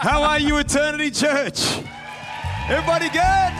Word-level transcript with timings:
How 0.00 0.22
are 0.22 0.40
you, 0.40 0.56
Eternity 0.56 1.10
Church? 1.10 1.60
Everybody 2.70 3.10
good? 3.10 3.52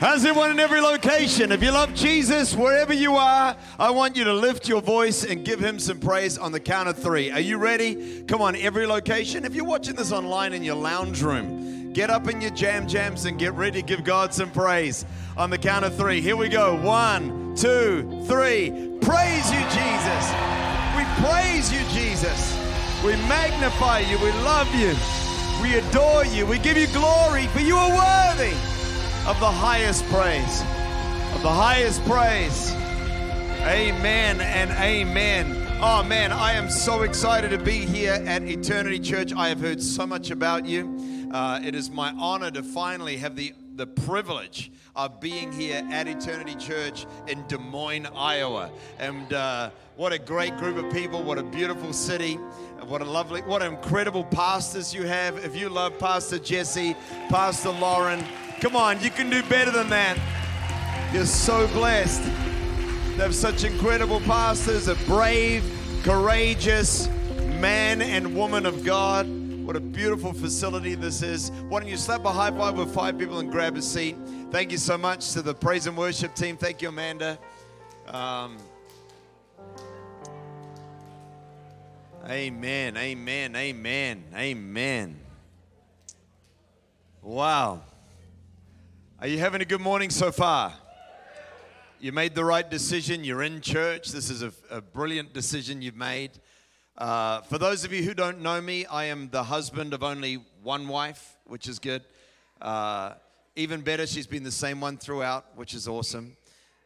How's 0.00 0.24
everyone 0.24 0.50
in 0.50 0.58
every 0.58 0.80
location? 0.80 1.52
If 1.52 1.62
you 1.62 1.70
love 1.70 1.94
Jesus, 1.94 2.56
wherever 2.56 2.92
you 2.92 3.14
are, 3.14 3.54
I 3.78 3.90
want 3.90 4.16
you 4.16 4.24
to 4.24 4.34
lift 4.34 4.68
your 4.68 4.82
voice 4.82 5.22
and 5.22 5.44
give 5.44 5.60
him 5.60 5.78
some 5.78 6.00
praise 6.00 6.38
on 6.38 6.50
the 6.50 6.58
count 6.58 6.88
of 6.88 6.98
three. 6.98 7.30
Are 7.30 7.38
you 7.38 7.58
ready? 7.58 8.24
Come 8.24 8.42
on, 8.42 8.56
every 8.56 8.84
location. 8.84 9.44
If 9.44 9.54
you're 9.54 9.64
watching 9.64 9.94
this 9.94 10.10
online 10.10 10.54
in 10.54 10.64
your 10.64 10.74
lounge 10.74 11.22
room, 11.22 11.92
get 11.92 12.10
up 12.10 12.26
in 12.26 12.40
your 12.40 12.50
jam 12.50 12.88
jams 12.88 13.24
and 13.24 13.38
get 13.38 13.52
ready 13.52 13.80
to 13.80 13.86
give 13.86 14.02
God 14.02 14.34
some 14.34 14.50
praise 14.50 15.06
on 15.36 15.50
the 15.50 15.58
count 15.58 15.84
of 15.84 15.96
three. 15.96 16.20
Here 16.20 16.36
we 16.36 16.48
go. 16.48 16.74
One, 16.82 17.54
two, 17.54 18.24
three. 18.26 18.70
Praise 19.00 19.52
you, 19.52 19.60
Jesus. 19.70 20.32
We 20.96 21.04
praise 21.22 21.72
you, 21.72 21.78
Jesus. 21.92 22.61
We 23.04 23.16
magnify 23.26 24.00
you. 24.00 24.16
We 24.18 24.30
love 24.42 24.72
you. 24.74 24.94
We 25.60 25.74
adore 25.74 26.24
you. 26.24 26.46
We 26.46 26.58
give 26.58 26.76
you 26.76 26.86
glory, 26.88 27.48
for 27.48 27.58
you 27.58 27.76
are 27.76 27.90
worthy 27.90 28.52
of 29.26 29.38
the 29.40 29.50
highest 29.50 30.04
praise. 30.06 30.60
Of 31.34 31.42
the 31.42 31.50
highest 31.50 32.04
praise. 32.04 32.72
Amen 33.62 34.40
and 34.40 34.70
amen. 34.72 35.66
Oh 35.80 36.04
man, 36.04 36.30
I 36.30 36.52
am 36.52 36.70
so 36.70 37.02
excited 37.02 37.50
to 37.50 37.58
be 37.58 37.72
here 37.72 38.22
at 38.24 38.42
Eternity 38.42 39.00
Church. 39.00 39.32
I 39.32 39.48
have 39.48 39.58
heard 39.58 39.82
so 39.82 40.06
much 40.06 40.30
about 40.30 40.64
you. 40.64 41.28
Uh, 41.32 41.60
it 41.64 41.74
is 41.74 41.90
my 41.90 42.12
honor 42.12 42.52
to 42.52 42.62
finally 42.62 43.16
have 43.16 43.34
the, 43.34 43.52
the 43.74 43.86
privilege 43.86 44.70
of 44.94 45.20
being 45.20 45.50
here 45.52 45.86
at 45.90 46.06
Eternity 46.06 46.54
Church 46.54 47.06
in 47.26 47.46
Des 47.46 47.58
Moines, 47.58 48.06
Iowa. 48.14 48.70
And 48.98 49.32
uh, 49.32 49.70
what 49.96 50.12
a 50.12 50.18
great 50.18 50.56
group 50.58 50.76
of 50.76 50.92
people, 50.92 51.22
what 51.22 51.38
a 51.38 51.42
beautiful 51.42 51.92
city. 51.92 52.38
What 52.86 53.00
a 53.00 53.04
lovely, 53.04 53.42
what 53.42 53.62
incredible 53.62 54.24
pastors 54.24 54.92
you 54.92 55.04
have. 55.04 55.38
If 55.44 55.56
you 55.56 55.68
love 55.68 55.98
Pastor 56.00 56.38
Jesse, 56.38 56.96
Pastor 57.28 57.70
Lauren, 57.70 58.24
come 58.60 58.74
on, 58.74 59.00
you 59.00 59.10
can 59.10 59.30
do 59.30 59.40
better 59.44 59.70
than 59.70 59.88
that. 59.90 60.18
You're 61.14 61.24
so 61.24 61.68
blessed. 61.68 62.22
They 62.22 63.22
have 63.22 63.36
such 63.36 63.62
incredible 63.62 64.20
pastors, 64.20 64.88
a 64.88 64.96
brave, 65.06 65.62
courageous 66.02 67.08
man 67.60 68.02
and 68.02 68.34
woman 68.34 68.66
of 68.66 68.84
God. 68.84 69.41
What 69.64 69.76
a 69.76 69.80
beautiful 69.80 70.32
facility 70.32 70.96
this 70.96 71.22
is. 71.22 71.50
Why 71.68 71.78
don't 71.78 71.88
you 71.88 71.96
slap 71.96 72.24
a 72.24 72.32
high 72.32 72.50
five 72.50 72.76
with 72.76 72.92
five 72.92 73.16
people 73.16 73.38
and 73.38 73.48
grab 73.48 73.76
a 73.76 73.82
seat? 73.82 74.16
Thank 74.50 74.72
you 74.72 74.76
so 74.76 74.98
much 74.98 75.32
to 75.34 75.40
the 75.40 75.54
praise 75.54 75.86
and 75.86 75.96
worship 75.96 76.34
team. 76.34 76.56
Thank 76.56 76.82
you, 76.82 76.88
Amanda. 76.88 77.38
Um, 78.08 78.58
amen, 82.28 82.96
amen, 82.96 83.54
amen, 83.54 84.24
amen. 84.34 85.20
Wow. 87.22 87.82
Are 89.20 89.28
you 89.28 89.38
having 89.38 89.60
a 89.62 89.64
good 89.64 89.80
morning 89.80 90.10
so 90.10 90.32
far? 90.32 90.72
You 92.00 92.10
made 92.10 92.34
the 92.34 92.44
right 92.44 92.68
decision. 92.68 93.22
You're 93.22 93.44
in 93.44 93.60
church. 93.60 94.08
This 94.08 94.28
is 94.28 94.42
a, 94.42 94.52
a 94.70 94.80
brilliant 94.80 95.32
decision 95.32 95.82
you've 95.82 95.94
made. 95.94 96.32
Uh, 97.02 97.40
for 97.40 97.58
those 97.58 97.84
of 97.84 97.92
you 97.92 98.00
who 98.00 98.14
don't 98.14 98.40
know 98.40 98.60
me, 98.60 98.86
I 98.86 99.06
am 99.06 99.28
the 99.28 99.42
husband 99.42 99.92
of 99.92 100.04
only 100.04 100.38
one 100.62 100.86
wife, 100.86 101.36
which 101.48 101.66
is 101.66 101.80
good. 101.80 102.04
Uh, 102.60 103.14
even 103.56 103.80
better, 103.80 104.06
she's 104.06 104.28
been 104.28 104.44
the 104.44 104.52
same 104.52 104.80
one 104.80 104.98
throughout, 104.98 105.46
which 105.56 105.74
is 105.74 105.88
awesome. 105.88 106.36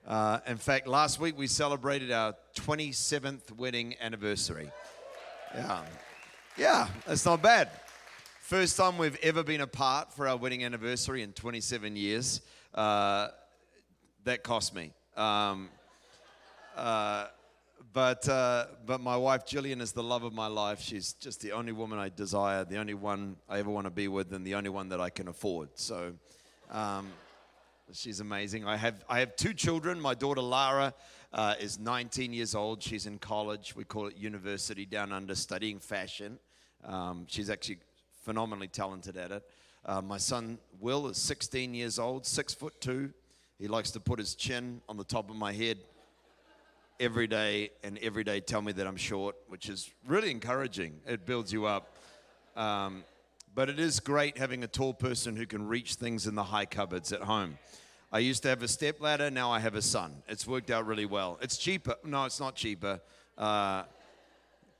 Uh, 0.06 0.38
in 0.46 0.56
fact, 0.56 0.86
last 0.86 1.20
week 1.20 1.36
we 1.36 1.46
celebrated 1.46 2.10
our 2.12 2.34
27th 2.54 3.52
wedding 3.58 3.94
anniversary. 4.00 4.70
Yeah, 5.54 5.82
yeah, 6.56 6.88
that's 7.06 7.26
not 7.26 7.42
bad. 7.42 7.68
First 8.40 8.78
time 8.78 8.96
we've 8.96 9.18
ever 9.22 9.42
been 9.42 9.60
apart 9.60 10.14
for 10.14 10.26
our 10.26 10.38
wedding 10.38 10.64
anniversary 10.64 11.24
in 11.24 11.34
27 11.34 11.94
years. 11.94 12.40
Uh, 12.74 13.28
that 14.24 14.42
cost 14.42 14.74
me. 14.74 14.92
Um, 15.14 15.68
uh, 16.74 17.26
but, 17.96 18.28
uh, 18.28 18.66
but 18.84 19.00
my 19.00 19.16
wife 19.16 19.46
Jillian 19.46 19.80
is 19.80 19.92
the 19.92 20.02
love 20.02 20.22
of 20.22 20.34
my 20.34 20.48
life. 20.48 20.82
She's 20.82 21.14
just 21.14 21.40
the 21.40 21.52
only 21.52 21.72
woman 21.72 21.98
I 21.98 22.10
desire, 22.10 22.62
the 22.62 22.76
only 22.76 22.92
one 22.92 23.36
I 23.48 23.58
ever 23.58 23.70
want 23.70 23.86
to 23.86 23.90
be 23.90 24.06
with, 24.06 24.34
and 24.34 24.46
the 24.46 24.54
only 24.54 24.68
one 24.68 24.90
that 24.90 25.00
I 25.00 25.08
can 25.08 25.28
afford. 25.28 25.70
So 25.76 26.12
um, 26.70 27.08
she's 27.94 28.20
amazing. 28.20 28.66
I 28.66 28.76
have, 28.76 29.02
I 29.08 29.20
have 29.20 29.34
two 29.34 29.54
children. 29.54 29.98
My 29.98 30.12
daughter 30.12 30.42
Lara 30.42 30.92
uh, 31.32 31.54
is 31.58 31.78
19 31.78 32.34
years 32.34 32.54
old. 32.54 32.82
She's 32.82 33.06
in 33.06 33.18
college. 33.18 33.74
We 33.74 33.84
call 33.84 34.08
it 34.08 34.18
university 34.18 34.84
down 34.84 35.10
under, 35.10 35.34
studying 35.34 35.78
fashion. 35.78 36.38
Um, 36.84 37.24
she's 37.26 37.48
actually 37.48 37.78
phenomenally 38.24 38.68
talented 38.68 39.16
at 39.16 39.30
it. 39.30 39.42
Uh, 39.86 40.02
my 40.02 40.18
son 40.18 40.58
Will 40.80 41.06
is 41.06 41.16
16 41.16 41.72
years 41.72 41.98
old, 41.98 42.26
six 42.26 42.52
foot 42.52 42.78
two. 42.78 43.14
He 43.58 43.68
likes 43.68 43.90
to 43.92 44.00
put 44.00 44.18
his 44.18 44.34
chin 44.34 44.82
on 44.86 44.98
the 44.98 45.04
top 45.04 45.30
of 45.30 45.36
my 45.36 45.54
head 45.54 45.78
every 46.98 47.26
day 47.26 47.70
and 47.82 47.98
every 47.98 48.24
day 48.24 48.40
tell 48.40 48.62
me 48.62 48.72
that 48.72 48.86
I'm 48.86 48.96
short, 48.96 49.36
which 49.48 49.68
is 49.68 49.90
really 50.06 50.30
encouraging. 50.30 51.00
It 51.06 51.26
builds 51.26 51.52
you 51.52 51.66
up. 51.66 51.96
Um, 52.56 53.04
but 53.54 53.68
it 53.70 53.78
is 53.78 54.00
great 54.00 54.36
having 54.38 54.64
a 54.64 54.66
tall 54.66 54.92
person 54.92 55.36
who 55.36 55.46
can 55.46 55.66
reach 55.66 55.94
things 55.94 56.26
in 56.26 56.34
the 56.34 56.44
high 56.44 56.66
cupboards 56.66 57.12
at 57.12 57.22
home. 57.22 57.58
I 58.12 58.20
used 58.20 58.42
to 58.44 58.48
have 58.48 58.62
a 58.62 58.68
step 58.68 59.00
ladder, 59.00 59.30
now 59.30 59.50
I 59.50 59.58
have 59.58 59.74
a 59.74 59.82
son. 59.82 60.22
It's 60.28 60.46
worked 60.46 60.70
out 60.70 60.86
really 60.86 61.06
well. 61.06 61.38
It's 61.40 61.56
cheaper. 61.56 61.96
No, 62.04 62.24
it's 62.24 62.38
not 62.38 62.54
cheaper. 62.54 63.00
Because 63.34 63.84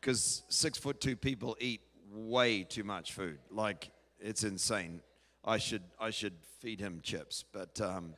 uh, 0.07 0.51
six 0.51 0.79
foot 0.79 1.01
two 1.01 1.17
people 1.17 1.57
eat 1.59 1.81
way 2.13 2.63
too 2.63 2.85
much 2.85 3.13
food. 3.13 3.39
Like, 3.51 3.91
it's 4.21 4.45
insane. 4.45 5.01
I 5.45 5.59
should, 5.59 5.83
I 6.01 6.11
should 6.11 6.35
feed 6.61 6.81
him 6.81 7.01
chips. 7.03 7.45
But, 7.53 7.81
um, 7.81 8.15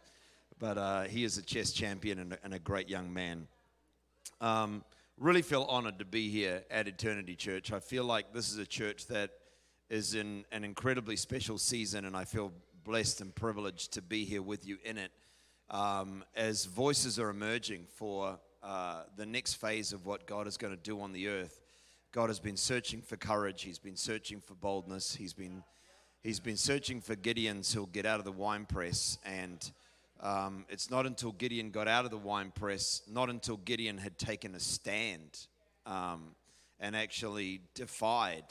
but 0.58 0.76
uh, 0.76 1.02
he 1.04 1.24
is 1.24 1.38
a 1.38 1.42
chess 1.42 1.72
champion 1.72 2.18
and 2.18 2.32
a, 2.34 2.38
and 2.44 2.54
a 2.54 2.58
great 2.58 2.88
young 2.88 3.12
man. 3.12 3.48
Um, 4.40 4.84
really 5.18 5.42
feel 5.42 5.64
honored 5.64 5.98
to 5.98 6.04
be 6.04 6.28
here 6.28 6.64
at 6.70 6.88
Eternity 6.88 7.34
Church. 7.34 7.72
I 7.72 7.80
feel 7.80 8.04
like 8.04 8.32
this 8.32 8.52
is 8.52 8.58
a 8.58 8.66
church 8.66 9.06
that 9.06 9.30
is 9.90 10.14
in 10.14 10.44
an 10.52 10.64
incredibly 10.64 11.16
special 11.16 11.58
season, 11.58 12.04
and 12.04 12.16
I 12.16 12.24
feel 12.24 12.52
blessed 12.84 13.20
and 13.20 13.34
privileged 13.34 13.92
to 13.94 14.02
be 14.02 14.24
here 14.24 14.42
with 14.42 14.66
you 14.66 14.78
in 14.84 14.98
it. 14.98 15.10
Um, 15.70 16.24
as 16.34 16.64
voices 16.64 17.18
are 17.18 17.30
emerging 17.30 17.86
for 17.96 18.38
uh, 18.62 19.02
the 19.16 19.26
next 19.26 19.54
phase 19.54 19.92
of 19.92 20.06
what 20.06 20.26
God 20.26 20.46
is 20.46 20.56
going 20.56 20.74
to 20.74 20.82
do 20.82 21.00
on 21.00 21.12
the 21.12 21.28
earth, 21.28 21.60
God 22.12 22.30
has 22.30 22.40
been 22.40 22.56
searching 22.56 23.02
for 23.02 23.16
courage. 23.16 23.62
He's 23.62 23.78
been 23.78 23.96
searching 23.96 24.40
for 24.40 24.54
boldness. 24.54 25.14
He's 25.14 25.34
been 25.34 25.62
He's 26.24 26.40
been 26.40 26.56
searching 26.56 27.00
for 27.00 27.14
Gideons 27.14 27.72
who'll 27.72 27.86
get 27.86 28.04
out 28.04 28.18
of 28.18 28.24
the 28.24 28.32
wine 28.32 28.66
press 28.66 29.18
and 29.24 29.70
um, 30.20 30.64
it's 30.68 30.90
not 30.90 31.06
until 31.06 31.32
Gideon 31.32 31.70
got 31.70 31.86
out 31.86 32.04
of 32.04 32.10
the 32.10 32.18
wine 32.18 32.52
press, 32.54 33.02
not 33.08 33.30
until 33.30 33.56
Gideon 33.56 33.98
had 33.98 34.18
taken 34.18 34.54
a 34.54 34.60
stand 34.60 35.46
um, 35.86 36.34
and 36.80 36.96
actually 36.96 37.60
defied 37.74 38.44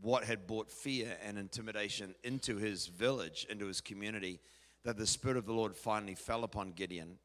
what 0.00 0.24
had 0.24 0.46
brought 0.46 0.70
fear 0.70 1.16
and 1.22 1.38
intimidation 1.38 2.14
into 2.24 2.56
his 2.56 2.86
village, 2.86 3.46
into 3.50 3.66
his 3.66 3.80
community, 3.80 4.40
that 4.84 4.96
the 4.96 5.06
Spirit 5.06 5.36
of 5.36 5.46
the 5.46 5.52
Lord 5.52 5.76
finally 5.76 6.14
fell 6.14 6.44
upon 6.44 6.72
Gideon. 6.72 7.18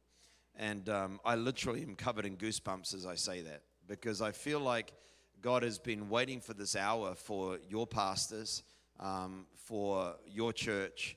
And 0.56 0.90
um, 0.90 1.20
I 1.24 1.36
literally 1.36 1.82
am 1.84 1.96
covered 1.96 2.26
in 2.26 2.36
goosebumps 2.36 2.94
as 2.94 3.06
I 3.06 3.16
say 3.16 3.42
that 3.42 3.62
because 3.88 4.22
I 4.22 4.32
feel 4.32 4.60
like 4.60 4.92
God 5.42 5.64
has 5.64 5.80
been 5.80 6.10
waiting 6.10 6.42
for 6.42 6.54
this 6.54 6.76
hour 6.76 7.16
for 7.16 7.60
your 7.70 7.88
pastors, 7.88 8.64
um, 9.00 9.46
for 9.56 10.16
your 10.28 10.52
church 10.52 11.16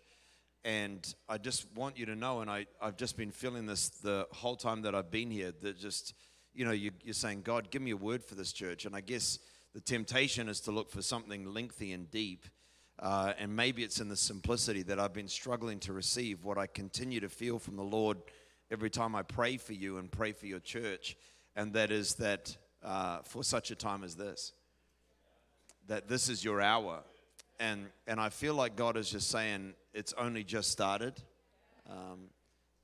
and 0.65 1.15
I 1.29 1.39
just 1.39 1.67
want 1.75 1.99
you 1.99 2.07
to 2.07 2.15
know, 2.15 2.41
and 2.41 2.51
I, 2.51 2.67
I've 2.81 2.97
just 2.97 3.17
been 3.17 3.33
feeling 3.33 3.67
this 3.67 3.89
the 3.89 4.29
whole 4.31 4.55
time 4.55 4.83
that 4.83 4.95
I've 4.95 5.11
been 5.11 5.31
here, 5.31 5.53
that 5.63 5.79
just, 5.79 6.15
you 6.55 6.65
know, 6.65 6.71
you, 6.71 6.93
you're 7.03 7.15
saying, 7.15 7.43
God, 7.43 7.71
give 7.71 7.83
me 7.83 7.91
a 7.91 7.97
word 7.97 8.23
for 8.23 8.37
this 8.37 8.53
church. 8.53 8.85
And 8.85 8.95
I 8.95 9.01
guess 9.01 9.41
the 9.75 9.81
temptation 9.81 10.49
is 10.49 10.61
to 10.61 10.71
look 10.71 10.91
for 10.91 11.03
something 11.03 11.53
lengthy 11.53 11.93
and 11.93 12.09
deep. 12.11 12.47
Uh, 12.99 13.33
and 13.39 13.57
maybe 13.57 13.83
it's 13.83 14.01
in 14.01 14.09
the 14.09 14.17
simplicity 14.17 14.83
that 14.85 15.01
I've 15.01 15.13
been 15.13 15.27
struggling 15.27 15.81
to 15.81 15.93
receive, 15.93 16.45
what 16.45 16.59
I 16.59 16.69
continue 16.69 17.19
to 17.21 17.29
feel 17.29 17.59
from 17.59 17.75
the 17.75 17.83
Lord 17.83 18.19
every 18.71 18.91
time 18.91 19.17
I 19.17 19.23
pray 19.23 19.57
for 19.57 19.73
you 19.73 19.99
and 19.99 20.11
pray 20.11 20.31
for 20.31 20.47
your 20.47 20.61
church. 20.61 21.17
And 21.57 21.73
that 21.73 21.91
is 21.91 22.15
that 22.17 22.57
uh, 22.85 23.19
for 23.25 23.43
such 23.43 23.73
a 23.73 23.75
time 23.75 24.05
as 24.05 24.15
this, 24.15 24.53
that 25.89 26.07
this 26.07 26.29
is 26.29 26.45
your 26.45 26.61
hour. 26.61 27.01
And, 27.59 27.87
and 28.07 28.21
I 28.21 28.29
feel 28.29 28.55
like 28.55 28.77
God 28.77 28.97
is 28.97 29.11
just 29.11 29.29
saying, 29.29 29.75
it's 29.93 30.13
only 30.15 30.45
just 30.45 30.71
started. 30.71 31.15
Um, 31.89 32.31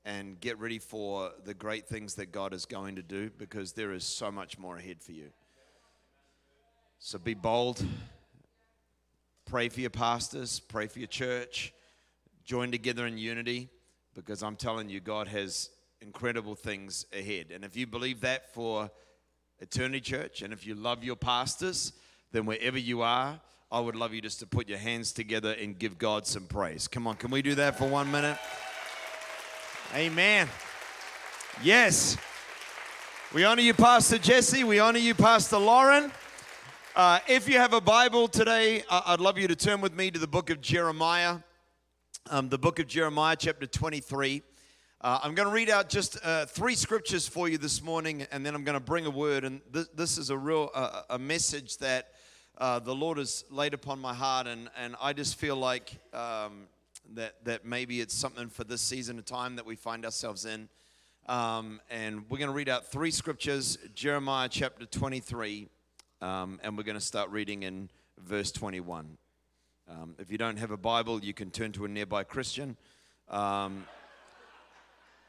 and 0.05 0.39
get 0.39 0.57
ready 0.59 0.79
for 0.79 1.31
the 1.43 1.53
great 1.53 1.87
things 1.87 2.15
that 2.15 2.31
God 2.31 2.53
is 2.53 2.65
going 2.65 2.95
to 2.95 3.03
do 3.03 3.29
because 3.37 3.73
there 3.73 3.91
is 3.91 4.03
so 4.03 4.31
much 4.31 4.57
more 4.57 4.77
ahead 4.77 5.01
for 5.01 5.11
you. 5.11 5.29
So 6.99 7.19
be 7.19 7.33
bold. 7.33 7.85
Pray 9.45 9.69
for 9.69 9.81
your 9.81 9.89
pastors, 9.89 10.59
pray 10.59 10.87
for 10.87 10.99
your 10.99 11.07
church, 11.07 11.73
join 12.45 12.71
together 12.71 13.07
in 13.07 13.17
unity 13.17 13.69
because 14.13 14.43
I'm 14.43 14.55
telling 14.55 14.89
you, 14.89 14.99
God 14.99 15.27
has 15.27 15.69
incredible 16.01 16.55
things 16.55 17.05
ahead. 17.11 17.47
And 17.51 17.63
if 17.63 17.75
you 17.75 17.87
believe 17.87 18.21
that 18.21 18.53
for 18.53 18.91
Eternity 19.59 20.01
Church 20.01 20.43
and 20.43 20.53
if 20.53 20.67
you 20.67 20.75
love 20.75 21.03
your 21.03 21.15
pastors, 21.15 21.93
then 22.31 22.45
wherever 22.45 22.77
you 22.77 23.01
are, 23.01 23.39
I 23.71 23.79
would 23.79 23.95
love 23.95 24.15
you 24.15 24.21
just 24.21 24.39
to 24.39 24.47
put 24.47 24.67
your 24.67 24.79
hands 24.79 25.11
together 25.11 25.51
and 25.51 25.77
give 25.77 25.99
God 25.99 26.25
some 26.25 26.45
praise. 26.45 26.87
Come 26.87 27.05
on, 27.05 27.17
can 27.17 27.29
we 27.29 27.43
do 27.43 27.53
that 27.53 27.77
for 27.77 27.87
one 27.87 28.09
minute? 28.09 28.35
Amen. 29.95 30.49
Yes. 31.61 32.17
We 33.31 33.43
honor 33.43 33.61
you, 33.61 33.75
Pastor 33.75 34.17
Jesse. 34.17 34.63
We 34.63 34.79
honor 34.79 34.97
you, 34.97 35.13
Pastor 35.13 35.59
Lauren. 35.59 36.11
Uh, 36.95 37.19
if 37.27 37.47
you 37.47 37.59
have 37.59 37.73
a 37.73 37.81
Bible 37.81 38.27
today, 38.27 38.81
I'd 38.89 39.19
love 39.19 39.37
you 39.37 39.47
to 39.47 39.55
turn 39.55 39.81
with 39.81 39.93
me 39.93 40.09
to 40.09 40.17
the 40.17 40.27
book 40.27 40.49
of 40.49 40.61
Jeremiah, 40.61 41.37
um, 42.31 42.49
the 42.49 42.57
book 42.57 42.79
of 42.79 42.87
Jeremiah, 42.87 43.35
chapter 43.37 43.67
23. 43.67 44.41
Uh, 44.99 45.19
I'm 45.21 45.35
going 45.35 45.47
to 45.47 45.53
read 45.53 45.69
out 45.69 45.89
just 45.89 46.17
uh, 46.23 46.47
three 46.47 46.73
scriptures 46.73 47.27
for 47.27 47.47
you 47.47 47.59
this 47.59 47.83
morning, 47.83 48.25
and 48.31 48.43
then 48.43 48.55
I'm 48.55 48.63
going 48.63 48.79
to 48.79 48.83
bring 48.83 49.05
a 49.05 49.11
word. 49.11 49.43
And 49.43 49.61
th- 49.71 49.89
this 49.93 50.17
is 50.17 50.31
a 50.31 50.37
real 50.37 50.71
uh, 50.73 51.03
a 51.11 51.19
message 51.19 51.77
that 51.77 52.07
uh, 52.59 52.79
the 52.79 52.93
Lord 52.93 53.17
has 53.17 53.45
laid 53.49 53.73
upon 53.73 53.99
my 53.99 54.13
heart, 54.13 54.45
and, 54.45 54.69
and 54.77 54.95
I 55.01 55.13
just 55.13 55.35
feel 55.35 55.55
like 55.55 55.93
um, 56.13 56.67
that 57.13 57.35
that 57.45 57.65
maybe 57.65 58.01
it's 58.01 58.13
something 58.13 58.49
for 58.49 58.65
this 58.65 58.81
season 58.81 59.17
of 59.17 59.25
time 59.25 59.55
that 59.55 59.65
we 59.65 59.75
find 59.75 60.03
ourselves 60.03 60.45
in. 60.45 60.67
Um, 61.27 61.79
and 61.89 62.29
we're 62.29 62.37
going 62.37 62.49
to 62.49 62.55
read 62.55 62.67
out 62.67 62.87
three 62.87 63.11
scriptures: 63.11 63.77
Jeremiah 63.95 64.49
chapter 64.49 64.85
23, 64.85 65.69
um, 66.21 66.59
and 66.61 66.77
we're 66.77 66.83
going 66.83 66.97
to 66.97 67.05
start 67.05 67.29
reading 67.29 67.63
in 67.63 67.89
verse 68.17 68.51
21. 68.51 69.17
Um, 69.89 70.15
if 70.19 70.29
you 70.29 70.37
don't 70.37 70.57
have 70.57 70.71
a 70.71 70.77
Bible, 70.77 71.23
you 71.23 71.33
can 71.33 71.51
turn 71.51 71.71
to 71.73 71.85
a 71.85 71.87
nearby 71.87 72.23
Christian. 72.23 72.75
Um, 73.29 73.85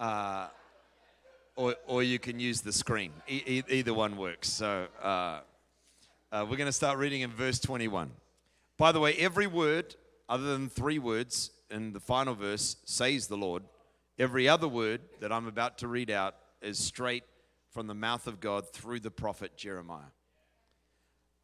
uh, 0.00 0.49
or, 1.56 1.76
or 1.87 2.03
you 2.03 2.19
can 2.19 2.41
use 2.41 2.62
the 2.62 2.73
screen. 2.73 3.12
E- 3.29 3.62
either 3.69 3.93
one 3.93 4.17
works. 4.17 4.49
So 4.49 4.87
uh, 5.03 5.41
uh, 6.32 6.47
we're 6.49 6.56
going 6.56 6.67
to 6.67 6.73
start 6.73 6.99
reading 6.99 7.23
in 7.23 7.31
verse 7.31 7.59
21. 7.59 8.11
By 8.77 8.93
the 8.93 9.00
way, 9.00 9.15
every 9.15 9.47
word 9.47 9.97
other 10.29 10.44
than 10.44 10.69
three 10.69 10.99
words 10.99 11.50
in 11.71 11.93
the 11.93 12.00
final 12.00 12.35
verse 12.35 12.77
says 12.85 13.27
the 13.27 13.37
Lord. 13.37 13.65
Every 14.19 14.49
other 14.49 14.69
word 14.69 15.00
that 15.21 15.32
I'm 15.32 15.47
about 15.47 15.79
to 15.79 15.88
read 15.88 16.11
out 16.11 16.37
is 16.62 16.79
straight 16.79 17.25
from 17.71 17.88
the 17.88 17.94
mouth 17.94 18.27
of 18.27 18.41
God 18.41 18.73
through 18.73 19.00
the 19.00 19.11
prophet 19.11 19.56
Jeremiah. 19.56 20.12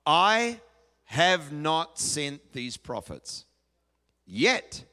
I 0.05 0.61
have 1.05 1.53
not 1.53 1.99
sent 1.99 2.53
these 2.53 2.77
prophets, 2.77 3.45
yet 4.25 4.85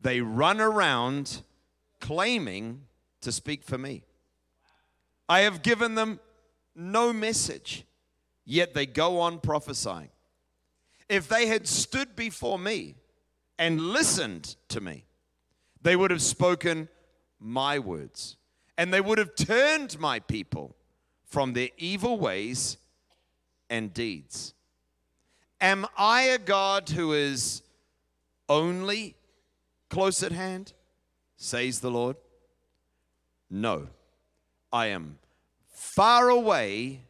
they 0.00 0.20
run 0.20 0.60
around 0.60 1.42
claiming 2.00 2.82
to 3.20 3.30
speak 3.30 3.62
for 3.62 3.78
me. 3.78 4.02
I 5.28 5.40
have 5.40 5.62
given 5.62 5.94
them 5.94 6.18
no 6.74 7.12
message, 7.12 7.84
yet 8.44 8.74
they 8.74 8.86
go 8.86 9.20
on 9.20 9.40
prophesying. 9.40 10.10
If 11.08 11.28
they 11.28 11.46
had 11.46 11.66
stood 11.66 12.14
before 12.14 12.58
me 12.58 12.96
and 13.58 13.80
listened 13.80 14.56
to 14.68 14.80
me, 14.80 15.04
they 15.82 15.96
would 15.96 16.10
have 16.10 16.22
spoken 16.22 16.88
my 17.38 17.78
words, 17.78 18.36
and 18.76 18.92
they 18.92 19.00
would 19.00 19.18
have 19.18 19.34
turned 19.34 19.98
my 19.98 20.20
people 20.20 20.76
from 21.24 21.52
their 21.52 21.70
evil 21.78 22.18
ways 22.18 22.76
and 23.68 23.94
deeds. 23.94 24.54
Am 25.60 25.86
I 25.96 26.22
a 26.22 26.38
God 26.38 26.88
who 26.90 27.12
is 27.12 27.62
only 28.48 29.16
close 29.88 30.22
at 30.22 30.32
hand? 30.32 30.72
Says 31.36 31.80
the 31.80 31.90
Lord. 31.90 32.16
No, 33.50 33.88
I 34.72 34.86
am 34.86 35.18
far 35.72 36.28
away 36.28 37.02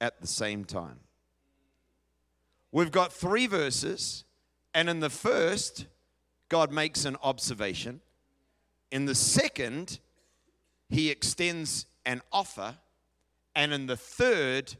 at 0.00 0.20
the 0.20 0.26
same 0.26 0.64
time. 0.64 1.00
We've 2.72 2.90
got 2.90 3.12
three 3.12 3.46
verses, 3.46 4.24
and 4.74 4.88
in 4.88 5.00
the 5.00 5.10
first, 5.10 5.86
God 6.48 6.70
makes 6.70 7.04
an 7.04 7.16
observation. 7.22 8.00
In 8.90 9.06
the 9.06 9.14
second, 9.14 9.98
he 10.88 11.10
extends 11.10 11.86
an 12.04 12.22
offer. 12.32 12.76
And 13.54 13.72
in 13.72 13.86
the 13.86 13.96
third, 13.96 14.76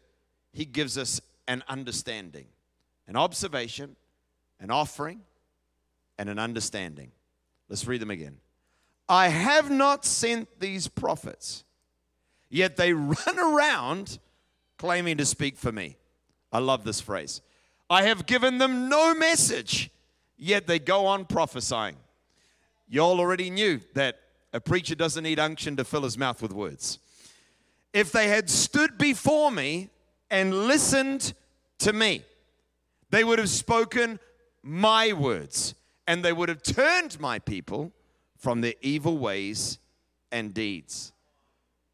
he 0.53 0.65
gives 0.65 0.97
us 0.97 1.21
an 1.49 1.63
understanding 1.69 2.47
an 3.09 3.15
observation, 3.15 3.95
an 4.59 4.69
offering, 4.69 5.21
and 6.19 6.29
an 6.29 6.41
understanding. 6.41 7.13
Let's 7.69 7.87
read 7.87 8.01
them 8.01 8.11
again. 8.11 8.39
I 9.09 9.29
have 9.29 9.71
not 9.71 10.05
sent 10.05 10.59
these 10.59 10.89
prophets, 10.89 11.63
yet 12.51 12.77
they 12.77 12.93
run 12.93 13.39
around 13.39 14.19
claiming 14.79 15.17
to 15.19 15.27
speak 15.27 15.57
for 15.57 15.73
me. 15.73 15.97
I 16.53 16.59
love 16.59 16.85
this 16.85 17.01
phrase. 17.01 17.41
I 17.89 18.03
have 18.05 18.27
given 18.27 18.59
them 18.59 18.89
no 18.89 19.15
message, 19.15 19.91
yet 20.37 20.67
they 20.67 20.79
go 20.79 21.07
on 21.07 21.25
prophesying. 21.25 21.97
Y'all 22.89 23.21
already 23.21 23.51
knew 23.51 23.81
that 23.95 24.21
a 24.53 24.61
preacher 24.61 24.95
doesn't 24.95 25.25
need 25.25 25.39
unction 25.39 25.77
to 25.77 25.85
fill 25.85 26.03
his 26.03 26.17
mouth 26.17 26.41
with 26.41 26.53
words. 26.53 26.99
If 27.93 28.13
they 28.13 28.29
had 28.29 28.51
stood 28.51 28.99
before 28.99 29.51
me 29.51 29.91
and 30.31 30.67
listened 30.67 31.35
to 31.79 31.93
me, 31.93 32.23
they 33.11 33.25
would 33.25 33.39
have 33.39 33.49
spoken 33.49 34.19
my 34.63 35.13
words 35.13 35.75
and 36.07 36.25
they 36.25 36.33
would 36.33 36.49
have 36.49 36.63
turned 36.63 37.19
my 37.21 37.39
people 37.39 37.93
from 38.39 38.61
their 38.61 38.75
evil 38.81 39.19
ways 39.19 39.79
and 40.31 40.53
deeds. 40.53 41.13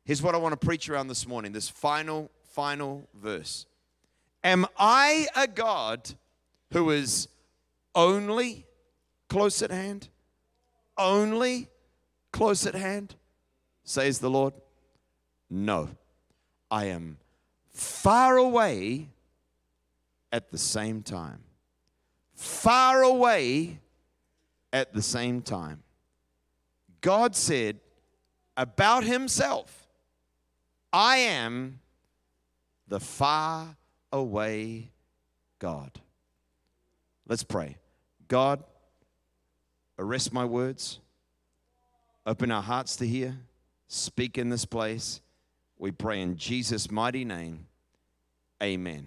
Here's 0.05 0.23
what 0.23 0.35
I 0.35 0.39
want 0.39 0.59
to 0.59 0.67
preach 0.67 0.89
around 0.89 1.09
this 1.09 1.27
morning 1.27 1.53
this 1.53 1.69
final, 1.69 2.31
final 2.53 3.09
verse. 3.15 3.67
Am 4.45 4.67
I 4.77 5.27
a 5.35 5.47
God 5.47 6.15
who 6.73 6.91
is 6.91 7.29
only 7.95 8.67
close 9.29 9.63
at 9.63 9.71
hand? 9.71 10.09
Only 10.99 11.69
close 12.33 12.67
at 12.67 12.75
hand, 12.75 13.15
says 13.85 14.19
the 14.19 14.31
Lord? 14.31 14.55
No, 15.49 15.91
I 16.71 16.87
am 16.87 17.19
far 17.73 18.37
away 18.37 19.09
at 20.31 20.51
the 20.51 20.59
same 20.59 21.03
time. 21.03 21.41
Far 22.35 23.03
away 23.03 23.79
at 24.73 24.93
the 24.93 25.03
same 25.03 25.43
time. 25.43 25.83
God 27.01 27.37
said 27.37 27.81
about 28.57 29.05
himself, 29.05 29.89
I 30.93 31.19
am 31.19 31.81
the 32.93 33.01
far 33.01 33.75
away 34.13 34.91
God. 35.59 35.99
Let's 37.27 37.43
pray. 37.43 37.79
God, 38.29 38.63
arrest 39.99 40.31
my 40.31 40.45
words, 40.45 41.01
open 42.27 42.51
our 42.51 42.61
hearts 42.61 42.97
to 42.97 43.07
hear, 43.09 43.35
speak 43.89 44.37
in 44.37 44.51
this 44.51 44.67
place. 44.67 45.23
We 45.79 45.91
pray 45.91 46.21
in 46.21 46.37
Jesus' 46.37 46.91
mighty 46.91 47.25
name. 47.25 47.67
Amen. 48.63 49.07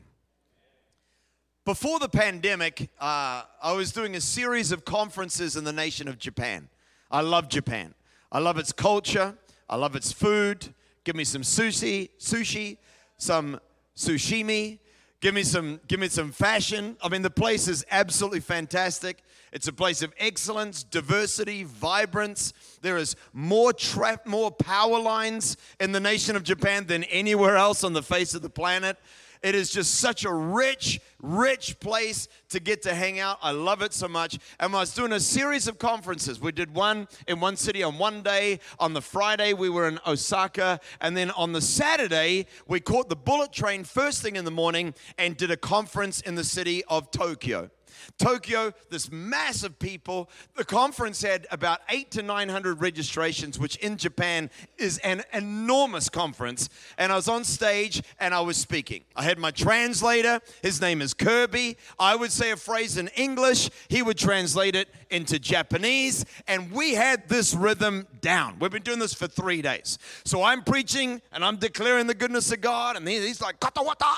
Before 1.64 2.00
the 2.00 2.10
pandemic, 2.10 2.90
uh, 3.00 3.44
I 3.62 3.74
was 3.74 3.92
doing 3.92 4.16
a 4.16 4.22
series 4.22 4.72
of 4.72 4.84
conferences 4.84 5.56
in 5.56 5.64
the 5.64 5.72
nation 5.72 6.08
of 6.08 6.18
Japan. 6.18 6.70
I 7.12 7.22
love 7.22 7.50
Japan. 7.50 7.94
I 8.32 8.40
love 8.40 8.58
its 8.58 8.72
culture. 8.72 9.36
I 9.70 9.76
love 9.76 9.96
its 9.96 10.12
food. 10.12 10.74
Give 11.04 11.16
me 11.16 11.24
some 11.24 11.44
sushi, 11.44 12.10
sushi, 12.20 12.78
some 13.18 13.60
sashimi. 13.96 14.80
Give 15.22 15.34
me 15.34 15.44
some, 15.44 15.80
give 15.88 16.00
me 16.00 16.08
some 16.08 16.32
fashion. 16.32 16.98
I 17.02 17.10
mean, 17.10 17.22
the 17.22 17.30
place 17.30 17.68
is 17.68 17.86
absolutely 17.90 18.42
fantastic. 18.42 19.24
It's 19.52 19.68
a 19.68 19.74
place 19.74 20.02
of 20.02 20.14
excellence, 20.20 20.84
diversity, 20.84 21.64
vibrance. 21.64 22.54
There 22.82 22.98
is 22.98 23.16
more 23.34 23.74
trap, 23.74 24.28
more 24.28 24.52
power 24.52 25.00
lines 25.00 25.58
in 25.80 25.94
the 25.94 26.00
nation 26.00 26.36
of 26.36 26.44
Japan 26.44 26.86
than 26.86 27.06
anywhere 27.06 27.56
else 27.56 27.84
on 27.84 27.94
the 27.94 28.04
face 28.04 28.36
of 28.36 28.42
the 28.42 28.50
planet. 28.50 28.98
It 29.46 29.54
is 29.54 29.70
just 29.70 30.00
such 30.00 30.26
a 30.26 30.34
rich, 30.34 31.00
rich 31.22 31.80
place 31.80 32.28
to 32.50 32.60
get 32.60 32.82
to 32.82 32.96
hang 32.96 33.20
out. 33.20 33.38
I 33.44 33.52
love 33.52 33.84
it 33.84 33.94
so 33.94 34.08
much. 34.08 34.40
And 34.60 34.74
I 34.74 34.80
was 34.80 34.92
doing 34.96 35.12
a 35.12 35.20
series 35.20 35.68
of 35.68 35.78
conferences. 35.78 36.42
We 36.42 36.52
did 36.52 36.74
one 36.74 37.08
in 37.28 37.40
one 37.40 37.56
city 37.56 37.84
on 37.84 38.00
one 38.00 38.24
day. 38.24 38.60
On 38.80 38.94
the 38.94 39.04
Friday, 39.04 39.54
we 39.54 39.70
were 39.70 39.88
in 39.88 40.00
Osaka. 40.08 40.80
And 41.00 41.16
then 41.16 41.30
on 41.30 41.52
the 41.52 41.62
Saturday, 41.62 42.48
we 42.68 42.80
caught 42.80 43.08
the 43.08 43.16
bullet 43.16 43.54
train 43.54 43.84
first 43.84 44.24
thing 44.24 44.36
in 44.36 44.46
the 44.46 44.52
morning 44.52 44.96
and 45.20 45.38
did 45.38 45.52
a 45.52 45.58
conference 45.58 46.22
in 46.22 46.34
the 46.34 46.44
city 46.44 46.84
of 46.86 47.12
Tokyo. 47.12 47.70
Tokyo, 48.18 48.74
this 48.90 49.12
massive 49.12 49.78
people. 49.80 50.30
The 50.56 50.66
conference 50.66 51.22
had 51.22 51.48
about 51.52 51.82
eight 51.90 52.12
to 52.12 52.24
900 52.24 52.82
registrations, 52.82 53.60
which 53.60 53.76
in 53.78 53.98
Japan 53.98 54.50
is 54.78 54.98
an 55.00 55.24
enormous 55.34 56.10
conference. 56.10 56.70
And 56.98 57.12
I 57.12 57.16
was 57.16 57.28
on 57.28 57.44
stage 57.44 58.02
and 58.20 58.34
I 58.34 58.42
was 58.42 58.58
speaking. 58.58 59.04
I 59.16 59.24
had 59.24 59.38
my 59.38 59.52
translator. 59.52 60.42
His 60.62 60.82
name 60.82 61.02
is 61.02 61.14
Kirby. 61.14 61.78
I 62.00 62.16
would 62.16 62.32
say 62.32 62.52
a 62.52 62.58
phrase 62.58 62.98
in 62.98 63.08
English, 63.10 63.70
he 63.88 64.02
would 64.02 64.18
translate 64.18 64.76
it 64.76 64.90
into 65.10 65.40
Japanese. 65.40 66.26
And 66.48 66.72
we 66.72 66.94
had 66.94 67.28
this 67.30 67.54
rhythm 67.54 68.08
down. 68.22 68.58
We've 68.60 68.72
been 68.72 68.84
doing 68.84 69.00
this 69.00 69.14
for 69.14 69.28
three 69.28 69.62
days. 69.62 69.98
So 70.24 70.44
I'm 70.44 70.64
preaching 70.64 71.22
and 71.32 71.44
I'm 71.44 71.58
declaring 71.58 72.08
the 72.08 72.14
goodness 72.14 72.52
of 72.52 72.62
God. 72.62 72.96
And 72.96 73.08
he's 73.08 73.42
like, 73.42 73.56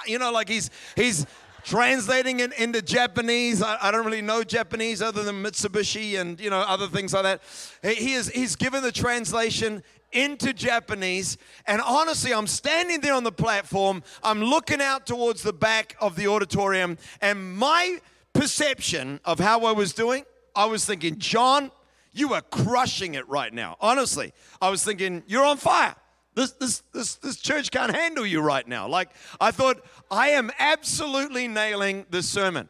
you 0.08 0.20
know, 0.20 0.32
like 0.32 0.50
he's, 0.50 0.70
he's, 0.96 1.25
translating 1.68 2.40
it 2.40 2.54
into 2.54 2.82
Japanese. 2.82 3.62
I, 3.62 3.78
I, 3.82 3.92
don't 3.92 4.06
really 4.06 4.22
know 4.22 4.42
Japanese 4.42 5.02
other 5.02 5.24
than 5.24 5.44
Mitsubishi 5.44 6.20
and 6.20 6.40
you 6.40 6.50
know 6.50 6.60
other 6.60 6.88
things 6.88 7.14
like 7.14 7.24
that. 7.24 7.42
He 7.84 8.14
is 8.14 8.30
he's 8.30 8.56
given 8.56 8.82
the 8.84 8.92
translation 8.92 9.84
into 10.14 10.54
Japanese. 10.54 11.38
And 11.66 11.82
honestly, 11.82 12.34
I'm 12.34 12.48
standing 12.48 13.02
there 13.02 13.14
on 13.14 13.26
the 13.26 13.34
platform. 13.34 14.02
I'm 14.24 14.42
looking 14.42 14.82
out 14.82 15.06
towards 15.06 15.44
the 15.44 15.52
back 15.52 15.98
of 16.00 16.16
the 16.16 16.28
auditorium, 16.28 16.98
and 17.22 17.58
my 17.58 18.00
perception 18.32 19.20
of 19.26 19.40
how 19.40 19.66
I 19.66 19.74
was 19.74 19.92
doing, 19.92 20.24
I 20.56 20.66
was 20.66 20.86
thinking, 20.86 21.18
John, 21.20 21.72
you 22.14 22.34
are 22.34 22.42
crushing 22.42 23.16
it 23.16 23.28
right 23.28 23.54
now. 23.54 23.76
Honestly, 23.82 24.34
I 24.62 24.70
was 24.70 24.84
thinking, 24.84 25.24
you're 25.28 25.46
on 25.46 25.58
fire. 25.58 25.96
This, 26.38 26.51
this, 26.51 26.84
this, 26.94 27.15
this 27.15 27.38
church 27.38 27.72
can't 27.72 27.91
handle 27.91 28.24
you 28.24 28.41
right 28.41 28.67
now. 28.67 28.88
Like, 28.88 29.10
I 29.41 29.50
thought, 29.50 29.84
I 30.12 30.29
am 30.29 30.51
absolutely 30.60 31.48
nailing 31.48 32.06
this 32.12 32.29
sermon. 32.29 32.70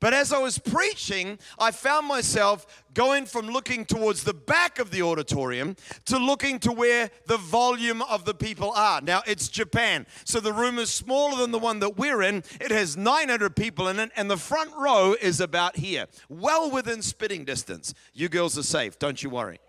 But 0.00 0.14
as 0.14 0.32
I 0.32 0.38
was 0.38 0.58
preaching, 0.58 1.38
I 1.56 1.70
found 1.70 2.08
myself 2.08 2.66
going 2.92 3.26
from 3.26 3.46
looking 3.46 3.84
towards 3.84 4.24
the 4.24 4.34
back 4.34 4.80
of 4.80 4.90
the 4.90 5.02
auditorium 5.02 5.76
to 6.06 6.18
looking 6.18 6.58
to 6.58 6.72
where 6.72 7.08
the 7.26 7.36
volume 7.36 8.02
of 8.02 8.24
the 8.24 8.34
people 8.34 8.72
are. 8.72 9.00
Now, 9.00 9.22
it's 9.28 9.46
Japan, 9.46 10.06
so 10.24 10.40
the 10.40 10.52
room 10.52 10.80
is 10.80 10.90
smaller 10.90 11.36
than 11.36 11.52
the 11.52 11.58
one 11.60 11.78
that 11.78 11.96
we're 11.96 12.22
in. 12.22 12.42
It 12.60 12.72
has 12.72 12.96
900 12.96 13.54
people 13.54 13.86
in 13.86 14.00
it, 14.00 14.10
and 14.16 14.28
the 14.28 14.36
front 14.36 14.72
row 14.76 15.14
is 15.22 15.40
about 15.40 15.76
here, 15.76 16.06
well 16.28 16.68
within 16.68 17.00
spitting 17.00 17.44
distance. 17.44 17.94
You 18.12 18.28
girls 18.28 18.58
are 18.58 18.64
safe, 18.64 18.98
don't 18.98 19.22
you 19.22 19.30
worry 19.30 19.60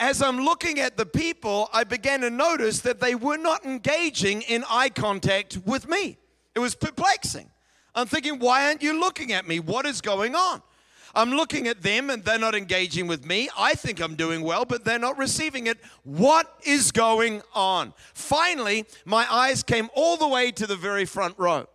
as 0.00 0.22
I'm 0.22 0.38
looking 0.38 0.80
at 0.80 0.96
the 0.96 1.04
people, 1.04 1.68
I 1.72 1.84
began 1.84 2.22
to 2.22 2.30
notice 2.30 2.80
that 2.80 3.00
they 3.00 3.14
were 3.14 3.36
not 3.36 3.64
engaging 3.66 4.42
in 4.42 4.64
eye 4.68 4.88
contact 4.88 5.58
with 5.66 5.86
me. 5.86 6.16
It 6.54 6.58
was 6.58 6.74
perplexing. 6.74 7.50
I'm 7.94 8.06
thinking, 8.06 8.38
why 8.38 8.66
aren't 8.66 8.82
you 8.82 8.98
looking 8.98 9.32
at 9.32 9.46
me? 9.46 9.60
What 9.60 9.84
is 9.84 10.00
going 10.00 10.34
on? 10.34 10.62
I'm 11.14 11.30
looking 11.30 11.66
at 11.66 11.82
them 11.82 12.08
and 12.08 12.24
they're 12.24 12.38
not 12.38 12.54
engaging 12.54 13.08
with 13.08 13.26
me. 13.26 13.50
I 13.58 13.74
think 13.74 14.00
I'm 14.00 14.14
doing 14.14 14.42
well, 14.42 14.64
but 14.64 14.84
they're 14.84 14.98
not 14.98 15.18
receiving 15.18 15.66
it. 15.66 15.78
What 16.04 16.50
is 16.64 16.92
going 16.92 17.42
on? 17.52 17.92
Finally, 18.14 18.86
my 19.04 19.30
eyes 19.30 19.62
came 19.62 19.90
all 19.94 20.16
the 20.16 20.28
way 20.28 20.50
to 20.52 20.66
the 20.66 20.76
very 20.76 21.04
front 21.04 21.34
row. 21.36 21.66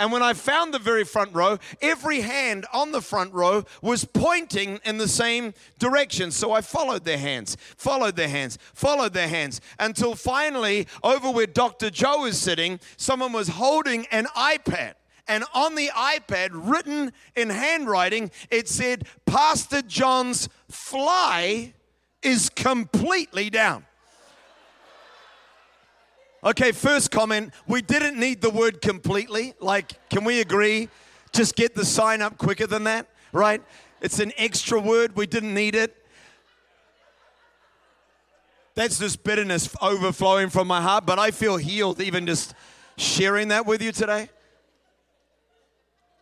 And 0.00 0.12
when 0.12 0.22
I 0.22 0.32
found 0.32 0.72
the 0.72 0.78
very 0.78 1.02
front 1.04 1.34
row, 1.34 1.58
every 1.82 2.20
hand 2.20 2.66
on 2.72 2.92
the 2.92 3.00
front 3.00 3.34
row 3.34 3.64
was 3.82 4.04
pointing 4.04 4.78
in 4.84 4.98
the 4.98 5.08
same 5.08 5.54
direction. 5.78 6.30
So 6.30 6.52
I 6.52 6.60
followed 6.60 7.04
their 7.04 7.18
hands, 7.18 7.56
followed 7.76 8.14
their 8.14 8.28
hands, 8.28 8.58
followed 8.74 9.12
their 9.12 9.28
hands 9.28 9.60
until 9.78 10.14
finally, 10.14 10.86
over 11.02 11.30
where 11.30 11.46
Dr. 11.46 11.90
Joe 11.90 12.26
is 12.26 12.40
sitting, 12.40 12.78
someone 12.96 13.32
was 13.32 13.48
holding 13.48 14.06
an 14.06 14.26
iPad. 14.36 14.94
And 15.26 15.44
on 15.52 15.74
the 15.74 15.88
iPad, 15.88 16.50
written 16.52 17.12
in 17.34 17.50
handwriting, 17.50 18.30
it 18.50 18.68
said, 18.68 19.06
Pastor 19.26 19.82
John's 19.82 20.48
fly 20.70 21.74
is 22.22 22.48
completely 22.50 23.50
down. 23.50 23.84
Okay, 26.44 26.70
first 26.70 27.10
comment 27.10 27.52
we 27.66 27.82
didn't 27.82 28.18
need 28.18 28.40
the 28.40 28.50
word 28.50 28.80
completely. 28.80 29.54
Like, 29.60 30.08
can 30.08 30.24
we 30.24 30.40
agree? 30.40 30.88
Just 31.32 31.56
get 31.56 31.74
the 31.74 31.84
sign 31.84 32.22
up 32.22 32.38
quicker 32.38 32.66
than 32.66 32.84
that, 32.84 33.08
right? 33.32 33.62
It's 34.00 34.20
an 34.20 34.32
extra 34.36 34.78
word, 34.78 35.16
we 35.16 35.26
didn't 35.26 35.52
need 35.52 35.74
it. 35.74 35.96
That's 38.74 39.00
just 39.00 39.24
bitterness 39.24 39.74
overflowing 39.82 40.50
from 40.50 40.68
my 40.68 40.80
heart, 40.80 41.04
but 41.04 41.18
I 41.18 41.32
feel 41.32 41.56
healed 41.56 42.00
even 42.00 42.26
just 42.26 42.54
sharing 42.96 43.48
that 43.48 43.66
with 43.66 43.82
you 43.82 43.90
today. 43.90 44.30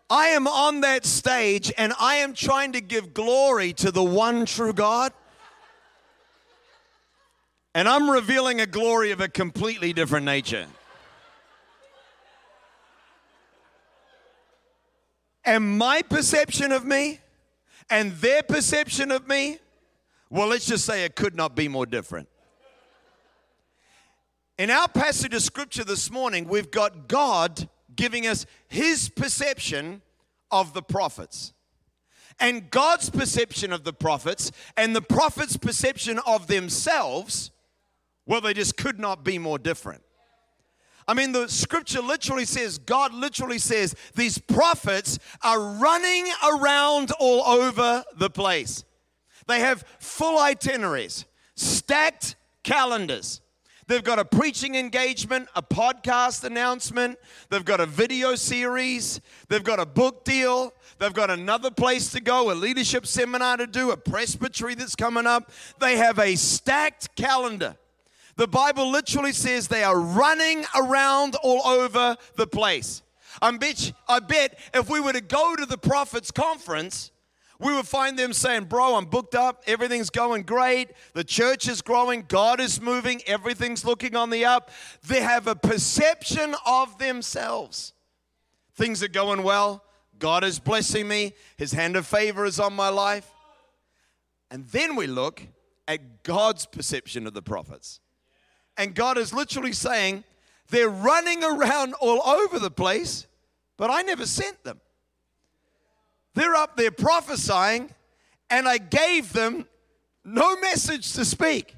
I 0.09 0.29
am 0.29 0.47
on 0.47 0.81
that 0.81 1.05
stage 1.05 1.71
and 1.77 1.93
I 2.01 2.17
am 2.17 2.33
trying 2.33 2.73
to 2.73 2.81
give 2.81 3.13
glory 3.13 3.75
to 3.75 3.91
the 3.91 4.03
one 4.03 4.47
true 4.47 4.73
God. 4.73 5.13
And 7.77 7.87
I'm 7.87 8.09
revealing 8.11 8.63
a 8.63 8.67
glory 8.67 9.11
of 9.11 9.21
a 9.21 9.29
completely 9.29 9.93
different 9.93 10.25
nature. 10.25 10.65
And 15.45 15.77
my 15.77 16.01
perception 16.01 16.73
of 16.73 16.87
me 16.87 17.21
and 17.91 18.13
their 18.13 18.43
perception 18.43 19.13
of 19.13 19.29
me, 19.29 19.59
well, 20.31 20.49
let's 20.49 20.65
just 20.65 20.87
say 20.87 21.05
it 21.05 21.17
could 21.17 21.37
not 21.37 21.55
be 21.55 21.69
more 21.69 21.85
different. 21.85 22.31
In 24.57 24.71
our 24.71 24.89
passage 24.89 25.35
of 25.35 25.43
scripture 25.43 25.85
this 25.85 26.11
morning, 26.11 26.49
we've 26.49 26.71
got 26.71 27.09
God 27.09 27.69
giving 27.95 28.27
us 28.27 28.47
his 28.69 29.11
perception 29.11 30.01
of 30.51 30.73
the 30.73 30.81
prophets. 30.81 31.53
And 32.41 32.71
God's 32.71 33.11
perception 33.11 33.71
of 33.71 33.85
the 33.85 33.93
prophets 33.93 34.51
and 34.79 34.97
the 34.97 35.03
prophets' 35.03 35.59
perception 35.59 36.19
of 36.27 36.47
themselves, 36.47 37.51
well, 38.27 38.41
they 38.41 38.55
just 38.55 38.77
could 38.77 38.99
not 38.99 39.25
be 39.25 39.39
more 39.39 39.59
different. 39.59 40.03
I 41.09 41.15
mean, 41.15 41.31
the 41.31 41.49
scripture 41.49 42.01
literally 42.01 42.45
says, 42.45 42.79
God 42.79 43.15
literally 43.15 43.59
says, 43.59 43.95
these 44.17 44.39
prophets 44.39 45.21
are 45.43 45.61
running 45.61 46.27
around 46.45 47.13
all 47.21 47.45
over 47.45 48.05
the 48.17 48.29
place. 48.29 48.85
They 49.47 49.61
have 49.61 49.85
full 50.01 50.39
itineraries, 50.39 51.25
stacked 51.55 52.35
calendars. 52.65 53.41
They've 53.87 54.03
got 54.03 54.19
a 54.19 54.25
preaching 54.25 54.75
engagement, 54.75 55.49
a 55.55 55.63
podcast 55.63 56.43
announcement, 56.43 57.21
they've 57.51 57.65
got 57.65 57.79
a 57.79 57.87
video 57.87 58.35
series, 58.35 59.21
they've 59.49 59.63
got 59.63 59.79
a 59.79 59.87
book 59.87 60.25
deal, 60.25 60.75
they've 60.99 61.15
got 61.15 61.31
another 61.31 61.71
place 61.71 62.11
to 62.11 62.21
go, 62.21 62.51
a 62.51 62.55
leadership 62.55 63.07
seminar 63.07 63.59
to 63.59 63.69
do, 63.69 63.93
a 63.93 63.97
presbytery 63.97 64.75
that's 64.75 64.97
coming 64.97 65.25
up. 65.25 65.53
They 65.79 65.99
have 65.99 66.19
a 66.19 66.35
stacked 66.35 67.15
calendar. 67.15 67.77
The 68.37 68.47
Bible 68.47 68.91
literally 68.91 69.33
says 69.33 69.69
they 69.69 69.83
are 69.83 69.99
running 69.99 70.65
around 70.75 71.37
all 71.43 71.67
over 71.67 72.17
the 72.37 72.47
place. 72.47 73.03
I 73.41 73.51
bet, 73.57 73.93
I 74.09 74.21
bet 74.21 74.59
if 74.75 74.89
we 74.89 75.01
were 75.01 75.13
to 75.13 75.21
go 75.21 75.57
to 75.57 75.67
the 75.67 75.79
prophets' 75.79 76.31
conference, 76.31 77.11
we 77.59 77.75
would 77.75 77.89
find 77.89 78.19
them 78.19 78.33
saying, 78.33 78.65
Bro, 78.65 78.97
I'm 78.97 79.07
booked 79.07 79.35
up. 79.35 79.63
Everything's 79.67 80.11
going 80.11 80.43
great. 80.43 80.91
The 81.15 81.25
church 81.25 81.69
is 81.69 81.81
growing. 81.81 82.25
God 82.29 82.61
is 82.61 82.81
moving. 82.81 83.23
Everything's 83.27 83.85
looking 83.85 84.15
on 84.15 84.31
the 84.31 84.45
up. 84.45 84.71
They 85.07 85.23
have 85.23 85.47
a 85.47 85.57
perception 85.57 86.55
of 86.67 86.99
themselves. 86.99 87.95
Things 88.75 89.03
are 89.03 89.09
going 89.09 89.43
well. 89.43 89.83
God 90.19 90.45
is 90.45 90.59
blessing 90.59 91.09
me. 91.09 91.35
His 91.57 91.73
hand 91.73 91.97
of 91.97 92.07
favor 92.07 92.45
is 92.45 92.61
on 92.61 92.75
my 92.75 92.91
life. 92.91 93.31
And 94.51 94.67
then 94.69 94.97
we 94.97 95.07
look 95.07 95.43
at 95.89 96.23
God's 96.23 96.67
perception 96.67 97.27
of 97.27 97.33
the 97.33 97.43
prophets. 97.43 98.01
And 98.77 98.95
God 98.95 99.19
is 99.19 99.33
literally 99.33 99.73
saying, 99.73 100.25
They're 100.69 100.89
running 100.89 101.43
around 101.43 101.95
all 101.95 102.23
over 102.23 102.59
the 102.59 102.71
place, 102.71 103.27
but 103.77 103.91
I 103.91 104.03
never 104.03 104.27
sent 104.27 104.63
them. 104.65 104.81
They're 106.35 106.55
up 106.55 106.77
there 106.77 106.91
prophesying, 106.91 107.91
and 108.51 108.69
I 108.69 108.79
gave 108.79 109.33
them 109.33 109.67
no 110.25 110.57
message 110.57 111.13
to 111.15 111.25
speak. 111.25 111.75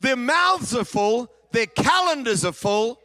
Their 0.00 0.16
mouths 0.16 0.74
are 0.74 0.84
full, 0.84 1.30
their 1.52 1.66
calendars 1.66 2.44
are 2.44 2.52
full, 2.52 3.00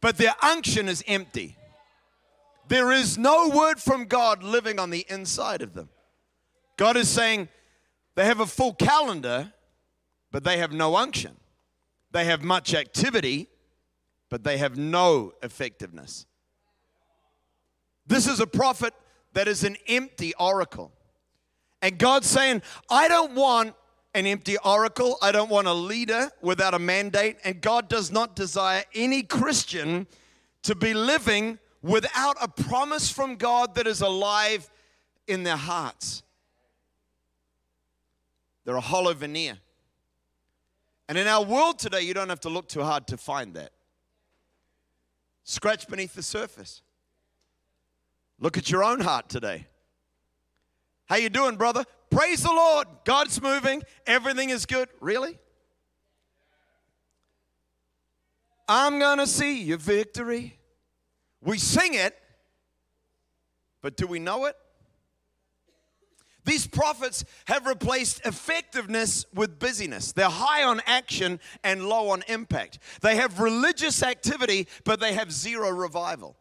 but 0.00 0.16
their 0.16 0.34
unction 0.42 0.88
is 0.88 1.02
empty. 1.06 1.56
There 2.68 2.92
is 2.92 3.18
no 3.18 3.48
word 3.48 3.80
from 3.80 4.04
God 4.04 4.42
living 4.42 4.78
on 4.78 4.90
the 4.90 5.04
inside 5.08 5.60
of 5.60 5.74
them. 5.74 5.88
God 6.76 6.96
is 6.96 7.08
saying 7.08 7.48
they 8.14 8.24
have 8.26 8.40
a 8.40 8.46
full 8.46 8.74
calendar, 8.74 9.52
but 10.30 10.44
they 10.44 10.58
have 10.58 10.72
no 10.72 10.96
unction. 10.96 11.36
They 12.12 12.24
have 12.24 12.42
much 12.42 12.74
activity, 12.74 13.48
but 14.28 14.44
they 14.44 14.58
have 14.58 14.76
no 14.76 15.32
effectiveness. 15.42 16.26
This 18.06 18.26
is 18.26 18.40
a 18.40 18.46
prophet 18.46 18.92
that 19.34 19.46
is 19.46 19.62
an 19.62 19.76
empty 19.86 20.34
oracle. 20.38 20.92
And 21.82 21.98
God's 21.98 22.28
saying, 22.28 22.62
I 22.90 23.08
don't 23.08 23.34
want 23.34 23.74
an 24.14 24.26
empty 24.26 24.56
oracle. 24.64 25.16
I 25.22 25.32
don't 25.32 25.50
want 25.50 25.68
a 25.68 25.72
leader 25.72 26.30
without 26.42 26.74
a 26.74 26.78
mandate. 26.78 27.36
And 27.44 27.60
God 27.60 27.88
does 27.88 28.10
not 28.10 28.34
desire 28.34 28.82
any 28.94 29.22
Christian 29.22 30.06
to 30.62 30.74
be 30.74 30.92
living 30.92 31.58
without 31.82 32.36
a 32.40 32.48
promise 32.48 33.10
from 33.10 33.36
God 33.36 33.76
that 33.76 33.86
is 33.86 34.00
alive 34.00 34.68
in 35.26 35.44
their 35.44 35.56
hearts. 35.56 36.22
They're 38.64 38.76
a 38.76 38.80
hollow 38.80 39.14
veneer. 39.14 39.58
And 41.10 41.18
in 41.18 41.26
our 41.26 41.42
world 41.42 41.80
today, 41.80 42.02
you 42.02 42.14
don't 42.14 42.28
have 42.28 42.38
to 42.42 42.48
look 42.48 42.68
too 42.68 42.84
hard 42.84 43.08
to 43.08 43.16
find 43.16 43.54
that. 43.54 43.72
Scratch 45.42 45.88
beneath 45.88 46.14
the 46.14 46.22
surface. 46.22 46.82
Look 48.38 48.56
at 48.56 48.70
your 48.70 48.84
own 48.84 49.00
heart 49.00 49.28
today. 49.28 49.66
How 51.06 51.16
you 51.16 51.28
doing, 51.28 51.56
brother? 51.56 51.84
Praise 52.10 52.44
the 52.44 52.52
Lord. 52.52 52.86
God's 53.04 53.42
moving. 53.42 53.82
Everything 54.06 54.50
is 54.50 54.66
good. 54.66 54.88
Really? 55.00 55.36
I'm 58.68 59.00
going 59.00 59.18
to 59.18 59.26
see 59.26 59.64
your 59.64 59.78
victory. 59.78 60.60
We 61.42 61.58
sing 61.58 61.94
it, 61.94 62.16
but 63.82 63.96
do 63.96 64.06
we 64.06 64.20
know 64.20 64.44
it? 64.44 64.54
These 66.50 66.66
prophets 66.66 67.24
have 67.44 67.64
replaced 67.64 68.26
effectiveness 68.26 69.24
with 69.32 69.60
busyness. 69.60 70.10
They're 70.10 70.28
high 70.28 70.64
on 70.64 70.82
action 70.84 71.38
and 71.62 71.88
low 71.88 72.08
on 72.08 72.24
impact. 72.26 72.80
They 73.02 73.14
have 73.14 73.38
religious 73.38 74.02
activity, 74.02 74.66
but 74.82 74.98
they 74.98 75.12
have 75.12 75.30
zero 75.30 75.70
revival. 75.70 76.34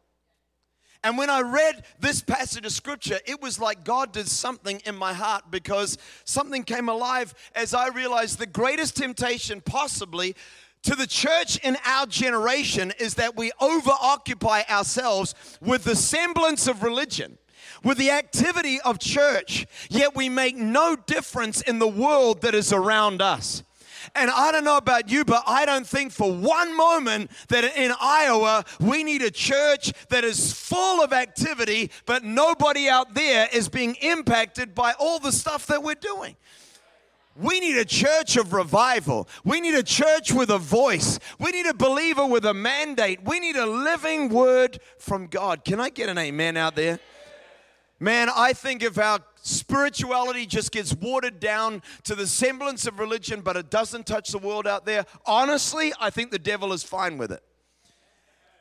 And 1.04 1.16
when 1.16 1.30
I 1.30 1.42
read 1.42 1.86
this 2.00 2.24
passage 2.24 2.66
of 2.66 2.72
scripture, 2.72 3.20
it 3.28 3.39
was 3.39 3.60
like 3.60 3.84
God 3.84 4.12
did 4.12 4.28
something 4.28 4.82
in 4.84 4.96
my 4.96 5.13
heart 5.13 5.51
because 5.51 6.00
something 6.25 6.63
came 6.63 6.89
alive 6.89 7.36
as 7.54 7.75
I 7.75 7.89
realized 7.89 8.39
the 8.39 8.48
greatest 8.48 8.98
temptation 8.98 9.62
possibly 9.62 10.36
to 10.82 10.96
the 10.96 11.06
church 11.06 11.58
in 11.58 11.78
our 11.86 12.08
generation 12.08 12.94
is 12.98 13.13
that 13.13 13.38
we 13.38 13.51
over 13.62 13.92
occupy 13.92 14.63
ourselves 14.72 15.36
with 15.62 15.84
the 15.84 15.96
semblance 15.96 16.66
of 16.66 16.82
religion 16.82 17.38
with 17.83 17.98
the 17.98 18.12
activity 18.12 18.79
of 18.81 19.00
church, 19.00 19.65
yet 19.89 20.15
we 20.15 20.29
make 20.29 20.55
no 20.55 20.95
difference 20.95 21.62
in 21.62 21.79
the 21.79 21.88
world 21.88 22.41
that 22.41 22.55
is 22.55 22.74
around 22.74 23.21
us. 23.21 23.63
And 24.15 24.31
I 24.31 24.51
don't 24.51 24.63
know 24.63 24.77
about 24.77 25.12
you, 25.12 25.25
but 25.25 25.43
I 25.45 25.65
don't 25.65 25.86
think 25.86 26.12
for 26.12 26.31
one 26.31 26.75
moment 26.75 27.31
that 27.50 27.63
in 27.63 27.93
Iowa 28.00 28.65
we 28.79 29.03
need 29.03 29.21
a 29.21 29.31
church 29.31 29.93
that 30.09 30.24
is 30.24 30.53
full 30.53 31.03
of 31.03 31.13
activity, 31.13 31.91
but 32.05 32.24
nobody 32.24 32.89
out 32.89 33.13
there 33.13 33.48
is 33.51 33.69
being 33.69 33.95
impacted 33.95 34.74
by 34.74 34.93
all 35.00 35.19
the 35.19 35.31
stuff 35.31 35.67
that 35.67 35.83
we're 35.83 35.95
doing. 35.95 36.36
We 37.36 37.62
need 37.62 37.77
a 37.77 37.86
church 37.86 38.36
of 38.36 38.51
revival. 38.51 39.29
We 39.45 39.62
need 39.62 39.75
a 39.75 39.83
church 39.83 40.33
with 40.33 40.50
a 40.50 40.57
voice. 40.57 41.19
We 41.39 41.51
need 41.51 41.67
a 41.67 41.74
believer 41.74 42.25
with 42.25 42.43
a 42.43 42.53
mandate. 42.53 43.24
We 43.24 43.39
need 43.39 43.55
a 43.55 43.65
living 43.65 44.29
word 44.29 44.79
from 44.98 45.27
God. 45.27 45.63
Can 45.63 45.79
I 45.79 45.89
get 45.89 46.09
an 46.09 46.17
amen 46.17 46.57
out 46.57 46.75
there? 46.75 47.00
Man, 48.00 48.29
I 48.34 48.53
think 48.53 48.82
if 48.82 48.98
our 48.98 49.20
spirituality 49.41 50.46
just 50.46 50.72
gets 50.72 50.94
watered 50.96 51.39
down 51.39 51.82
to 52.03 52.15
the 52.15 52.27
semblance 52.27 52.88
of 52.88 52.98
religion, 52.98 53.41
but 53.41 53.58
it 53.58 53.70
doesn't 53.70 54.06
touch 54.06 54.32
the 54.32 54.38
world 54.38 54.68
out 54.68 54.86
there, 54.86 55.06
honestly, 55.25 55.91
I 56.00 56.10
think 56.10 56.32
the 56.32 56.39
devil 56.39 56.72
is 56.72 56.84
fine 56.84 57.18
with 57.18 57.32
it. 57.32 57.44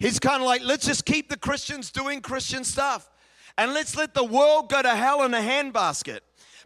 He's 0.01 0.19
kind 0.19 0.43
of 0.43 0.47
like, 0.47 0.63
let's 0.65 0.87
just 0.87 1.05
keep 1.05 1.29
the 1.29 1.37
Christians 1.37 1.91
doing 1.93 2.21
Christian 2.21 2.65
stuff 2.65 3.11
and 3.57 3.75
let's 3.75 3.97
let 3.97 4.15
the 4.15 4.25
world 4.25 4.71
go 4.71 4.83
to 4.83 4.95
hell 4.95 5.25
in 5.25 5.35
a 5.35 5.41
handbasket. 5.41 6.21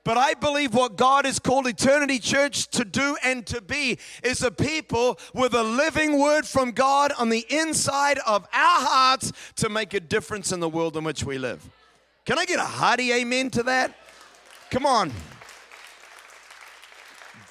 But 0.05 0.19
I 0.19 0.35
believe 0.35 0.75
what 0.75 0.97
God 0.97 1.27
has 1.27 1.39
called 1.39 1.67
Eternity 1.67 2.19
Church 2.19 2.69
to 2.71 2.85
do 2.85 3.17
and 3.23 3.47
to 3.47 3.61
be 3.61 3.99
is 4.25 4.43
a 4.43 4.51
people 4.51 5.19
with 5.33 5.55
a 5.55 5.63
living 5.63 6.19
word 6.19 6.45
from 6.45 6.73
God 6.73 7.13
on 7.19 7.29
the 7.29 7.47
inside 7.49 8.19
of 8.27 8.43
our 8.53 8.81
hearts 8.81 9.33
to 9.57 9.69
make 9.69 9.95
a 9.95 10.01
difference 10.01 10.53
in 10.53 10.61
the 10.61 10.69
world 10.69 10.97
in 10.97 11.05
which 11.05 11.23
we 11.23 11.39
live. 11.39 11.69
Can 12.25 12.39
I 12.39 12.45
get 12.45 12.59
a 12.59 12.65
hearty 12.65 13.13
amen 13.13 13.51
to 13.51 13.65
that? 13.65 13.97
Come 14.71 14.87
on. 14.87 15.13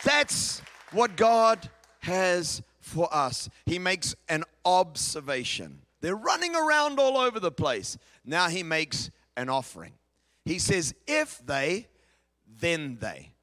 That's 0.04 0.62
what 0.92 1.16
God 1.16 1.70
has 2.00 2.62
for 2.80 3.14
us. 3.14 3.50
He 3.66 3.80
makes 3.80 4.16
an 4.30 4.44
observation. 4.66 5.82
They're 6.00 6.16
running 6.16 6.56
around 6.56 7.00
all 7.00 7.18
over 7.18 7.40
the 7.40 7.52
place. 7.52 7.98
Now 8.26 8.48
he 8.48 8.64
makes 8.64 9.12
an 9.38 9.50
offering. 9.50 9.94
He 10.46 10.58
says, 10.58 10.96
if 11.06 11.46
they, 11.46 11.88
then 12.48 12.98
they. 13.00 13.34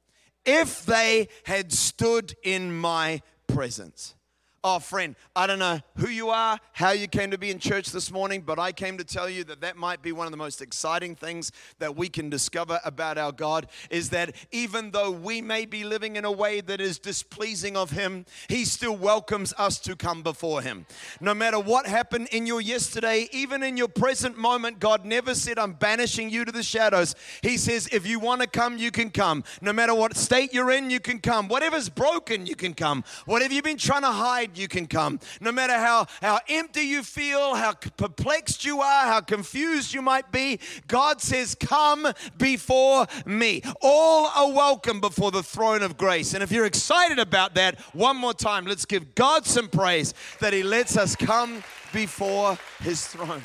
If 0.45 0.85
they 0.85 1.29
had 1.43 1.71
stood 1.71 2.35
in 2.43 2.77
my 2.77 3.21
presence. 3.47 4.15
Oh, 4.61 4.79
friend, 4.79 5.15
I 5.37 5.47
don't 5.47 5.59
know 5.59 5.79
who 5.95 6.09
you 6.09 6.29
are, 6.29 6.59
how 6.73 6.91
you 6.91 7.07
came 7.07 7.31
to 7.31 7.37
be 7.37 7.49
in 7.49 7.59
church 7.59 7.91
this 7.91 8.11
morning, 8.11 8.41
but 8.41 8.59
I 8.59 8.73
came 8.73 8.97
to 8.97 9.05
tell 9.05 9.29
you 9.29 9.45
that 9.45 9.61
that 9.61 9.77
might 9.77 10.01
be 10.01 10.11
one 10.11 10.27
of 10.27 10.31
the 10.31 10.37
most 10.37 10.61
exciting 10.61 11.15
things 11.15 11.53
that 11.79 11.95
we 11.95 12.09
can 12.09 12.29
discover 12.29 12.81
about 12.83 13.17
our 13.17 13.31
God 13.31 13.67
is 13.89 14.09
that 14.09 14.35
even 14.51 14.91
though 14.91 15.11
we 15.11 15.41
may 15.41 15.65
be 15.65 15.85
living 15.85 16.17
in 16.17 16.25
a 16.25 16.31
way 16.31 16.59
that 16.59 16.81
is 16.81 16.99
displeasing 16.99 17.77
of 17.77 17.91
Him, 17.91 18.25
He 18.49 18.65
still 18.65 18.97
welcomes 18.97 19.53
us 19.57 19.79
to 19.79 19.95
come 19.95 20.23
before 20.23 20.61
Him. 20.61 20.85
No 21.21 21.33
matter 21.33 21.59
what 21.59 21.87
happened 21.87 22.27
in 22.33 22.45
your 22.45 22.59
yesterday, 22.59 23.29
even 23.31 23.63
in 23.63 23.77
your 23.77 23.87
present 23.87 24.37
moment, 24.37 24.79
God 24.81 25.05
never 25.05 25.35
said, 25.35 25.57
I'm 25.57 25.71
banishing 25.71 26.29
you 26.29 26.43
to 26.43 26.51
the 26.51 26.63
shadows. 26.63 27.15
He 27.41 27.55
says, 27.55 27.87
if 27.93 28.05
you 28.05 28.19
want 28.19 28.41
to 28.41 28.47
come, 28.47 28.77
you 28.77 28.91
can 28.91 29.09
come. 29.09 29.45
No 29.61 29.71
matter 29.71 29.95
what 29.95 30.17
state 30.17 30.53
you're 30.53 30.71
in, 30.71 30.89
you 30.89 30.99
can 30.99 31.19
come. 31.19 31.47
Whatever's 31.47 31.87
broken, 31.87 32.45
you 32.45 32.55
can 32.55 32.73
come. 32.73 33.05
Whatever 33.25 33.53
you've 33.53 33.63
been 33.63 33.77
trying 33.77 34.01
to 34.01 34.11
hide, 34.11 34.48
you 34.57 34.67
can 34.67 34.87
come. 34.87 35.19
No 35.41 35.51
matter 35.51 35.73
how, 35.73 36.07
how 36.21 36.39
empty 36.47 36.81
you 36.81 37.03
feel, 37.03 37.55
how 37.55 37.73
perplexed 37.73 38.65
you 38.65 38.81
are, 38.81 39.05
how 39.05 39.21
confused 39.21 39.93
you 39.93 40.01
might 40.01 40.31
be, 40.31 40.59
God 40.87 41.21
says, 41.21 41.55
Come 41.55 42.07
before 42.37 43.07
me. 43.25 43.61
All 43.81 44.27
are 44.35 44.51
welcome 44.51 44.99
before 44.99 45.31
the 45.31 45.43
throne 45.43 45.81
of 45.83 45.97
grace. 45.97 46.33
And 46.33 46.43
if 46.43 46.51
you're 46.51 46.65
excited 46.65 47.19
about 47.19 47.55
that, 47.55 47.79
one 47.93 48.17
more 48.17 48.33
time, 48.33 48.65
let's 48.65 48.85
give 48.85 49.15
God 49.15 49.45
some 49.45 49.67
praise 49.67 50.13
that 50.39 50.53
He 50.53 50.63
lets 50.63 50.97
us 50.97 51.15
come 51.15 51.63
before 51.93 52.57
His 52.81 53.05
throne. 53.05 53.43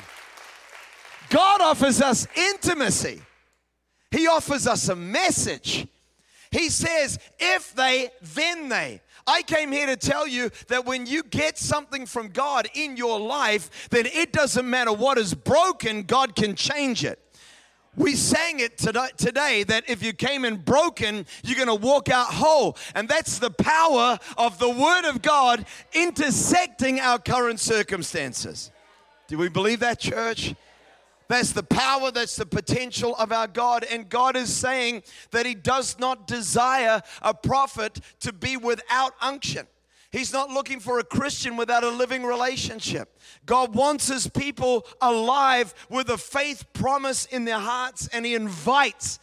God 1.29 1.61
offers 1.61 2.01
us 2.01 2.27
intimacy. 2.35 3.21
He 4.11 4.27
offers 4.27 4.67
us 4.67 4.87
a 4.89 4.95
message. 4.95 5.87
He 6.51 6.69
says, 6.69 7.19
if 7.37 7.73
they, 7.75 8.09
then 8.21 8.69
they. 8.69 9.01
I 9.27 9.41
came 9.41 9.71
here 9.71 9.87
to 9.87 9.95
tell 9.95 10.27
you 10.27 10.51
that 10.67 10.85
when 10.85 11.05
you 11.05 11.23
get 11.23 11.57
something 11.57 12.05
from 12.05 12.29
God 12.29 12.67
in 12.73 12.95
your 12.95 13.19
life, 13.19 13.89
then 13.89 14.05
it 14.05 14.31
doesn't 14.31 14.69
matter 14.69 14.93
what 14.93 15.17
is 15.17 15.33
broken, 15.33 16.03
God 16.03 16.35
can 16.35 16.55
change 16.55 17.03
it. 17.03 17.19
We 17.97 18.15
sang 18.15 18.59
it 18.59 18.77
today 18.77 19.63
that 19.63 19.89
if 19.89 20.03
you 20.03 20.11
came 20.11 20.43
in 20.43 20.57
broken, 20.57 21.25
you're 21.43 21.55
going 21.55 21.79
to 21.79 21.85
walk 21.85 22.09
out 22.09 22.27
whole. 22.27 22.77
And 22.93 23.07
that's 23.07 23.39
the 23.39 23.51
power 23.51 24.19
of 24.37 24.59
the 24.59 24.69
Word 24.69 25.09
of 25.09 25.21
God 25.21 25.65
intersecting 25.93 26.99
our 26.99 27.19
current 27.19 27.59
circumstances. 27.59 28.69
Do 29.27 29.37
we 29.37 29.47
believe 29.47 29.79
that, 29.79 29.99
church? 29.99 30.55
That's 31.27 31.51
the 31.51 31.63
power, 31.63 32.11
that's 32.11 32.35
the 32.35 32.45
potential 32.45 33.15
of 33.15 33.31
our 33.31 33.47
God. 33.47 33.83
And 33.83 34.09
God 34.09 34.35
is 34.35 34.53
saying 34.53 35.03
that 35.31 35.45
He 35.45 35.55
does 35.55 35.97
not 35.99 36.27
desire 36.27 37.01
a 37.21 37.33
prophet 37.33 37.99
to 38.21 38.31
be 38.31 38.57
without 38.57 39.13
unction. 39.21 39.67
He's 40.11 40.31
not 40.31 40.49
looking 40.49 40.79
for 40.79 40.99
a 40.99 41.03
Christian 41.03 41.57
without 41.57 41.83
a 41.83 41.89
living 41.89 42.23
relationship. 42.23 43.19
God 43.45 43.75
wants 43.75 44.07
His 44.07 44.27
people 44.27 44.85
alive 45.01 45.73
with 45.89 46.09
a 46.09 46.17
faith 46.17 46.65
promise 46.73 47.25
in 47.25 47.45
their 47.45 47.59
hearts, 47.59 48.07
and 48.13 48.25
He 48.25 48.35
invites 48.35 49.19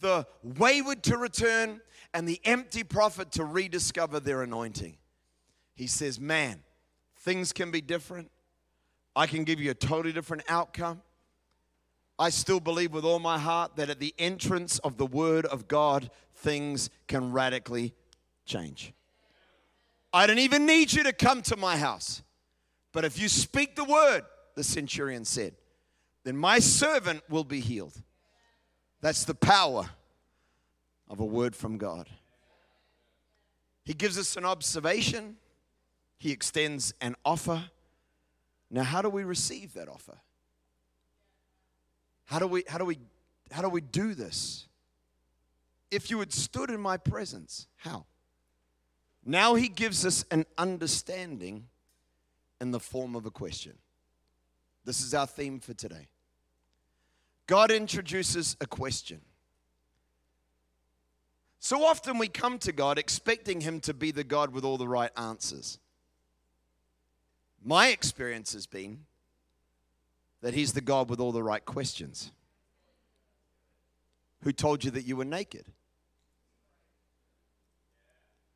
the 0.00 0.26
wayward 0.42 1.02
to 1.04 1.16
return 1.16 1.80
and 2.14 2.28
the 2.28 2.40
empty 2.44 2.82
prophet 2.82 3.32
to 3.32 3.44
rediscover 3.44 4.20
their 4.20 4.42
anointing. 4.42 4.96
He 5.74 5.86
says, 5.86 6.18
Man, 6.18 6.62
things 7.20 7.52
can 7.52 7.70
be 7.70 7.80
different. 7.80 8.30
I 9.14 9.26
can 9.26 9.44
give 9.44 9.60
you 9.60 9.70
a 9.70 9.74
totally 9.74 10.12
different 10.12 10.44
outcome. 10.48 11.02
I 12.22 12.30
still 12.30 12.60
believe 12.60 12.92
with 12.92 13.04
all 13.04 13.18
my 13.18 13.36
heart 13.36 13.74
that 13.74 13.90
at 13.90 13.98
the 13.98 14.14
entrance 14.16 14.78
of 14.78 14.96
the 14.96 15.06
Word 15.06 15.44
of 15.44 15.66
God, 15.66 16.08
things 16.36 16.88
can 17.08 17.32
radically 17.32 17.94
change. 18.46 18.92
I 20.12 20.28
don't 20.28 20.38
even 20.38 20.64
need 20.64 20.92
you 20.92 21.02
to 21.02 21.12
come 21.12 21.42
to 21.42 21.56
my 21.56 21.76
house. 21.76 22.22
But 22.92 23.04
if 23.04 23.18
you 23.18 23.28
speak 23.28 23.74
the 23.74 23.82
word, 23.82 24.22
the 24.54 24.62
centurion 24.62 25.24
said, 25.24 25.56
then 26.22 26.36
my 26.36 26.60
servant 26.60 27.24
will 27.28 27.42
be 27.42 27.58
healed. 27.58 28.00
That's 29.00 29.24
the 29.24 29.34
power 29.34 29.90
of 31.10 31.18
a 31.18 31.26
word 31.26 31.56
from 31.56 31.76
God. 31.76 32.08
He 33.84 33.94
gives 33.94 34.16
us 34.16 34.36
an 34.36 34.44
observation, 34.44 35.38
he 36.18 36.30
extends 36.30 36.94
an 37.00 37.16
offer. 37.24 37.64
Now, 38.70 38.84
how 38.84 39.02
do 39.02 39.10
we 39.10 39.24
receive 39.24 39.74
that 39.74 39.88
offer? 39.88 40.18
How 42.32 42.38
do 42.38 42.46
we 42.46 42.64
how 42.66 42.78
do 42.78 42.86
we 42.86 42.98
how 43.50 43.60
do 43.60 43.68
we 43.68 43.82
do 43.82 44.14
this? 44.14 44.66
If 45.90 46.10
you 46.10 46.18
had 46.18 46.32
stood 46.32 46.70
in 46.70 46.80
my 46.80 46.96
presence, 46.96 47.66
how? 47.76 48.06
Now 49.22 49.54
he 49.54 49.68
gives 49.68 50.06
us 50.06 50.24
an 50.30 50.46
understanding 50.56 51.66
in 52.58 52.70
the 52.70 52.80
form 52.80 53.16
of 53.16 53.26
a 53.26 53.30
question. 53.30 53.74
This 54.86 55.02
is 55.02 55.12
our 55.12 55.26
theme 55.26 55.60
for 55.60 55.74
today. 55.74 56.08
God 57.46 57.70
introduces 57.70 58.56
a 58.62 58.66
question. 58.66 59.20
So 61.58 61.84
often 61.84 62.16
we 62.16 62.28
come 62.28 62.58
to 62.60 62.72
God 62.72 62.96
expecting 62.96 63.60
Him 63.60 63.78
to 63.80 63.92
be 63.92 64.10
the 64.10 64.24
God 64.24 64.54
with 64.54 64.64
all 64.64 64.78
the 64.78 64.88
right 64.88 65.12
answers. 65.18 65.78
My 67.62 67.88
experience 67.88 68.54
has 68.54 68.66
been 68.66 69.00
that 70.42 70.54
He's 70.54 70.72
the 70.72 70.80
God 70.80 71.08
with 71.08 71.20
all 71.20 71.32
the 71.32 71.42
right 71.42 71.64
questions. 71.64 72.30
Who 74.42 74.52
told 74.52 74.84
you 74.84 74.90
that 74.90 75.06
you 75.06 75.16
were 75.16 75.24
naked? 75.24 75.66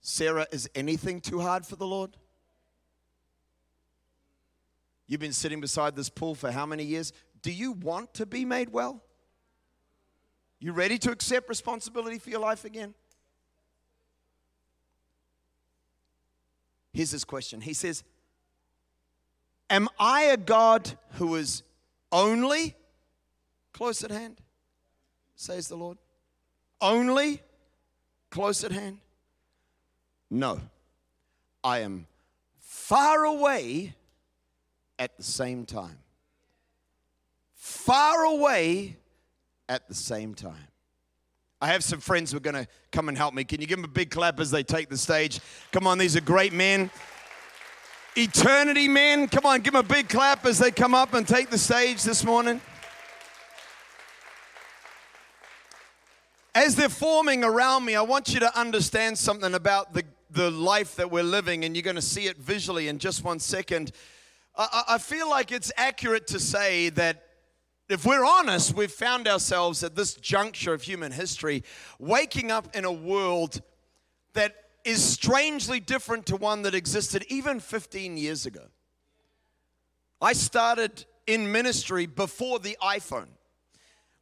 Sarah, 0.01 0.47
is 0.53 0.69
anything 0.75 1.21
too 1.21 1.41
hard 1.41 1.65
for 1.65 1.77
the 1.77 1.87
Lord? 1.87 2.17
You've 5.07 5.21
been 5.21 5.33
sitting 5.33 5.61
beside 5.61 5.95
this 5.95 6.09
pool 6.09 6.35
for 6.35 6.51
how 6.51 6.67
many 6.67 6.85
years? 6.85 7.13
Do 7.43 7.53
you 7.53 7.73
want 7.73 8.15
to 8.15 8.27
be 8.27 8.45
made 8.45 8.71
well? 8.71 9.03
You 10.59 10.73
ready 10.73 10.99
to 10.99 11.11
accept 11.11 11.49
responsibility 11.49 12.19
for 12.19 12.31
your 12.31 12.41
life 12.41 12.65
again? 12.65 12.95
Here's 16.93 17.11
his 17.11 17.25
question. 17.25 17.61
He 17.61 17.75
says, 17.75 18.03
Am 19.69 19.89
I 19.99 20.23
a 20.23 20.37
God 20.37 20.97
who 21.13 21.35
is 21.35 21.63
only 22.13 22.75
close 23.73 24.03
at 24.05 24.11
hand? 24.11 24.41
Says 25.35 25.69
the 25.69 25.77
Lord. 25.77 25.99
Only 26.81 27.43
close 28.31 28.65
at 28.65 28.73
hand? 28.73 28.99
No. 30.31 30.61
I 31.63 31.81
am 31.81 32.07
far 32.59 33.25
away 33.25 33.95
at 34.99 35.17
the 35.17 35.23
same 35.23 35.67
time. 35.67 35.99
Far 37.55 38.25
away 38.25 38.97
at 39.69 39.89
the 39.89 39.95
same 39.95 40.35
time. 40.35 40.69
I 41.61 41.69
have 41.69 41.83
some 41.83 42.01
friends 42.01 42.31
who 42.31 42.37
are 42.37 42.41
going 42.41 42.55
to 42.55 42.69
come 42.93 43.09
and 43.09 43.17
help 43.17 43.35
me. 43.35 43.43
Can 43.43 43.61
you 43.61 43.67
give 43.67 43.79
them 43.79 43.85
a 43.85 43.93
big 43.93 44.11
clap 44.11 44.39
as 44.41 44.51
they 44.51 44.63
take 44.63 44.89
the 44.89 44.97
stage? 44.97 45.41
Come 45.73 45.87
on, 45.87 45.99
these 45.99 46.15
are 46.15 46.21
great 46.21 46.53
men. 46.53 46.91
Eternity 48.19 48.89
men, 48.89 49.29
come 49.29 49.45
on, 49.45 49.61
give 49.61 49.75
them 49.75 49.85
a 49.85 49.87
big 49.87 50.09
clap 50.09 50.47
as 50.47 50.59
they 50.59 50.71
come 50.71 50.95
up 50.95 51.13
and 51.13 51.29
take 51.29 51.51
the 51.51 51.59
stage 51.59 52.03
this 52.03 52.25
morning. 52.25 52.63
As 56.55 56.77
they're 56.77 56.89
forming 56.89 57.45
around 57.45 57.85
me, 57.85 57.95
I 57.95 58.01
want 58.01 58.33
you 58.33 58.41
to 58.41 58.59
understand 58.59 59.19
something 59.19 59.53
about 59.53 59.93
the, 59.93 60.03
the 60.31 60.51
life 60.51 60.97
that 60.97 61.11
we're 61.11 61.23
living, 61.23 61.67
and 61.67 61.77
you're 61.77 61.83
going 61.83 61.97
to 61.97 62.01
see 62.01 62.25
it 62.25 62.39
visually 62.39 62.89
in 62.89 62.99
just 62.99 63.23
one 63.23 63.39
second. 63.39 63.93
I, 64.57 64.85
I 64.89 64.99
feel 64.99 65.29
like 65.29 65.53
it's 65.53 65.71
accurate 65.77 66.27
to 66.29 66.41
say 66.41 66.89
that 66.89 67.23
if 67.91 68.07
we're 68.07 68.25
honest, 68.25 68.75
we've 68.75 68.91
found 68.91 69.29
ourselves 69.29 69.85
at 69.85 69.95
this 69.95 70.15
juncture 70.15 70.73
of 70.73 70.81
human 70.81 71.13
history 71.13 71.63
waking 71.99 72.51
up 72.51 72.75
in 72.75 72.87
a 72.87 72.93
world 72.93 73.61
that 74.33 74.55
is 74.87 75.03
strangely 75.03 75.81
different 75.81 76.27
to 76.27 76.37
one 76.37 76.63
that 76.63 76.75
existed 76.75 77.25
even 77.29 77.59
15 77.61 78.17
years 78.17 78.47
ago. 78.47 78.67
I 80.23 80.33
started 80.33 81.05
in 81.27 81.51
ministry 81.51 82.07
before 82.07 82.61
the 82.61 82.77
iPhone. 82.81 83.27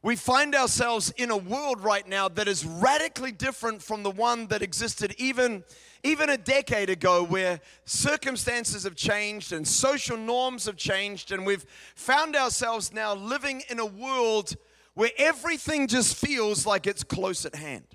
We 0.01 0.15
find 0.15 0.53
ourselves 0.53 1.11
in 1.17 1.31
a 1.31 1.37
world 1.37 1.83
right 1.83 2.07
now 2.07 2.29
that 2.29 2.47
is 2.47 2.65
radically 2.65 3.31
different 3.31 3.81
from 3.81 4.03
the 4.03 4.11
one 4.11 4.47
that 4.47 4.61
existed 4.61 5.15
even 5.17 5.63
even 6.03 6.29
a 6.29 6.37
decade 6.37 6.91
ago 6.91 7.23
where 7.23 7.59
circumstances 7.85 8.83
have 8.83 8.95
changed 8.95 9.51
and 9.51 9.67
social 9.67 10.15
norms 10.17 10.67
have 10.67 10.77
changed, 10.77 11.31
and 11.31 11.43
we've 11.43 11.65
found 11.95 12.35
ourselves 12.35 12.93
now 12.93 13.15
living 13.15 13.63
in 13.69 13.79
a 13.79 13.85
world 13.85 14.55
where 14.93 15.09
everything 15.17 15.87
just 15.87 16.15
feels 16.15 16.67
like 16.67 16.85
it's 16.85 17.03
close 17.03 17.43
at 17.43 17.55
hand. 17.55 17.87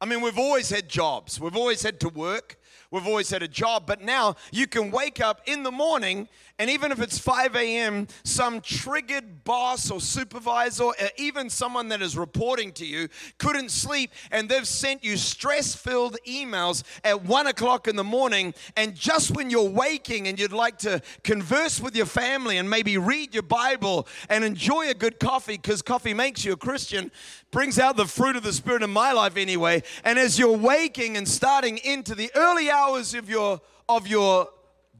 I 0.00 0.06
mean, 0.06 0.20
we've 0.20 0.38
always 0.38 0.70
had 0.70 0.88
jobs, 0.88 1.40
we've 1.40 1.56
always 1.56 1.82
had 1.82 1.98
to 2.00 2.08
work, 2.08 2.56
we've 2.92 3.06
always 3.06 3.30
had 3.30 3.42
a 3.42 3.48
job, 3.48 3.84
but 3.84 4.00
now 4.00 4.36
you 4.52 4.68
can 4.68 4.92
wake 4.92 5.20
up 5.20 5.40
in 5.46 5.64
the 5.64 5.72
morning 5.72 6.28
and 6.58 6.68
even 6.70 6.90
if 6.90 7.00
it's 7.00 7.18
5 7.18 7.54
a.m., 7.54 8.08
some 8.24 8.60
triggered 8.60 9.44
boss 9.44 9.90
or 9.90 10.00
supervisor, 10.00 10.84
or 10.84 10.94
even 11.16 11.48
someone 11.48 11.88
that 11.88 12.02
is 12.02 12.16
reporting 12.16 12.72
to 12.72 12.84
you, 12.84 13.08
couldn't 13.38 13.70
sleep 13.70 14.10
and 14.30 14.48
they've 14.48 14.66
sent 14.66 15.04
you 15.04 15.16
stress 15.16 15.74
filled 15.74 16.16
emails 16.26 16.82
at 17.04 17.24
1 17.24 17.46
o'clock 17.46 17.86
in 17.86 17.96
the 17.96 18.04
morning. 18.04 18.54
And 18.76 18.94
just 18.94 19.36
when 19.36 19.50
you're 19.50 19.68
waking 19.68 20.26
and 20.26 20.38
you'd 20.38 20.52
like 20.52 20.78
to 20.78 21.00
converse 21.22 21.80
with 21.80 21.94
your 21.94 22.06
family 22.06 22.58
and 22.58 22.68
maybe 22.68 22.98
read 22.98 23.34
your 23.34 23.44
Bible 23.44 24.08
and 24.28 24.44
enjoy 24.44 24.88
a 24.88 24.94
good 24.94 25.20
coffee, 25.20 25.56
because 25.56 25.80
coffee 25.80 26.14
makes 26.14 26.44
you 26.44 26.52
a 26.52 26.56
Christian, 26.56 27.12
brings 27.50 27.78
out 27.78 27.96
the 27.96 28.06
fruit 28.06 28.36
of 28.36 28.42
the 28.42 28.52
Spirit 28.52 28.82
in 28.82 28.90
my 28.90 29.12
life 29.12 29.36
anyway. 29.36 29.82
And 30.04 30.18
as 30.18 30.38
you're 30.38 30.56
waking 30.56 31.16
and 31.16 31.28
starting 31.28 31.78
into 31.78 32.14
the 32.14 32.30
early 32.34 32.70
hours 32.70 33.14
of 33.14 33.30
your 33.30 33.60
of 33.88 34.06
your 34.06 34.48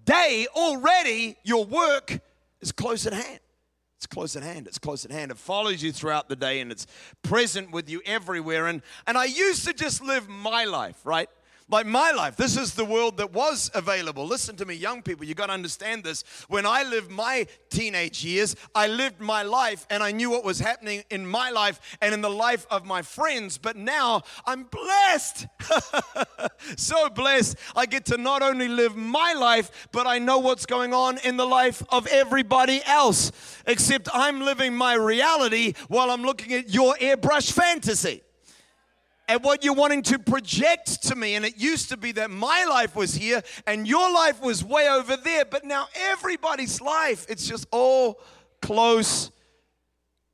day, 0.08 0.46
already 0.54 1.36
your 1.44 1.64
work 1.64 2.20
is 2.60 2.72
close 2.72 3.06
at 3.06 3.12
hand. 3.12 3.40
It's 3.98 4.06
close 4.06 4.36
at 4.36 4.42
hand. 4.42 4.66
It's 4.66 4.78
close 4.78 5.04
at 5.04 5.10
hand. 5.10 5.30
It 5.30 5.36
follows 5.36 5.82
you 5.82 5.92
throughout 5.92 6.28
the 6.28 6.36
day 6.36 6.60
and 6.60 6.70
it's 6.70 6.86
present 7.22 7.72
with 7.72 7.90
you 7.90 8.00
everywhere. 8.06 8.66
And, 8.66 8.80
and 9.06 9.18
I 9.18 9.24
used 9.24 9.66
to 9.66 9.72
just 9.72 10.02
live 10.02 10.28
my 10.28 10.64
life, 10.64 10.96
right? 11.04 11.28
Like 11.70 11.85
my 11.85 12.12
life, 12.12 12.35
this 12.37 12.57
is 12.57 12.72
the 12.72 12.85
world 12.85 13.18
that 13.18 13.35
was 13.35 13.70
available. 13.74 14.26
Listen 14.26 14.57
to 14.57 14.64
me, 14.64 14.74
young 14.74 15.02
people, 15.02 15.26
you 15.26 15.35
got 15.35 15.46
to 15.48 15.52
understand 15.52 16.02
this. 16.02 16.24
When 16.48 16.64
I 16.64 16.83
lived 16.83 17.11
my 17.11 17.46
teenage 17.68 18.24
years, 18.24 18.57
I 18.74 18.87
lived 18.87 19.20
my 19.20 19.42
life 19.42 19.87
and 19.90 20.02
I 20.02 20.11
knew 20.11 20.31
what 20.31 20.44
was 20.44 20.61
happening 20.61 21.04
in 21.11 21.26
my 21.26 21.50
life 21.50 21.98
and 22.00 22.14
in 22.14 22.22
the 22.22 22.31
life 22.31 22.66
of 22.70 22.87
my 22.87 23.02
friends. 23.02 23.59
But 23.59 23.76
now 23.76 24.22
I'm 24.46 24.64
blessed. 24.64 25.46
so 26.78 27.11
blessed. 27.11 27.59
I 27.76 27.85
get 27.85 28.07
to 28.07 28.16
not 28.16 28.40
only 28.40 28.68
live 28.68 28.96
my 28.96 29.35
life, 29.35 29.88
but 29.92 30.07
I 30.07 30.18
know 30.18 30.38
what's 30.38 30.64
going 30.64 30.94
on 30.94 31.18
in 31.18 31.37
the 31.37 31.46
life 31.46 31.83
of 31.90 32.07
everybody 32.07 32.81
else. 32.87 33.31
Except 33.66 34.09
I'm 34.14 34.40
living 34.40 34.74
my 34.74 34.94
reality 34.94 35.74
while 35.88 36.11
I'm 36.11 36.22
looking 36.22 36.54
at 36.54 36.72
your 36.72 36.94
airbrush 36.94 37.52
fantasy 37.52 38.22
at 39.28 39.42
what 39.42 39.62
you're 39.62 39.74
wanting 39.74 40.02
to 40.02 40.18
project 40.18 41.02
to 41.04 41.14
me. 41.14 41.34
And 41.34 41.44
it 41.44 41.58
used 41.58 41.90
to 41.90 41.96
be 41.96 42.12
that 42.12 42.30
my 42.30 42.64
life 42.64 42.96
was 42.96 43.14
here 43.14 43.42
and 43.66 43.86
your 43.86 44.12
life 44.12 44.42
was 44.42 44.64
way 44.64 44.88
over 44.88 45.16
there. 45.16 45.44
But 45.44 45.64
now 45.64 45.86
everybody's 45.94 46.80
life, 46.80 47.26
it's 47.28 47.46
just 47.46 47.66
all 47.70 48.20
close 48.62 49.30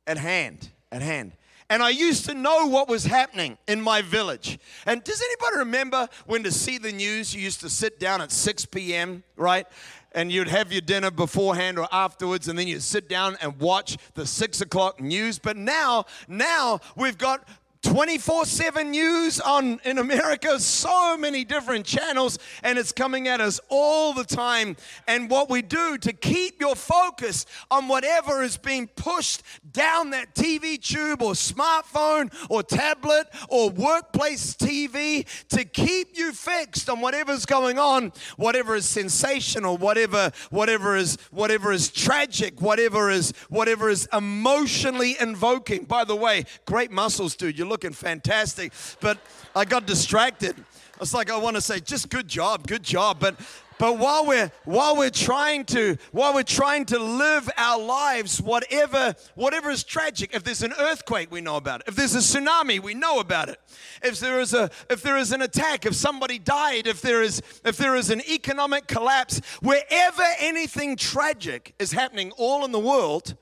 at 0.06 0.16
hand, 0.16 0.70
at 0.92 1.02
hand. 1.02 1.32
And 1.70 1.82
I 1.82 1.90
used 1.90 2.26
to 2.26 2.34
know 2.34 2.66
what 2.66 2.88
was 2.88 3.04
happening 3.04 3.58
in 3.66 3.80
my 3.80 4.02
village. 4.02 4.58
And 4.86 5.02
does 5.02 5.20
anybody 5.20 5.58
remember 5.58 6.08
when 6.26 6.42
to 6.44 6.52
see 6.52 6.78
the 6.78 6.92
news, 6.92 7.34
you 7.34 7.40
used 7.40 7.60
to 7.62 7.70
sit 7.70 7.98
down 7.98 8.20
at 8.20 8.30
6 8.30 8.66
p.m., 8.66 9.24
right? 9.36 9.66
and 10.14 10.30
you'd 10.30 10.48
have 10.48 10.70
your 10.72 10.80
dinner 10.80 11.10
beforehand 11.10 11.78
or 11.78 11.88
afterwards, 11.90 12.48
and 12.48 12.56
then 12.58 12.68
you'd 12.68 12.82
sit 12.82 13.08
down 13.08 13.36
and 13.42 13.58
watch 13.58 13.98
the 14.14 14.24
six 14.24 14.60
o'clock 14.60 15.00
news. 15.00 15.38
But 15.38 15.56
now, 15.56 16.06
now 16.28 16.80
we've 16.96 17.18
got 17.18 17.46
24 17.84 18.46
7 18.46 18.90
news 18.90 19.40
on 19.40 19.78
in 19.84 19.98
America, 19.98 20.58
so 20.58 21.16
many 21.16 21.44
different 21.44 21.84
channels, 21.84 22.38
and 22.62 22.78
it's 22.78 22.92
coming 22.92 23.28
at 23.28 23.40
us 23.40 23.60
all 23.68 24.14
the 24.14 24.24
time. 24.24 24.76
And 25.06 25.28
what 25.30 25.50
we 25.50 25.60
do 25.60 25.98
to 25.98 26.12
keep 26.12 26.60
your 26.60 26.76
focus 26.76 27.44
on 27.70 27.86
whatever 27.86 28.42
is 28.42 28.56
being 28.56 28.88
pushed 28.88 29.42
down 29.70 30.10
that 30.10 30.34
TV 30.34 30.80
tube 30.80 31.20
or 31.20 31.32
smartphone 31.32 32.32
or 32.48 32.62
tablet 32.62 33.26
or 33.48 33.68
workplace 33.70 34.54
TV, 34.54 35.26
to 35.48 35.64
keep 35.64 36.16
you 36.16 36.32
fixed 36.32 36.88
on 36.88 37.00
whatever's 37.00 37.44
going 37.44 37.78
on, 37.78 38.12
whatever 38.36 38.74
is 38.76 38.86
sensational, 38.86 39.76
whatever, 39.76 40.32
whatever 40.50 40.96
is 40.96 41.18
whatever 41.30 41.70
is 41.70 41.90
tragic, 41.90 42.62
whatever 42.62 43.10
is 43.10 43.32
whatever 43.50 43.90
is 43.90 44.08
emotionally 44.12 45.16
invoking. 45.20 45.84
By 45.84 46.04
the 46.04 46.16
way, 46.16 46.44
great 46.64 46.90
muscles, 46.90 47.36
dude. 47.36 47.58
You 47.58 47.66
look 47.66 47.73
looking 47.74 47.92
fantastic. 47.92 48.72
But 49.00 49.18
I 49.56 49.64
got 49.64 49.84
distracted. 49.84 50.54
It's 51.00 51.12
like 51.12 51.28
I 51.28 51.36
want 51.36 51.56
to 51.56 51.60
say, 51.60 51.80
just 51.80 52.08
good 52.08 52.28
job, 52.28 52.68
good 52.68 52.84
job. 52.84 53.18
But 53.18 53.34
but 53.78 53.98
while 53.98 54.24
we're 54.24 54.52
while 54.64 54.96
we're 54.96 55.10
trying 55.10 55.64
to 55.64 55.96
while 56.12 56.32
we're 56.32 56.44
trying 56.44 56.84
to 56.84 57.00
live 57.00 57.50
our 57.56 57.80
lives, 57.80 58.40
whatever 58.40 59.16
whatever 59.34 59.70
is 59.70 59.82
tragic, 59.82 60.36
if 60.36 60.44
there's 60.44 60.62
an 60.62 60.72
earthquake, 60.78 61.32
we 61.32 61.40
know 61.40 61.56
about 61.56 61.80
it. 61.80 61.88
If 61.88 61.96
there's 61.96 62.14
a 62.14 62.18
tsunami, 62.18 62.80
we 62.80 62.94
know 62.94 63.18
about 63.18 63.48
it. 63.48 63.58
If 64.04 64.20
there 64.20 64.38
is 64.38 64.54
a 64.54 64.70
if 64.88 65.02
there 65.02 65.16
is 65.16 65.32
an 65.32 65.42
attack, 65.42 65.84
if 65.84 65.96
somebody 65.96 66.38
died, 66.38 66.86
if 66.86 67.02
there 67.02 67.22
is 67.22 67.42
if 67.64 67.76
there 67.76 67.96
is 67.96 68.10
an 68.10 68.20
economic 68.30 68.86
collapse, 68.86 69.40
wherever 69.62 70.22
anything 70.38 70.94
tragic 70.94 71.74
is 71.80 71.90
happening 71.90 72.30
all 72.36 72.64
in 72.64 72.70
the 72.70 72.78
world, 72.78 73.34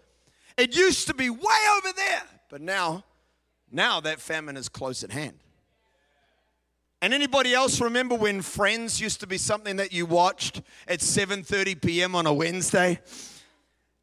it 0.57 0.75
used 0.75 1.07
to 1.09 1.15
be 1.15 1.29
way 1.29 1.61
over 1.77 1.93
there, 1.95 2.23
but 2.49 2.63
now 2.63 3.05
now 3.73 4.01
that 4.01 4.21
famine 4.21 4.57
is 4.57 4.69
close 4.69 5.03
at 5.03 5.11
hand. 5.11 5.39
And 7.01 7.13
anybody 7.13 7.53
else 7.53 7.81
remember 7.81 8.15
when 8.15 8.43
Friends 8.43 9.01
used 9.01 9.21
to 9.21 9.27
be 9.27 9.37
something 9.37 9.77
that 9.77 9.93
you 9.93 10.07
watched 10.07 10.63
at 10.87 11.01
7:30 11.01 11.83
p.m. 11.83 12.15
on 12.15 12.27
a 12.27 12.33
Wednesday? 12.33 13.01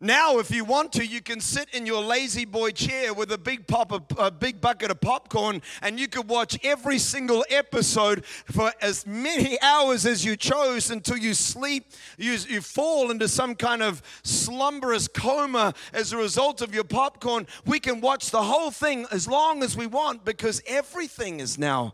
Now, 0.02 0.40
if 0.40 0.50
you 0.50 0.64
want 0.64 0.94
to, 0.94 1.06
you 1.06 1.22
can 1.22 1.42
sit 1.42 1.74
in 1.74 1.86
your 1.86 2.02
lazy 2.02 2.46
boy 2.46 2.72
chair 2.72 3.14
with 3.14 3.34
a 3.34 3.38
big 3.38 3.68
pop 3.68 3.92
of, 3.92 4.04
a 4.18 4.32
big 4.32 4.62
bucket 4.62 4.92
of 4.92 5.02
popcorn, 5.02 5.62
and 5.82 6.00
you 6.00 6.08
could 6.08 6.30
watch 6.30 6.58
every 6.64 6.98
single 6.98 7.44
episode 7.50 8.24
for 8.26 8.72
as 8.82 9.06
many 9.06 9.60
hours 9.62 10.06
as 10.06 10.24
you 10.24 10.38
chose 10.38 10.90
until 10.90 11.18
you 11.18 11.34
sleep. 11.34 11.92
You, 12.18 12.32
you 12.48 12.62
fall 12.62 13.12
into 13.12 13.28
some 13.28 13.56
kind 13.56 13.84
of 13.84 14.02
slumberous 14.24 15.10
coma 15.10 15.74
as 15.92 16.14
a 16.14 16.18
result 16.18 16.62
of 16.62 16.74
your 16.74 16.86
popcorn. 16.86 17.46
We 17.66 17.82
can 17.82 18.00
watch 18.00 18.32
the 18.32 18.44
whole 18.44 18.72
thing 18.72 19.06
as 19.12 19.28
long 19.28 19.64
as 19.64 19.76
we 19.76 19.86
want 19.86 20.24
because 20.24 20.62
everything 20.66 21.42
is 21.42 21.58
now 21.58 21.94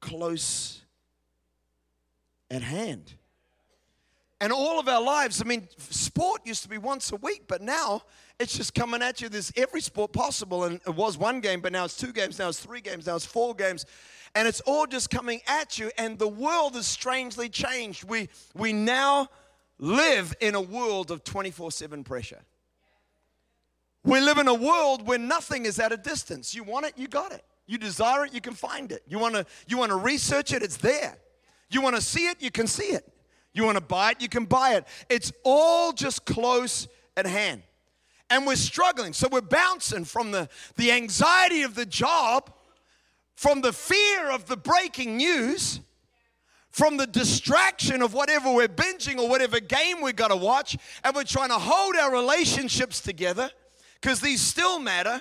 close 0.00 0.84
at 2.48 2.62
hand. 2.62 3.14
And 4.40 4.52
all 4.52 4.78
of 4.78 4.86
our 4.88 5.02
lives, 5.02 5.42
I 5.42 5.44
mean, 5.44 5.68
sport 5.78 6.42
used 6.44 6.62
to 6.62 6.68
be 6.68 6.78
once 6.78 7.10
a 7.10 7.16
week, 7.16 7.44
but 7.48 7.60
now 7.60 8.02
it's 8.38 8.56
just 8.56 8.72
coming 8.72 9.02
at 9.02 9.20
you. 9.20 9.28
There's 9.28 9.52
every 9.56 9.80
sport 9.80 10.12
possible. 10.12 10.64
And 10.64 10.80
it 10.86 10.94
was 10.94 11.18
one 11.18 11.40
game, 11.40 11.60
but 11.60 11.72
now 11.72 11.84
it's 11.84 11.96
two 11.96 12.12
games, 12.12 12.38
now 12.38 12.48
it's 12.48 12.60
three 12.60 12.80
games, 12.80 13.06
now 13.06 13.16
it's 13.16 13.26
four 13.26 13.54
games. 13.54 13.84
And 14.34 14.46
it's 14.46 14.60
all 14.60 14.86
just 14.86 15.10
coming 15.10 15.40
at 15.48 15.78
you. 15.78 15.90
And 15.98 16.18
the 16.18 16.28
world 16.28 16.76
is 16.76 16.86
strangely 16.86 17.48
changed. 17.48 18.04
We, 18.04 18.28
we 18.54 18.72
now 18.72 19.28
live 19.78 20.34
in 20.40 20.54
a 20.54 20.60
world 20.60 21.10
of 21.10 21.24
24 21.24 21.72
7 21.72 22.04
pressure. 22.04 22.42
We 24.04 24.20
live 24.20 24.38
in 24.38 24.46
a 24.46 24.54
world 24.54 25.06
where 25.06 25.18
nothing 25.18 25.66
is 25.66 25.80
at 25.80 25.90
a 25.90 25.96
distance. 25.96 26.54
You 26.54 26.62
want 26.62 26.86
it, 26.86 26.92
you 26.96 27.08
got 27.08 27.32
it. 27.32 27.44
You 27.66 27.76
desire 27.76 28.24
it, 28.24 28.32
you 28.32 28.40
can 28.40 28.54
find 28.54 28.92
it. 28.92 29.02
You 29.06 29.18
want 29.18 29.34
to 29.34 29.44
you 29.66 29.76
want 29.76 29.90
to 29.90 29.96
research 29.96 30.52
it, 30.52 30.62
it's 30.62 30.76
there. 30.76 31.18
You 31.70 31.82
want 31.82 31.96
to 31.96 32.02
see 32.02 32.26
it, 32.28 32.40
you 32.40 32.50
can 32.50 32.66
see 32.66 32.94
it. 32.94 33.04
You 33.58 33.64
want 33.64 33.76
to 33.76 33.80
buy 33.80 34.12
it, 34.12 34.22
you 34.22 34.28
can 34.28 34.44
buy 34.44 34.74
it. 34.76 34.86
It's 35.08 35.32
all 35.42 35.92
just 35.92 36.24
close 36.24 36.86
at 37.16 37.26
hand 37.26 37.64
and 38.30 38.46
we're 38.46 38.54
struggling. 38.54 39.12
So 39.12 39.26
we're 39.26 39.40
bouncing 39.40 40.04
from 40.04 40.30
the, 40.30 40.48
the 40.76 40.92
anxiety 40.92 41.62
of 41.62 41.74
the 41.74 41.84
job, 41.84 42.52
from 43.34 43.60
the 43.60 43.72
fear 43.72 44.30
of 44.30 44.46
the 44.46 44.56
breaking 44.56 45.16
news, 45.16 45.80
from 46.70 46.98
the 46.98 47.06
distraction 47.08 48.00
of 48.00 48.14
whatever 48.14 48.52
we're 48.52 48.68
binging 48.68 49.18
or 49.18 49.28
whatever 49.28 49.58
game 49.58 50.02
we've 50.02 50.14
got 50.14 50.28
to 50.28 50.36
watch, 50.36 50.76
and 51.02 51.16
we're 51.16 51.24
trying 51.24 51.48
to 51.48 51.58
hold 51.58 51.96
our 51.96 52.12
relationships 52.12 53.00
together 53.00 53.50
because 54.00 54.20
these 54.20 54.40
still 54.40 54.78
matter. 54.78 55.20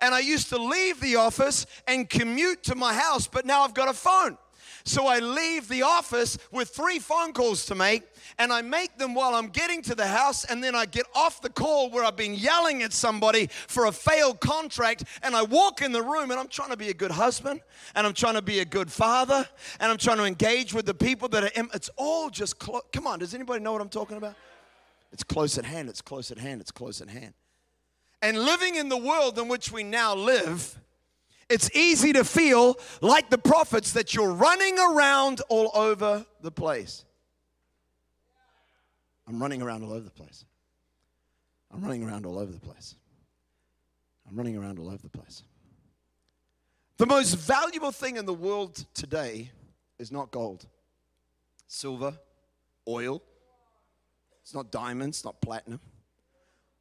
And 0.00 0.14
I 0.14 0.20
used 0.20 0.48
to 0.50 0.58
leave 0.58 1.00
the 1.00 1.16
office 1.16 1.66
and 1.88 2.08
commute 2.08 2.62
to 2.64 2.76
my 2.76 2.94
house, 2.94 3.26
but 3.26 3.44
now 3.44 3.62
I've 3.62 3.74
got 3.74 3.88
a 3.88 3.92
phone. 3.92 4.38
So 4.86 5.06
I 5.06 5.18
leave 5.18 5.68
the 5.68 5.82
office 5.82 6.36
with 6.52 6.68
three 6.68 6.98
phone 6.98 7.32
calls 7.32 7.64
to 7.66 7.74
make, 7.74 8.02
and 8.38 8.52
I 8.52 8.60
make 8.60 8.98
them 8.98 9.14
while 9.14 9.34
I'm 9.34 9.48
getting 9.48 9.80
to 9.82 9.94
the 9.94 10.06
house, 10.06 10.44
and 10.44 10.62
then 10.62 10.74
I 10.74 10.84
get 10.84 11.06
off 11.14 11.40
the 11.40 11.48
call 11.48 11.88
where 11.88 12.04
I've 12.04 12.16
been 12.16 12.34
yelling 12.34 12.82
at 12.82 12.92
somebody 12.92 13.46
for 13.46 13.86
a 13.86 13.92
failed 13.92 14.40
contract, 14.40 15.04
and 15.22 15.34
I 15.34 15.42
walk 15.42 15.80
in 15.80 15.92
the 15.92 16.02
room, 16.02 16.30
and 16.30 16.38
I'm 16.38 16.48
trying 16.48 16.68
to 16.68 16.76
be 16.76 16.90
a 16.90 16.94
good 16.94 17.12
husband, 17.12 17.60
and 17.94 18.06
I'm 18.06 18.12
trying 18.12 18.34
to 18.34 18.42
be 18.42 18.58
a 18.58 18.64
good 18.66 18.92
father, 18.92 19.48
and 19.80 19.90
I'm 19.90 19.96
trying 19.96 20.18
to 20.18 20.24
engage 20.24 20.74
with 20.74 20.84
the 20.84 20.94
people 20.94 21.28
that 21.28 21.44
are. 21.44 21.68
It's 21.72 21.90
all 21.96 22.28
just. 22.28 22.58
Come 22.58 23.06
on, 23.06 23.20
does 23.20 23.32
anybody 23.32 23.64
know 23.64 23.72
what 23.72 23.80
I'm 23.80 23.88
talking 23.88 24.18
about? 24.18 24.34
It's 25.12 25.24
close 25.24 25.56
at 25.56 25.64
hand. 25.64 25.88
It's 25.88 26.02
close 26.02 26.30
at 26.30 26.38
hand. 26.38 26.60
It's 26.60 26.72
close 26.72 27.00
at 27.00 27.08
hand. 27.08 27.32
And 28.20 28.38
living 28.38 28.74
in 28.74 28.90
the 28.90 28.98
world 28.98 29.38
in 29.38 29.48
which 29.48 29.72
we 29.72 29.82
now 29.82 30.14
live 30.14 30.78
it's 31.48 31.70
easy 31.74 32.12
to 32.12 32.24
feel 32.24 32.78
like 33.00 33.30
the 33.30 33.38
prophets 33.38 33.92
that 33.92 34.14
you're 34.14 34.32
running 34.32 34.78
around 34.78 35.40
all 35.48 35.70
over 35.74 36.24
the 36.40 36.50
place. 36.50 37.04
I'm 39.26 39.40
running 39.40 39.62
around 39.62 39.82
all 39.84 39.92
over 39.92 40.04
the 40.04 40.10
place. 40.10 40.44
I'm 41.72 41.82
running 41.82 42.04
around 42.04 42.26
all 42.26 42.38
over 42.38 42.52
the 42.52 42.60
place. 42.60 42.94
I'm 44.28 44.36
running 44.36 44.56
around 44.56 44.78
all 44.78 44.88
over 44.88 45.02
the 45.02 45.08
place. 45.08 45.42
The 46.96 47.06
most 47.06 47.34
valuable 47.34 47.90
thing 47.90 48.16
in 48.16 48.26
the 48.26 48.34
world 48.34 48.84
today 48.94 49.50
is 49.98 50.12
not 50.12 50.30
gold, 50.30 50.66
silver, 51.66 52.16
oil. 52.88 53.22
It's 54.42 54.54
not 54.54 54.70
diamonds, 54.70 55.24
not 55.24 55.40
platinum. 55.40 55.80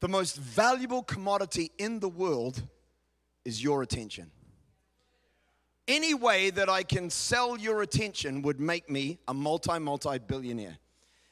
The 0.02 0.10
most 0.10 0.36
valuable 0.38 1.02
commodity 1.02 1.71
in 1.78 1.99
the 1.99 2.10
world 2.10 2.62
is 3.45 3.63
your 3.63 3.82
attention 3.82 4.30
any 5.87 6.13
way 6.13 6.49
that 6.49 6.69
I 6.69 6.83
can 6.83 7.09
sell 7.09 7.57
your 7.57 7.81
attention 7.81 8.41
would 8.43 8.59
make 8.59 8.89
me 8.89 9.19
a 9.27 9.33
multi, 9.33 9.79
multi 9.79 10.17
billionaire. 10.19 10.77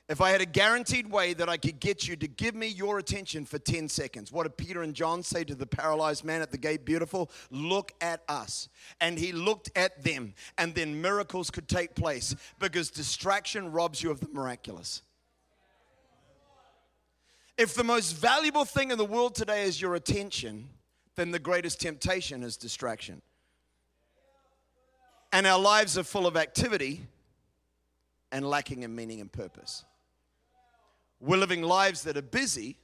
If 0.10 0.20
I 0.20 0.32
had 0.32 0.42
a 0.42 0.46
guaranteed 0.46 1.10
way 1.10 1.34
that 1.36 1.48
I 1.48 1.56
could 1.56 1.80
get 1.80 2.06
you 2.06 2.18
to 2.18 2.28
give 2.28 2.54
me 2.54 2.68
your 2.68 3.00
attention 3.00 3.46
for 3.46 3.58
10 3.60 3.88
seconds, 3.88 4.30
what 4.30 4.44
did 4.44 4.58
Peter 4.58 4.82
and 4.82 4.94
John 4.94 5.24
say 5.24 5.46
to 5.46 5.56
the 5.56 5.66
paralyzed 5.66 6.26
man 6.26 6.42
at 6.42 6.52
the 6.52 6.58
gate? 6.58 6.84
Beautiful. 6.84 7.32
Look 7.50 7.94
at 8.02 8.22
us. 8.28 8.68
And 9.00 9.18
he 9.18 9.32
looked 9.32 9.72
at 9.74 10.04
them, 10.04 10.34
and 10.58 10.76
then 10.76 11.02
miracles 11.02 11.50
could 11.50 11.70
take 11.70 11.96
place 11.96 12.36
because 12.60 12.92
distraction 12.92 13.72
robs 13.72 14.04
you 14.04 14.12
of 14.12 14.20
the 14.20 14.28
miraculous. 14.34 15.02
If 17.58 17.74
the 17.76 17.86
most 17.86 18.12
valuable 18.12 18.66
thing 18.66 18.92
in 18.92 18.98
the 18.98 19.06
world 19.06 19.34
today 19.34 19.64
is 19.64 19.80
your 19.80 19.96
attention, 19.96 20.68
then 21.16 21.32
the 21.32 21.40
greatest 21.40 21.80
temptation 21.80 22.44
is 22.44 22.58
distraction 22.58 23.22
and 25.32 25.48
our 25.48 25.60
lives 25.60 25.98
are 25.98 26.04
full 26.04 26.28
of 26.28 26.36
activity 26.38 27.02
and 28.32 28.50
lacking 28.50 28.84
in 28.84 28.96
meaning 28.96 29.22
and 29.22 29.32
purpose. 29.32 29.86
We're 31.20 31.38
living 31.38 31.62
lives 31.62 32.04
that 32.04 32.18
are 32.18 32.22
busy 32.22 32.78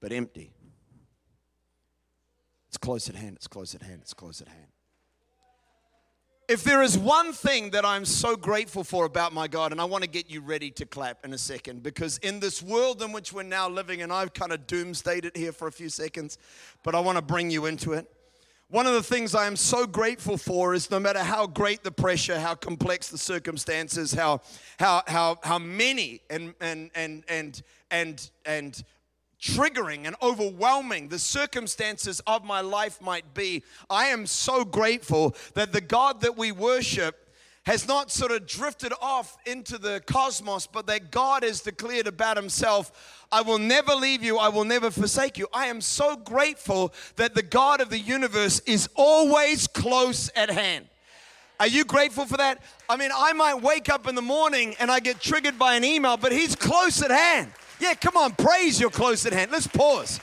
but 0.00 0.12
empty. 0.12 0.50
It's 2.68 2.76
close 2.76 3.08
at 3.08 3.14
hand, 3.14 3.36
it's 3.36 3.46
close 3.46 3.74
at 3.74 3.82
hand, 3.82 4.00
it's 4.02 4.12
close 4.12 4.42
at 4.42 4.48
hand. 4.48 4.66
If 6.46 6.62
there 6.62 6.82
is 6.82 6.98
one 6.98 7.32
thing 7.32 7.70
that 7.70 7.86
I'm 7.86 8.04
so 8.04 8.36
grateful 8.36 8.84
for 8.84 9.06
about 9.06 9.32
my 9.32 9.48
God, 9.48 9.72
and 9.72 9.80
I 9.80 9.84
want 9.84 10.04
to 10.04 10.10
get 10.10 10.28
you 10.28 10.42
ready 10.42 10.70
to 10.72 10.84
clap 10.84 11.24
in 11.24 11.32
a 11.32 11.38
second, 11.38 11.82
because 11.82 12.18
in 12.18 12.38
this 12.38 12.62
world 12.62 13.00
in 13.00 13.12
which 13.12 13.32
we're 13.32 13.44
now 13.44 13.66
living, 13.66 14.02
and 14.02 14.12
I've 14.12 14.34
kind 14.34 14.52
of 14.52 14.66
doomsdayed 14.66 15.24
it 15.24 15.38
here 15.38 15.52
for 15.52 15.68
a 15.68 15.72
few 15.72 15.88
seconds, 15.88 16.36
but 16.82 16.94
I 16.94 17.00
want 17.00 17.16
to 17.16 17.22
bring 17.22 17.50
you 17.50 17.64
into 17.64 17.94
it. 17.94 18.06
One 18.70 18.86
of 18.86 18.94
the 18.94 19.02
things 19.02 19.34
I 19.34 19.46
am 19.46 19.56
so 19.56 19.86
grateful 19.86 20.38
for 20.38 20.74
is 20.74 20.90
no 20.90 20.98
matter 20.98 21.20
how 21.20 21.46
great 21.46 21.84
the 21.84 21.92
pressure, 21.92 22.40
how 22.40 22.54
complex 22.54 23.08
the 23.08 23.18
circumstances, 23.18 24.12
how, 24.12 24.40
how, 24.78 25.02
how, 25.06 25.38
how 25.42 25.58
many 25.58 26.22
and, 26.30 26.54
and, 26.60 26.90
and, 26.94 27.24
and, 27.28 27.62
and, 27.90 28.30
and 28.46 28.82
triggering 29.40 30.06
and 30.06 30.16
overwhelming 30.22 31.08
the 31.08 31.18
circumstances 31.18 32.20
of 32.26 32.42
my 32.44 32.62
life 32.62 33.02
might 33.02 33.34
be, 33.34 33.62
I 33.90 34.06
am 34.06 34.26
so 34.26 34.64
grateful 34.64 35.36
that 35.52 35.72
the 35.72 35.82
God 35.82 36.22
that 36.22 36.38
we 36.38 36.50
worship 36.50 37.23
has 37.66 37.88
not 37.88 38.10
sort 38.10 38.30
of 38.30 38.46
drifted 38.46 38.92
off 39.00 39.36
into 39.46 39.78
the 39.78 40.02
cosmos, 40.06 40.66
but 40.66 40.86
that 40.86 41.10
God 41.10 41.42
has 41.42 41.60
declared 41.60 42.06
about 42.06 42.36
himself, 42.36 43.26
I 43.32 43.40
will 43.40 43.58
never 43.58 43.94
leave 43.94 44.22
you, 44.22 44.38
I 44.38 44.48
will 44.48 44.64
never 44.64 44.90
forsake 44.90 45.38
you. 45.38 45.48
I 45.52 45.66
am 45.66 45.80
so 45.80 46.16
grateful 46.16 46.92
that 47.16 47.34
the 47.34 47.42
God 47.42 47.80
of 47.80 47.88
the 47.88 47.98
universe 47.98 48.60
is 48.60 48.88
always 48.94 49.66
close 49.66 50.30
at 50.36 50.50
hand. 50.50 50.86
Are 51.58 51.66
you 51.66 51.84
grateful 51.84 52.26
for 52.26 52.36
that? 52.36 52.62
I 52.88 52.96
mean, 52.96 53.10
I 53.14 53.32
might 53.32 53.62
wake 53.62 53.88
up 53.88 54.06
in 54.08 54.14
the 54.14 54.22
morning 54.22 54.74
and 54.78 54.90
I 54.90 55.00
get 55.00 55.20
triggered 55.20 55.58
by 55.58 55.76
an 55.76 55.84
email, 55.84 56.16
but 56.16 56.32
He's 56.32 56.54
close 56.54 57.00
at 57.02 57.10
hand. 57.10 57.50
Yeah, 57.80 57.94
come 57.94 58.16
on, 58.16 58.32
praise 58.32 58.78
you're 58.78 58.90
close 58.90 59.24
at 59.24 59.32
hand. 59.32 59.50
Let's 59.50 59.66
pause. 59.66 60.20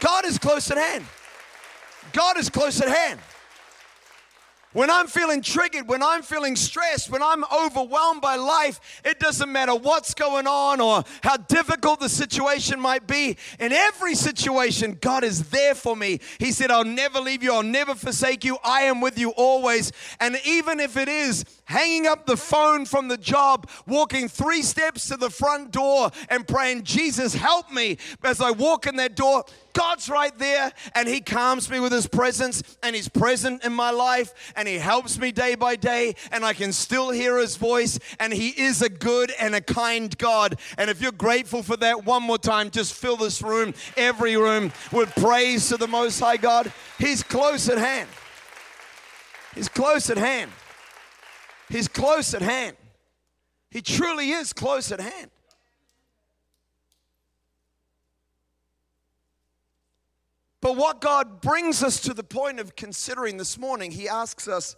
God 0.00 0.24
is 0.24 0.38
close 0.38 0.70
at 0.70 0.78
hand. 0.78 1.04
God 2.12 2.36
is 2.36 2.50
close 2.50 2.80
at 2.80 2.88
hand. 2.88 3.20
When 4.74 4.90
I'm 4.90 5.06
feeling 5.06 5.40
triggered, 5.40 5.86
when 5.86 6.02
I'm 6.02 6.22
feeling 6.22 6.56
stressed, 6.56 7.08
when 7.08 7.22
I'm 7.22 7.44
overwhelmed 7.44 8.20
by 8.20 8.34
life, 8.34 9.00
it 9.04 9.20
doesn't 9.20 9.50
matter 9.50 9.72
what's 9.72 10.14
going 10.14 10.48
on 10.48 10.80
or 10.80 11.04
how 11.22 11.36
difficult 11.36 12.00
the 12.00 12.08
situation 12.08 12.80
might 12.80 13.06
be. 13.06 13.36
In 13.60 13.72
every 13.72 14.16
situation, 14.16 14.98
God 15.00 15.22
is 15.22 15.50
there 15.50 15.76
for 15.76 15.94
me. 15.94 16.18
He 16.40 16.50
said, 16.50 16.72
I'll 16.72 16.84
never 16.84 17.20
leave 17.20 17.44
you, 17.44 17.54
I'll 17.54 17.62
never 17.62 17.94
forsake 17.94 18.44
you. 18.44 18.58
I 18.64 18.82
am 18.82 19.00
with 19.00 19.16
you 19.16 19.30
always. 19.36 19.92
And 20.18 20.40
even 20.44 20.80
if 20.80 20.96
it 20.96 21.08
is 21.08 21.44
hanging 21.66 22.08
up 22.08 22.26
the 22.26 22.36
phone 22.36 22.84
from 22.84 23.06
the 23.06 23.16
job, 23.16 23.70
walking 23.86 24.26
three 24.26 24.62
steps 24.62 25.06
to 25.06 25.16
the 25.16 25.30
front 25.30 25.70
door 25.70 26.10
and 26.28 26.48
praying, 26.48 26.82
Jesus, 26.82 27.32
help 27.32 27.70
me 27.70 27.96
as 28.24 28.40
I 28.40 28.50
walk 28.50 28.88
in 28.88 28.96
that 28.96 29.14
door, 29.14 29.44
God's 29.74 30.08
right 30.08 30.36
there 30.38 30.72
and 30.94 31.06
He 31.06 31.20
calms 31.20 31.68
me 31.68 31.80
with 31.80 31.92
His 31.92 32.06
presence 32.06 32.62
and 32.82 32.96
He's 32.96 33.08
present 33.08 33.64
in 33.64 33.74
my 33.74 33.90
life 33.90 34.52
and 34.56 34.66
He 34.66 34.78
helps 34.78 35.18
me 35.18 35.30
day 35.30 35.54
by 35.54 35.76
day 35.76 36.14
and 36.32 36.44
I 36.44 36.54
can 36.54 36.72
still 36.72 37.10
hear 37.10 37.36
His 37.38 37.56
voice 37.56 37.98
and 38.18 38.32
He 38.32 38.48
is 38.48 38.80
a 38.80 38.88
good 38.88 39.32
and 39.38 39.54
a 39.54 39.60
kind 39.60 40.16
God. 40.16 40.58
And 40.78 40.88
if 40.88 41.02
you're 41.02 41.12
grateful 41.12 41.62
for 41.62 41.76
that, 41.76 42.04
one 42.04 42.22
more 42.22 42.38
time, 42.38 42.70
just 42.70 42.94
fill 42.94 43.16
this 43.16 43.42
room, 43.42 43.74
every 43.96 44.36
room, 44.36 44.72
with 44.92 45.14
praise 45.16 45.68
to 45.68 45.76
the 45.76 45.88
Most 45.88 46.18
High 46.20 46.38
God. 46.38 46.72
He's 46.98 47.22
close 47.22 47.68
at 47.68 47.78
hand. 47.78 48.08
He's 49.54 49.68
close 49.68 50.10
at 50.10 50.16
hand. 50.16 50.50
He's 51.68 51.88
close 51.88 52.34
at 52.34 52.42
hand. 52.42 52.76
He 53.70 53.82
truly 53.82 54.30
is 54.30 54.52
close 54.52 54.92
at 54.92 55.00
hand. 55.00 55.30
But 60.64 60.76
what 60.76 61.02
God 61.02 61.42
brings 61.42 61.82
us 61.82 62.00
to 62.00 62.14
the 62.14 62.24
point 62.24 62.58
of 62.58 62.74
considering 62.74 63.36
this 63.36 63.58
morning, 63.58 63.90
He 63.90 64.08
asks 64.08 64.48
us, 64.48 64.76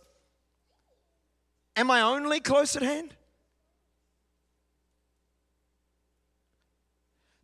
Am 1.77 1.93
I 1.93 2.01
only 2.01 2.41
close 2.41 2.75
at 2.75 2.83
hand? 2.83 3.15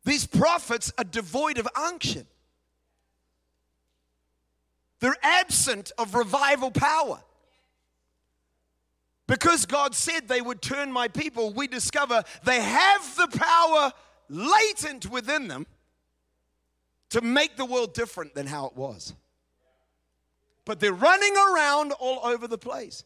These 0.04 0.26
prophets 0.26 0.92
are 0.98 1.04
devoid 1.04 1.56
of 1.56 1.68
unction. 1.76 2.26
They're 4.98 5.14
absent 5.22 5.92
of 5.96 6.16
revival 6.16 6.72
power 6.72 7.22
because 9.28 9.66
God 9.66 9.94
said 9.94 10.26
they 10.26 10.40
would 10.40 10.60
turn 10.60 10.90
my 10.90 11.06
people, 11.06 11.52
we 11.52 11.68
discover 11.68 12.24
they 12.42 12.60
have 12.60 13.16
the 13.16 13.38
power 13.38 13.92
latent 14.28 15.08
within 15.08 15.46
them 15.46 15.64
to 17.12 17.20
make 17.20 17.56
the 17.56 17.64
world 17.64 17.92
different 17.92 18.34
than 18.34 18.46
how 18.46 18.66
it 18.66 18.76
was. 18.76 19.14
But 20.64 20.80
they're 20.80 20.92
running 20.92 21.34
around 21.36 21.92
all 21.92 22.20
over 22.24 22.48
the 22.48 22.56
place. 22.58 23.04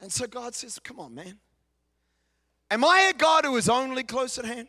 And 0.00 0.12
so 0.12 0.26
God 0.26 0.54
says, 0.54 0.78
Come 0.78 1.00
on, 1.00 1.14
man. 1.14 1.38
Am 2.70 2.84
I 2.84 3.10
a 3.12 3.18
God 3.18 3.44
who 3.44 3.56
is 3.56 3.68
only 3.68 4.04
close 4.04 4.38
at 4.38 4.44
hand? 4.44 4.68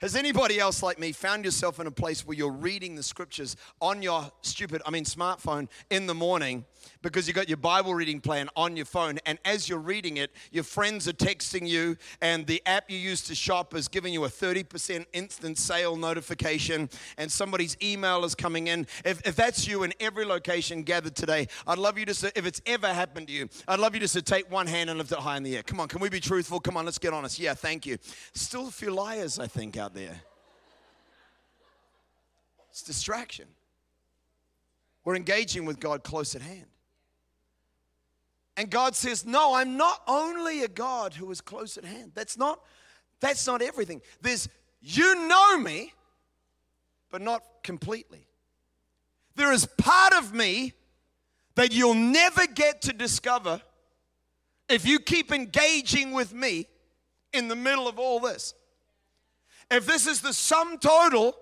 Has 0.00 0.14
anybody 0.14 0.60
else 0.60 0.82
like 0.82 0.98
me 1.00 1.10
found 1.12 1.44
yourself 1.44 1.80
in 1.80 1.86
a 1.86 1.90
place 1.90 2.24
where 2.24 2.36
you're 2.36 2.52
reading 2.52 2.94
the 2.94 3.02
scriptures 3.02 3.56
on 3.80 4.00
your 4.00 4.30
stupid, 4.42 4.80
I 4.86 4.90
mean, 4.90 5.04
smartphone 5.04 5.68
in 5.90 6.06
the 6.06 6.14
morning 6.14 6.66
because 7.04 7.28
you've 7.28 7.36
got 7.36 7.48
your 7.48 7.58
Bible 7.58 7.94
reading 7.94 8.20
plan 8.20 8.48
on 8.56 8.76
your 8.76 8.86
phone, 8.86 9.18
and 9.26 9.38
as 9.44 9.68
you're 9.68 9.78
reading 9.78 10.16
it, 10.16 10.32
your 10.50 10.64
friends 10.64 11.06
are 11.06 11.12
texting 11.12 11.68
you, 11.68 11.96
and 12.20 12.46
the 12.46 12.62
app 12.66 12.90
you 12.90 12.96
use 12.96 13.22
to 13.22 13.34
shop 13.34 13.74
is 13.74 13.86
giving 13.86 14.12
you 14.12 14.24
a 14.24 14.28
30% 14.28 15.04
instant 15.12 15.58
sale 15.58 15.96
notification, 15.96 16.88
and 17.18 17.30
somebody's 17.30 17.76
email 17.82 18.24
is 18.24 18.34
coming 18.34 18.68
in. 18.68 18.86
If, 19.04 19.24
if 19.26 19.36
that's 19.36 19.68
you 19.68 19.82
in 19.82 19.92
every 20.00 20.24
location 20.24 20.82
gathered 20.82 21.14
today, 21.14 21.46
I'd 21.66 21.78
love 21.78 21.98
you 21.98 22.06
to, 22.06 22.32
if 22.36 22.46
it's 22.46 22.62
ever 22.66 22.88
happened 22.88 23.28
to 23.28 23.32
you, 23.32 23.48
I'd 23.68 23.78
love 23.78 23.94
you 23.94 24.00
to 24.00 24.22
take 24.22 24.50
one 24.50 24.66
hand 24.66 24.88
and 24.88 24.98
lift 24.98 25.12
it 25.12 25.18
high 25.18 25.36
in 25.36 25.42
the 25.42 25.56
air. 25.56 25.62
Come 25.62 25.80
on, 25.80 25.88
can 25.88 26.00
we 26.00 26.08
be 26.08 26.20
truthful? 26.20 26.58
Come 26.58 26.76
on, 26.76 26.86
let's 26.86 26.98
get 26.98 27.12
honest. 27.12 27.38
Yeah, 27.38 27.54
thank 27.54 27.84
you. 27.84 27.98
Still 28.32 28.68
a 28.68 28.70
few 28.70 28.90
liars, 28.90 29.38
I 29.38 29.46
think, 29.46 29.76
out 29.76 29.94
there. 29.94 30.22
It's 32.70 32.82
distraction. 32.82 33.46
We're 35.04 35.16
engaging 35.16 35.66
with 35.66 35.78
God 35.78 36.02
close 36.02 36.34
at 36.34 36.40
hand. 36.40 36.66
And 38.56 38.70
God 38.70 38.94
says, 38.94 39.24
"No, 39.24 39.54
I'm 39.54 39.76
not 39.76 40.02
only 40.06 40.62
a 40.62 40.68
God 40.68 41.14
who 41.14 41.30
is 41.30 41.40
close 41.40 41.76
at 41.76 41.84
hand. 41.84 42.12
That's 42.14 42.36
not 42.36 42.60
that's 43.20 43.46
not 43.46 43.62
everything. 43.62 44.02
There's 44.20 44.48
you 44.80 45.26
know 45.28 45.58
me, 45.58 45.92
but 47.10 47.22
not 47.22 47.42
completely. 47.62 48.26
There 49.34 49.52
is 49.52 49.66
part 49.66 50.12
of 50.12 50.34
me 50.34 50.74
that 51.54 51.72
you'll 51.72 51.94
never 51.94 52.46
get 52.46 52.82
to 52.82 52.92
discover 52.92 53.60
if 54.68 54.86
you 54.86 54.98
keep 54.98 55.32
engaging 55.32 56.12
with 56.12 56.32
me 56.32 56.66
in 57.32 57.48
the 57.48 57.56
middle 57.56 57.88
of 57.88 57.98
all 57.98 58.20
this. 58.20 58.54
If 59.70 59.86
this 59.86 60.06
is 60.06 60.20
the 60.20 60.32
sum 60.32 60.78
total 60.78 61.36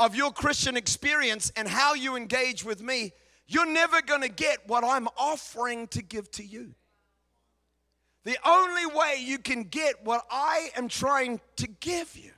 of 0.00 0.14
your 0.14 0.32
Christian 0.32 0.76
experience 0.76 1.52
and 1.56 1.68
how 1.68 1.94
you 1.94 2.16
engage 2.16 2.64
with 2.64 2.82
me, 2.82 3.12
you're 3.48 3.66
never 3.66 4.02
going 4.02 4.20
to 4.20 4.28
get 4.28 4.68
what 4.68 4.84
I'm 4.84 5.08
offering 5.16 5.88
to 5.88 6.02
give 6.02 6.30
to 6.32 6.44
you. 6.44 6.74
The 8.24 8.36
only 8.46 8.84
way 8.84 9.16
you 9.20 9.38
can 9.38 9.64
get 9.64 10.04
what 10.04 10.26
I 10.30 10.68
am 10.76 10.88
trying 10.88 11.40
to 11.56 11.66
give 11.66 12.14
you 12.14 12.32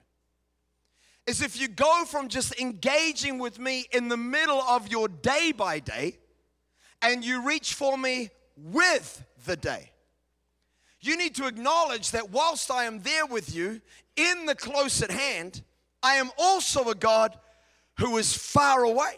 is 1.27 1.43
if 1.43 1.61
you 1.61 1.67
go 1.67 2.05
from 2.05 2.29
just 2.29 2.59
engaging 2.61 3.39
with 3.39 3.59
me 3.59 3.87
in 3.93 4.09
the 4.09 4.17
middle 4.17 4.61
of 4.61 4.89
your 4.89 5.09
day 5.09 5.53
by 5.53 5.81
day 5.81 6.19
and 7.03 7.25
you 7.25 7.45
reach 7.47 7.75
for 7.75 7.99
me 7.99 8.31
with 8.57 9.25
the 9.47 9.57
day. 9.57 9.91
You 11.01 11.17
need 11.17 11.35
to 11.37 11.47
acknowledge 11.47 12.13
that 12.13 12.31
whilst 12.31 12.71
I 12.71 12.85
am 12.85 13.01
there 13.03 13.27
with 13.27 13.55
you 13.55 13.81
in 14.17 14.47
the 14.47 14.55
close 14.55 15.03
at 15.03 15.11
hand, 15.11 15.63
I 16.03 16.17
am 16.17 16.31
also 16.39 16.89
a 16.91 16.95
God 16.95 17.37
who 17.99 18.17
is 18.19 18.37
far 18.37 18.85
away 18.85 19.17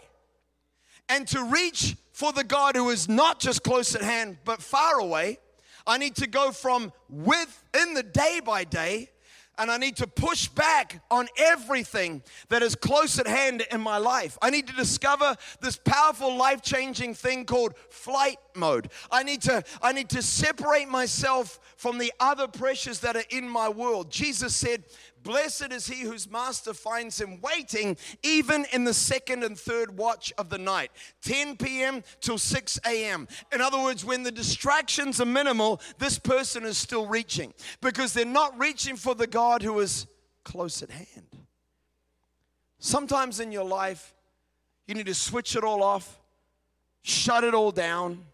and 1.08 1.26
to 1.28 1.44
reach 1.44 1.96
for 2.12 2.32
the 2.32 2.44
God 2.44 2.76
who 2.76 2.90
is 2.90 3.08
not 3.08 3.40
just 3.40 3.62
close 3.62 3.94
at 3.94 4.02
hand 4.02 4.38
but 4.44 4.62
far 4.62 4.98
away, 5.00 5.38
I 5.86 5.98
need 5.98 6.16
to 6.16 6.26
go 6.26 6.52
from 6.52 6.92
within 7.08 7.94
the 7.94 8.02
day 8.02 8.40
by 8.44 8.64
day 8.64 9.10
and 9.58 9.70
I 9.70 9.76
need 9.76 9.96
to 9.96 10.06
push 10.06 10.48
back 10.48 11.02
on 11.10 11.28
everything 11.36 12.22
that 12.48 12.62
is 12.62 12.74
close 12.74 13.18
at 13.18 13.26
hand 13.26 13.64
in 13.70 13.80
my 13.80 13.98
life. 13.98 14.38
I 14.40 14.50
need 14.50 14.66
to 14.68 14.72
discover 14.72 15.36
this 15.60 15.76
powerful 15.76 16.36
life-changing 16.36 17.14
thing 17.14 17.44
called 17.44 17.74
flight 17.90 18.38
mode. 18.56 18.90
I 19.10 19.22
need 19.22 19.42
to 19.42 19.62
I 19.82 19.92
need 19.92 20.08
to 20.10 20.22
separate 20.22 20.88
myself 20.88 21.60
from 21.76 21.98
the 21.98 22.12
other 22.18 22.48
pressures 22.48 23.00
that 23.00 23.14
are 23.14 23.24
in 23.30 23.48
my 23.48 23.68
world. 23.68 24.10
Jesus 24.10 24.56
said, 24.56 24.84
Blessed 25.22 25.72
is 25.72 25.86
he 25.86 26.02
whose 26.02 26.28
master 26.30 26.74
finds 26.74 27.20
him 27.20 27.40
waiting, 27.40 27.96
even 28.22 28.66
in 28.72 28.84
the 28.84 28.94
second 28.94 29.44
and 29.44 29.58
third 29.58 29.96
watch 29.96 30.32
of 30.38 30.48
the 30.48 30.58
night, 30.58 30.90
10 31.22 31.56
p.m. 31.56 32.02
till 32.20 32.38
6 32.38 32.80
a.m. 32.86 33.28
In 33.52 33.60
other 33.60 33.80
words, 33.80 34.04
when 34.04 34.22
the 34.22 34.32
distractions 34.32 35.20
are 35.20 35.26
minimal, 35.26 35.80
this 35.98 36.18
person 36.18 36.64
is 36.64 36.76
still 36.76 37.06
reaching 37.06 37.54
because 37.80 38.12
they're 38.12 38.24
not 38.24 38.58
reaching 38.58 38.96
for 38.96 39.14
the 39.14 39.26
God 39.26 39.62
who 39.62 39.78
is 39.78 40.06
close 40.44 40.82
at 40.82 40.90
hand. 40.90 41.26
Sometimes 42.78 43.38
in 43.38 43.52
your 43.52 43.64
life, 43.64 44.14
you 44.88 44.94
need 44.94 45.06
to 45.06 45.14
switch 45.14 45.54
it 45.54 45.62
all 45.62 45.82
off, 45.82 46.20
shut 47.02 47.44
it 47.44 47.54
all 47.54 47.70
down. 47.70 48.24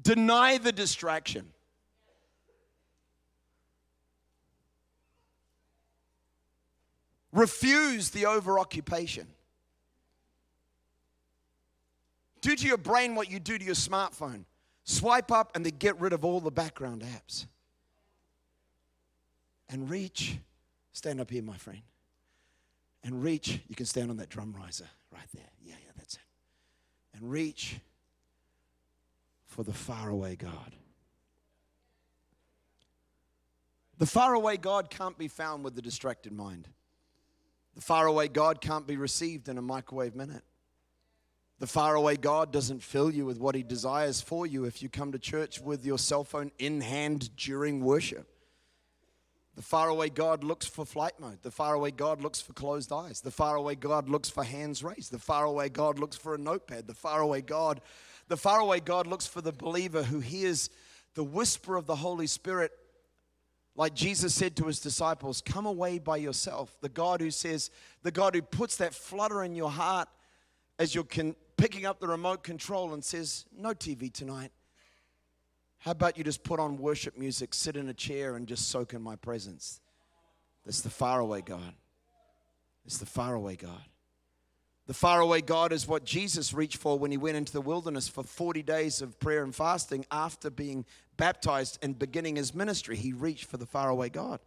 Deny 0.00 0.56
the 0.56 0.72
distraction. 0.72 1.52
Refuse 7.36 8.08
the 8.08 8.22
overoccupation. 8.22 9.26
Do 12.40 12.56
to 12.56 12.66
your 12.66 12.78
brain 12.78 13.14
what 13.14 13.30
you 13.30 13.38
do 13.38 13.58
to 13.58 13.64
your 13.64 13.74
smartphone. 13.74 14.46
Swipe 14.84 15.30
up 15.30 15.54
and 15.54 15.64
then 15.64 15.74
get 15.78 16.00
rid 16.00 16.14
of 16.14 16.24
all 16.24 16.40
the 16.40 16.50
background 16.50 17.02
apps. 17.02 17.44
And 19.68 19.90
reach. 19.90 20.38
Stand 20.94 21.20
up 21.20 21.30
here, 21.30 21.42
my 21.42 21.58
friend. 21.58 21.82
And 23.04 23.22
reach. 23.22 23.60
You 23.68 23.76
can 23.76 23.84
stand 23.84 24.10
on 24.10 24.16
that 24.16 24.30
drum 24.30 24.54
riser 24.56 24.88
right 25.12 25.28
there. 25.34 25.50
Yeah, 25.62 25.74
yeah, 25.84 25.92
that's 25.98 26.14
it. 26.14 26.20
And 27.18 27.30
reach 27.30 27.76
for 29.44 29.62
the 29.62 29.74
faraway 29.74 30.36
God. 30.36 30.74
The 33.98 34.06
faraway 34.06 34.56
God 34.56 34.88
can't 34.88 35.18
be 35.18 35.28
found 35.28 35.64
with 35.64 35.74
the 35.74 35.82
distracted 35.82 36.32
mind. 36.32 36.68
The 37.76 37.82
faraway 37.82 38.28
God 38.28 38.60
can't 38.60 38.86
be 38.86 38.96
received 38.96 39.48
in 39.48 39.58
a 39.58 39.62
microwave 39.62 40.16
minute. 40.16 40.42
The 41.58 41.66
faraway 41.66 42.16
God 42.16 42.50
doesn't 42.50 42.82
fill 42.82 43.10
you 43.10 43.26
with 43.26 43.38
what 43.38 43.54
He 43.54 43.62
desires 43.62 44.20
for 44.20 44.46
you 44.46 44.64
if 44.64 44.82
you 44.82 44.88
come 44.88 45.12
to 45.12 45.18
church 45.18 45.60
with 45.60 45.84
your 45.84 45.98
cell 45.98 46.24
phone 46.24 46.50
in 46.58 46.80
hand 46.80 47.36
during 47.36 47.84
worship. 47.84 48.26
The 49.56 49.62
faraway 49.62 50.08
God 50.08 50.42
looks 50.42 50.66
for 50.66 50.84
flight 50.84 51.14
mode. 51.18 51.42
The 51.42 51.50
faraway 51.50 51.90
God 51.90 52.22
looks 52.22 52.40
for 52.40 52.52
closed 52.54 52.92
eyes. 52.92 53.20
The 53.20 53.30
faraway 53.30 53.74
God 53.74 54.08
looks 54.08 54.28
for 54.28 54.44
hands 54.44 54.82
raised. 54.82 55.12
The 55.12 55.18
faraway 55.18 55.68
God 55.68 55.98
looks 55.98 56.16
for 56.16 56.34
a 56.34 56.38
notepad. 56.38 56.86
The 56.86 56.94
faraway 56.94 57.42
God, 57.42 57.80
the 58.28 58.36
faraway 58.36 58.80
God 58.80 59.06
looks 59.06 59.26
for 59.26 59.40
the 59.40 59.52
believer 59.52 60.02
who 60.02 60.20
hears 60.20 60.68
the 61.14 61.24
whisper 61.24 61.76
of 61.76 61.86
the 61.86 61.96
Holy 61.96 62.26
Spirit 62.26 62.72
like 63.76 63.94
Jesus 63.94 64.34
said 64.34 64.56
to 64.56 64.64
his 64.64 64.80
disciples, 64.80 65.42
come 65.42 65.66
away 65.66 65.98
by 65.98 66.16
yourself. 66.16 66.76
The 66.80 66.88
God 66.88 67.20
who 67.20 67.30
says, 67.30 67.70
the 68.02 68.10
God 68.10 68.34
who 68.34 68.42
puts 68.42 68.76
that 68.76 68.94
flutter 68.94 69.44
in 69.44 69.54
your 69.54 69.70
heart 69.70 70.08
as 70.78 70.94
you're 70.94 71.04
con- 71.04 71.36
picking 71.56 71.84
up 71.84 72.00
the 72.00 72.08
remote 72.08 72.42
control 72.42 72.94
and 72.94 73.04
says, 73.04 73.44
no 73.56 73.70
TV 73.70 74.12
tonight. 74.12 74.50
How 75.78 75.90
about 75.90 76.16
you 76.16 76.24
just 76.24 76.42
put 76.42 76.58
on 76.58 76.78
worship 76.78 77.18
music, 77.18 77.54
sit 77.54 77.76
in 77.76 77.88
a 77.88 77.94
chair, 77.94 78.36
and 78.36 78.46
just 78.46 78.68
soak 78.70 78.94
in 78.94 79.02
my 79.02 79.14
presence? 79.16 79.80
That's 80.64 80.80
the 80.80 80.90
faraway 80.90 81.42
God. 81.42 81.74
It's 82.86 82.98
the 82.98 83.06
faraway 83.06 83.56
God. 83.56 83.84
The 84.86 84.94
faraway 84.94 85.40
God 85.40 85.72
is 85.72 85.88
what 85.88 86.04
Jesus 86.04 86.54
reached 86.54 86.76
for 86.76 86.96
when 86.96 87.10
he 87.10 87.16
went 87.16 87.36
into 87.36 87.52
the 87.52 87.60
wilderness 87.60 88.06
for 88.06 88.22
40 88.22 88.62
days 88.62 89.02
of 89.02 89.18
prayer 89.18 89.42
and 89.42 89.54
fasting 89.54 90.06
after 90.12 90.48
being 90.48 90.84
baptized 91.16 91.78
and 91.82 91.98
beginning 91.98 92.36
his 92.36 92.54
ministry. 92.54 92.96
He 92.96 93.12
reached 93.12 93.46
for 93.46 93.56
the 93.56 93.66
faraway 93.66 94.08
God. 94.08 94.38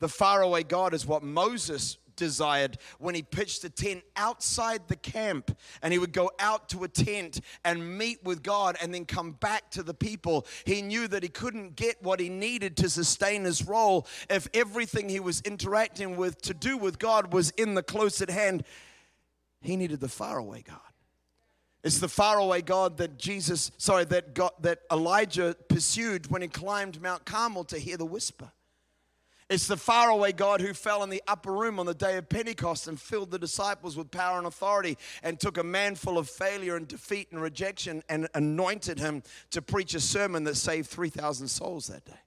The 0.00 0.08
faraway 0.08 0.64
God 0.64 0.92
is 0.92 1.06
what 1.06 1.22
Moses 1.22 1.98
desired 2.16 2.78
when 2.98 3.14
he 3.14 3.22
pitched 3.22 3.62
a 3.62 3.70
tent 3.70 4.02
outside 4.16 4.88
the 4.88 4.96
camp 4.96 5.56
and 5.82 5.92
he 5.92 5.98
would 5.98 6.12
go 6.12 6.30
out 6.40 6.68
to 6.70 6.82
a 6.82 6.88
tent 6.88 7.40
and 7.64 7.98
meet 7.98 8.24
with 8.24 8.42
God 8.42 8.76
and 8.82 8.92
then 8.92 9.04
come 9.04 9.32
back 9.32 9.70
to 9.72 9.82
the 9.82 9.94
people. 9.94 10.46
He 10.64 10.82
knew 10.82 11.06
that 11.08 11.22
he 11.22 11.28
couldn't 11.28 11.76
get 11.76 12.02
what 12.02 12.18
he 12.18 12.28
needed 12.28 12.76
to 12.78 12.88
sustain 12.88 13.44
his 13.44 13.66
role 13.66 14.06
if 14.28 14.48
everything 14.52 15.08
he 15.08 15.20
was 15.20 15.42
interacting 15.42 16.16
with 16.16 16.40
to 16.42 16.54
do 16.54 16.76
with 16.76 16.98
God 16.98 17.32
was 17.32 17.50
in 17.50 17.74
the 17.74 17.82
close 17.82 18.20
at 18.20 18.30
hand. 18.30 18.64
He 19.66 19.76
needed 19.76 19.98
the 19.98 20.08
faraway 20.08 20.62
God. 20.62 20.78
It's 21.82 21.98
the 21.98 22.08
faraway 22.08 22.62
God 22.62 22.98
that 22.98 23.18
Jesus, 23.18 23.72
sorry, 23.78 24.04
that 24.06 24.32
God, 24.32 24.52
that 24.60 24.82
Elijah 24.92 25.56
pursued 25.68 26.30
when 26.30 26.40
he 26.40 26.46
climbed 26.46 27.02
Mount 27.02 27.24
Carmel 27.24 27.64
to 27.64 27.78
hear 27.78 27.96
the 27.96 28.06
whisper. 28.06 28.52
It's 29.50 29.66
the 29.66 29.76
faraway 29.76 30.30
God 30.30 30.60
who 30.60 30.72
fell 30.72 31.02
in 31.02 31.10
the 31.10 31.22
upper 31.26 31.52
room 31.52 31.80
on 31.80 31.86
the 31.86 31.94
day 31.94 32.16
of 32.16 32.28
Pentecost 32.28 32.86
and 32.86 33.00
filled 33.00 33.32
the 33.32 33.40
disciples 33.40 33.96
with 33.96 34.12
power 34.12 34.38
and 34.38 34.46
authority 34.46 34.98
and 35.24 35.38
took 35.38 35.58
a 35.58 35.64
man 35.64 35.96
full 35.96 36.16
of 36.16 36.30
failure 36.30 36.76
and 36.76 36.86
defeat 36.86 37.32
and 37.32 37.42
rejection 37.42 38.04
and 38.08 38.28
anointed 38.34 39.00
him 39.00 39.24
to 39.50 39.60
preach 39.60 39.94
a 39.94 40.00
sermon 40.00 40.44
that 40.44 40.56
saved 40.56 40.88
3,000 40.88 41.48
souls 41.48 41.88
that 41.88 42.04
day. 42.04 42.25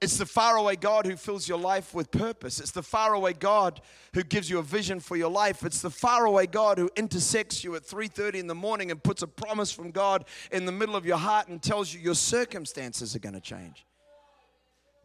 It's 0.00 0.18
the 0.18 0.26
faraway 0.26 0.76
God 0.76 1.06
who 1.06 1.16
fills 1.16 1.48
your 1.48 1.58
life 1.58 1.94
with 1.94 2.10
purpose. 2.10 2.60
It's 2.60 2.70
the 2.70 2.82
faraway 2.82 3.32
God 3.32 3.80
who 4.12 4.22
gives 4.22 4.50
you 4.50 4.58
a 4.58 4.62
vision 4.62 5.00
for 5.00 5.16
your 5.16 5.30
life. 5.30 5.64
It's 5.64 5.80
the 5.80 5.90
faraway 5.90 6.46
God 6.46 6.76
who 6.76 6.90
intersects 6.96 7.64
you 7.64 7.74
at 7.76 7.82
3:30 7.82 8.38
in 8.38 8.46
the 8.46 8.54
morning 8.54 8.90
and 8.90 9.02
puts 9.02 9.22
a 9.22 9.26
promise 9.26 9.72
from 9.72 9.92
God 9.92 10.26
in 10.52 10.66
the 10.66 10.72
middle 10.72 10.96
of 10.96 11.06
your 11.06 11.16
heart 11.16 11.48
and 11.48 11.62
tells 11.62 11.94
you 11.94 12.00
your 12.00 12.14
circumstances 12.14 13.16
are 13.16 13.20
going 13.20 13.34
to 13.34 13.40
change. 13.40 13.86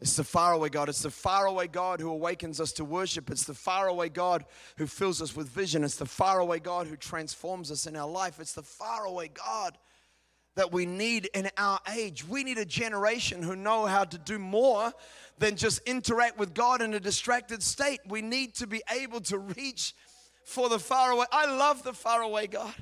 It's 0.02 0.16
the 0.18 0.26
faraway 0.26 0.68
God. 0.68 0.90
It's 0.90 1.04
the 1.04 1.12
faraway 1.12 1.68
God 1.68 2.02
who 2.02 2.10
awakens 2.10 2.60
us 2.60 2.74
to 2.74 2.84
worship. 2.84 3.30
It's 3.30 3.46
the 3.46 3.54
faraway 3.54 4.10
God 4.10 4.46
who 4.78 4.88
fills 4.88 5.22
us 5.22 5.36
with 5.36 5.48
vision. 5.48 5.86
It's 5.86 5.96
the 5.96 6.08
faraway 6.08 6.60
God 6.60 6.88
who 6.88 6.98
transforms 6.98 7.72
us 7.72 7.86
in 7.86 7.96
our 7.96 8.10
life. 8.10 8.40
It's 8.40 8.54
the 8.54 8.64
faraway 8.64 9.30
God 9.30 9.78
that 10.56 10.72
we 10.72 10.86
need 10.86 11.30
in 11.34 11.50
our 11.58 11.80
age. 11.94 12.28
We 12.28 12.44
need 12.44 12.58
a 12.58 12.66
generation 12.66 13.42
who 13.42 13.56
know 13.56 13.86
how 13.86 14.04
to 14.04 14.18
do 14.18 14.38
more 14.38 14.92
than 15.40 15.56
just 15.56 15.82
interact 15.88 16.38
with 16.38 16.54
God 16.54 16.82
in 16.82 16.94
a 16.94 17.00
distracted 17.00 17.64
state. 17.64 18.00
We 18.08 18.22
need 18.22 18.56
to 18.56 18.68
be 18.68 18.82
able 18.92 19.22
to 19.22 19.40
reach 19.40 19.94
for 20.44 20.70
the 20.70 20.80
faraway. 20.80 21.26
I 21.32 21.46
love 21.46 21.84
the 21.84 21.94
faraway 21.94 22.48
God. 22.48 22.74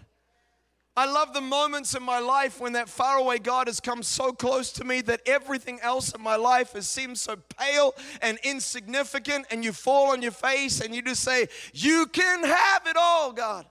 I 0.97 1.05
love 1.05 1.33
the 1.33 1.39
moments 1.39 1.95
in 1.95 2.03
my 2.03 2.19
life 2.19 2.59
when 2.59 2.73
that 2.73 2.89
faraway 2.89 3.39
God 3.39 3.67
has 3.67 3.79
come 3.79 4.03
so 4.03 4.33
close 4.33 4.73
to 4.73 4.83
me 4.83 4.99
that 5.01 5.21
everything 5.25 5.79
else 5.81 6.13
in 6.13 6.21
my 6.21 6.35
life 6.35 6.73
has 6.73 6.89
seemed 6.89 7.17
so 7.17 7.37
pale 7.57 7.93
and 8.21 8.37
insignificant, 8.43 9.45
and 9.49 9.63
you 9.63 9.71
fall 9.71 10.11
on 10.11 10.21
your 10.21 10.33
face 10.33 10.81
and 10.81 10.93
you 10.93 11.01
just 11.01 11.23
say, 11.23 11.47
You 11.73 12.05
can 12.07 12.43
have 12.43 12.85
it 12.85 12.97
all, 12.99 13.31
God. 13.31 13.65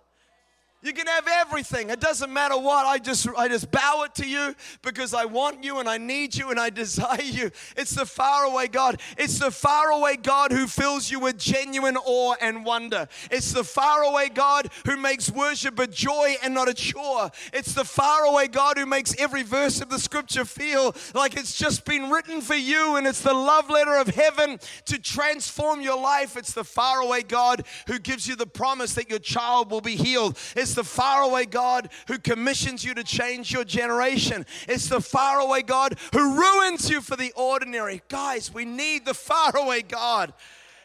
You 0.81 0.93
can 0.93 1.09
have 1.09 1.27
everything. 1.27 1.91
It 1.91 1.99
doesn't 1.99 2.33
matter 2.33 2.57
what. 2.57 2.87
I 2.87 2.99
just 2.99 3.27
I 3.37 3.49
just 3.49 3.69
bow 3.73 4.05
it 4.05 4.15
to 4.17 4.29
you 4.29 4.55
because 4.83 5.13
I 5.13 5.25
want 5.25 5.65
you 5.65 5.81
and 5.81 5.89
I 5.89 5.99
need 5.99 6.37
you 6.37 6.51
and 6.51 6.61
I 6.61 6.71
desire 6.79 7.21
you. 7.21 7.51
It's 7.77 7.97
the 7.97 8.07
faraway 8.07 8.69
God. 8.69 9.01
It's 9.17 9.41
the 9.41 9.51
faraway 9.51 10.17
God 10.17 10.53
who 10.53 10.69
fills 10.69 11.11
you 11.11 11.19
with 11.19 11.37
genuine 11.37 11.97
awe 11.97 12.37
and 12.41 12.65
wonder. 12.65 13.09
It's 13.29 13.53
the 13.53 13.65
faraway 13.65 14.29
God 14.29 14.69
who 14.87 14.97
makes 14.97 15.33
worship 15.33 15.81
a 15.81 15.89
joy 15.89 16.37
and 16.45 16.55
not 16.55 16.69
a 16.69 16.75
chore. 16.75 17.33
It's 17.53 17.75
the 17.75 17.85
faraway 17.85 18.47
God 18.47 18.79
who 18.79 18.87
makes 18.87 19.19
every 19.19 19.43
verse 19.43 19.81
of 19.81 19.89
the 19.89 19.99
scripture 19.99 20.45
feel 20.45 20.95
like 21.13 21.37
it's 21.37 21.59
just 21.59 21.85
been 21.87 22.09
written 22.09 22.41
for 22.41 22.55
you 22.55 22.95
and 22.95 23.05
it's 23.05 23.23
the 23.23 23.35
love 23.35 23.69
letter 23.69 23.97
of 23.97 24.09
heaven 24.09 24.61
to 24.85 25.01
transform 25.01 25.81
your 25.81 26.01
life. 26.01 26.37
It's 26.37 26.53
the 26.53 26.63
faraway 26.63 27.25
God 27.25 27.67
who 27.89 27.99
gives 27.99 28.29
you 28.29 28.37
the 28.37 28.47
promise 28.47 28.95
that 28.95 29.11
your 29.11 29.19
child 29.19 29.73
will 29.73 29.81
be 29.81 29.97
healed. 29.97 30.39
It's 30.55 30.68
it's 30.69 30.75
the 30.75 30.85
faraway 30.85 31.47
God 31.47 31.89
who 32.09 32.19
commissions 32.19 32.85
you 32.85 32.93
to 32.93 33.03
change 33.03 33.51
your 33.51 33.65
generation. 33.65 34.45
It's 34.69 34.87
the 34.87 35.01
faraway 35.01 35.63
God 35.63 35.99
who 36.13 36.37
ruins 36.39 36.91
you 36.91 37.01
for 37.01 37.17
the 37.17 37.33
ordinary. 37.37 38.03
Guys, 38.11 38.53
we 38.53 38.67
need 38.67 39.07
the 39.07 39.15
faraway 39.15 39.81
God 39.81 40.35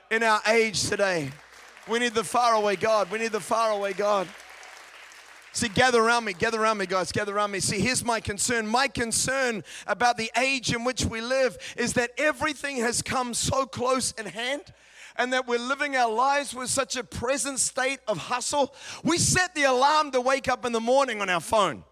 in 0.09 0.23
our 0.23 0.39
age 0.47 0.87
today. 0.87 1.31
We 1.89 1.99
need 1.99 2.13
the 2.13 2.23
faraway 2.23 2.77
God. 2.77 3.11
We 3.11 3.19
need 3.19 3.33
the 3.33 3.41
faraway 3.41 3.91
God. 3.91 4.29
See, 5.51 5.67
gather 5.67 6.01
around 6.01 6.23
me, 6.23 6.31
gather 6.31 6.61
around 6.61 6.77
me, 6.77 6.85
guys, 6.85 7.11
gather 7.11 7.35
around 7.35 7.51
me. 7.51 7.59
See, 7.59 7.81
here's 7.81 8.05
my 8.05 8.21
concern. 8.21 8.65
My 8.65 8.87
concern 8.87 9.65
about 9.85 10.15
the 10.15 10.31
age 10.37 10.73
in 10.73 10.85
which 10.85 11.03
we 11.03 11.19
live 11.19 11.57
is 11.75 11.91
that 11.93 12.11
everything 12.17 12.77
has 12.77 13.01
come 13.01 13.33
so 13.33 13.65
close 13.65 14.13
in 14.13 14.27
hand 14.27 14.63
and 15.15 15.33
that 15.33 15.47
we're 15.47 15.59
living 15.59 15.95
our 15.95 16.11
lives 16.11 16.53
with 16.53 16.69
such 16.69 16.95
a 16.95 17.03
present 17.03 17.59
state 17.59 17.99
of 18.07 18.17
hustle. 18.17 18.73
We 19.03 19.17
set 19.17 19.55
the 19.55 19.63
alarm 19.63 20.11
to 20.11 20.21
wake 20.21 20.47
up 20.47 20.65
in 20.65 20.71
the 20.71 20.79
morning 20.79 21.21
on 21.21 21.29
our 21.29 21.41
phone. 21.41 21.83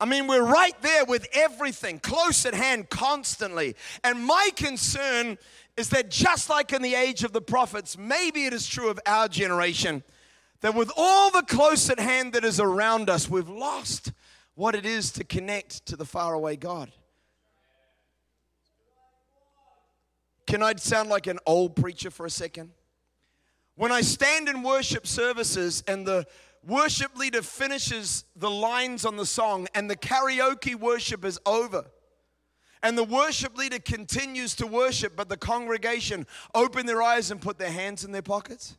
I 0.00 0.04
mean, 0.04 0.26
we're 0.28 0.44
right 0.44 0.80
there 0.82 1.04
with 1.04 1.26
everything 1.32 1.98
close 1.98 2.46
at 2.46 2.54
hand 2.54 2.88
constantly. 2.88 3.74
And 4.04 4.24
my 4.24 4.50
concern 4.54 5.38
is 5.76 5.88
that 5.90 6.10
just 6.10 6.48
like 6.48 6.72
in 6.72 6.82
the 6.82 6.94
age 6.94 7.24
of 7.24 7.32
the 7.32 7.40
prophets, 7.40 7.98
maybe 7.98 8.44
it 8.44 8.52
is 8.52 8.66
true 8.66 8.90
of 8.90 9.00
our 9.06 9.28
generation, 9.28 10.04
that 10.60 10.74
with 10.74 10.90
all 10.96 11.30
the 11.30 11.42
close 11.42 11.88
at 11.90 11.98
hand 11.98 12.32
that 12.32 12.44
is 12.44 12.60
around 12.60 13.08
us, 13.10 13.28
we've 13.28 13.48
lost 13.48 14.12
what 14.54 14.74
it 14.74 14.84
is 14.84 15.12
to 15.12 15.24
connect 15.24 15.86
to 15.86 15.96
the 15.96 16.04
faraway 16.04 16.56
God. 16.56 16.90
Can 20.48 20.62
I 20.62 20.74
sound 20.76 21.10
like 21.10 21.26
an 21.26 21.38
old 21.44 21.76
preacher 21.76 22.10
for 22.10 22.24
a 22.24 22.30
second? 22.30 22.70
When 23.74 23.92
I 23.92 24.00
stand 24.00 24.48
in 24.48 24.62
worship 24.62 25.06
services 25.06 25.84
and 25.86 26.06
the 26.06 26.26
worship 26.66 27.14
leader 27.18 27.42
finishes 27.42 28.24
the 28.34 28.50
lines 28.50 29.04
on 29.04 29.18
the 29.18 29.26
song 29.26 29.68
and 29.74 29.90
the 29.90 29.94
karaoke 29.94 30.74
worship 30.74 31.22
is 31.26 31.38
over, 31.44 31.84
and 32.82 32.96
the 32.96 33.04
worship 33.04 33.58
leader 33.58 33.78
continues 33.78 34.54
to 34.54 34.66
worship, 34.66 35.14
but 35.14 35.28
the 35.28 35.36
congregation 35.36 36.26
open 36.54 36.86
their 36.86 37.02
eyes 37.02 37.30
and 37.30 37.42
put 37.42 37.58
their 37.58 37.70
hands 37.70 38.02
in 38.02 38.12
their 38.12 38.22
pockets. 38.22 38.78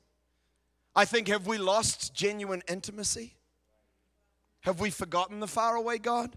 I 0.95 1.05
think, 1.05 1.27
have 1.27 1.45
we 1.45 1.59
lost 1.59 2.15
genuine 2.15 2.63
intimacy? 2.67 3.35
Have 4.61 4.79
we 4.79 4.89
forgotten 4.89 5.39
the 5.39 5.47
faraway 5.47 5.99
God? 5.99 6.35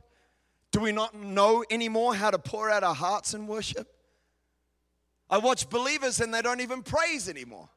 Do 0.73 0.81
we 0.81 0.93
not 0.93 1.15
know 1.15 1.65
anymore 1.71 2.17
how 2.17 2.31
to 2.31 2.39
pour 2.39 2.69
out 2.69 2.85
our 2.85 2.95
hearts 2.95 3.33
in 3.33 3.47
worship? 3.47 3.89
I 5.33 5.39
watch 5.39 5.71
believers 5.71 6.21
and 6.21 6.33
they 6.33 6.43
don't 6.43 6.61
even 6.61 6.83
praise 6.83 7.27
anymore. 7.27 7.71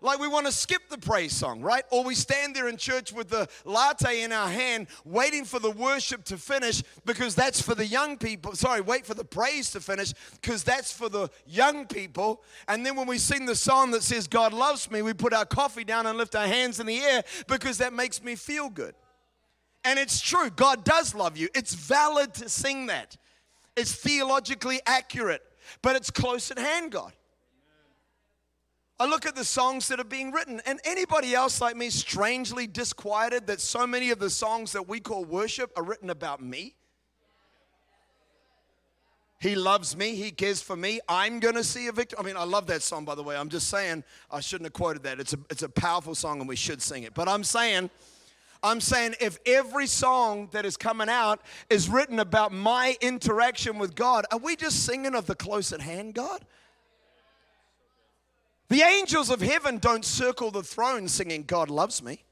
Like 0.00 0.20
we 0.20 0.28
want 0.28 0.46
to 0.46 0.52
skip 0.52 0.82
the 0.88 0.96
praise 0.96 1.32
song, 1.32 1.60
right? 1.60 1.82
Or 1.90 2.04
we 2.04 2.14
stand 2.14 2.54
there 2.54 2.68
in 2.68 2.76
church 2.76 3.12
with 3.12 3.30
the 3.30 3.48
latte 3.64 4.22
in 4.22 4.30
our 4.30 4.48
hand, 4.48 4.86
waiting 5.04 5.44
for 5.44 5.58
the 5.58 5.72
worship 5.72 6.22
to 6.26 6.36
finish 6.36 6.84
because 7.04 7.34
that's 7.34 7.60
for 7.60 7.74
the 7.74 7.84
young 7.84 8.16
people. 8.16 8.54
Sorry, 8.54 8.80
wait 8.80 9.04
for 9.04 9.14
the 9.14 9.24
praise 9.24 9.72
to 9.72 9.80
finish 9.80 10.14
because 10.40 10.62
that's 10.62 10.92
for 10.92 11.08
the 11.08 11.28
young 11.48 11.84
people. 11.84 12.42
And 12.68 12.86
then 12.86 12.94
when 12.94 13.08
we 13.08 13.18
sing 13.18 13.44
the 13.44 13.56
song 13.56 13.90
that 13.90 14.04
says, 14.04 14.28
God 14.28 14.52
loves 14.52 14.88
me, 14.88 15.02
we 15.02 15.14
put 15.14 15.32
our 15.34 15.46
coffee 15.46 15.82
down 15.82 16.06
and 16.06 16.16
lift 16.16 16.36
our 16.36 16.46
hands 16.46 16.78
in 16.78 16.86
the 16.86 17.00
air 17.00 17.24
because 17.48 17.78
that 17.78 17.92
makes 17.92 18.22
me 18.22 18.36
feel 18.36 18.70
good. 18.70 18.94
And 19.82 19.98
it's 19.98 20.20
true, 20.20 20.48
God 20.48 20.84
does 20.84 21.12
love 21.12 21.36
you. 21.36 21.48
It's 21.56 21.74
valid 21.74 22.34
to 22.34 22.48
sing 22.48 22.86
that, 22.86 23.16
it's 23.76 23.96
theologically 23.96 24.80
accurate 24.86 25.42
but 25.82 25.96
it's 25.96 26.10
close 26.10 26.50
at 26.50 26.58
hand, 26.58 26.92
God. 26.92 27.12
I 29.00 29.06
look 29.06 29.26
at 29.26 29.36
the 29.36 29.44
songs 29.44 29.86
that 29.88 30.00
are 30.00 30.04
being 30.04 30.32
written, 30.32 30.60
and 30.66 30.80
anybody 30.84 31.34
else 31.34 31.60
like 31.60 31.76
me 31.76 31.88
strangely 31.88 32.66
disquieted 32.66 33.46
that 33.46 33.60
so 33.60 33.86
many 33.86 34.10
of 34.10 34.18
the 34.18 34.30
songs 34.30 34.72
that 34.72 34.88
we 34.88 34.98
call 34.98 35.24
worship 35.24 35.70
are 35.76 35.84
written 35.84 36.10
about 36.10 36.42
me? 36.42 36.74
He 39.40 39.54
loves 39.54 39.96
me. 39.96 40.16
He 40.16 40.32
cares 40.32 40.60
for 40.60 40.74
me. 40.74 40.98
I'm 41.08 41.38
going 41.38 41.54
to 41.54 41.62
see 41.62 41.86
a 41.86 41.92
victory. 41.92 42.18
I 42.18 42.22
mean, 42.24 42.36
I 42.36 42.42
love 42.42 42.66
that 42.66 42.82
song, 42.82 43.04
by 43.04 43.14
the 43.14 43.22
way. 43.22 43.36
I'm 43.36 43.48
just 43.48 43.68
saying, 43.68 44.02
I 44.32 44.40
shouldn't 44.40 44.66
have 44.66 44.72
quoted 44.72 45.04
that. 45.04 45.20
It's 45.20 45.32
a, 45.32 45.38
it's 45.48 45.62
a 45.62 45.68
powerful 45.68 46.16
song 46.16 46.40
and 46.40 46.48
we 46.48 46.56
should 46.56 46.82
sing 46.82 47.04
it. 47.04 47.14
But 47.14 47.28
I'm 47.28 47.44
saying, 47.44 47.88
I'm 48.62 48.80
saying 48.80 49.14
if 49.20 49.38
every 49.46 49.86
song 49.86 50.48
that 50.52 50.64
is 50.64 50.76
coming 50.76 51.08
out 51.08 51.40
is 51.70 51.88
written 51.88 52.18
about 52.18 52.52
my 52.52 52.96
interaction 53.00 53.78
with 53.78 53.94
God, 53.94 54.24
are 54.32 54.38
we 54.38 54.56
just 54.56 54.84
singing 54.84 55.14
of 55.14 55.26
the 55.26 55.34
close 55.34 55.72
at 55.72 55.80
hand 55.80 56.14
God? 56.14 56.44
The 58.68 58.82
angels 58.82 59.30
of 59.30 59.40
heaven 59.40 59.78
don't 59.78 60.04
circle 60.04 60.50
the 60.50 60.62
throne 60.62 61.08
singing, 61.08 61.44
God 61.44 61.70
loves 61.70 62.02
me. 62.02 62.24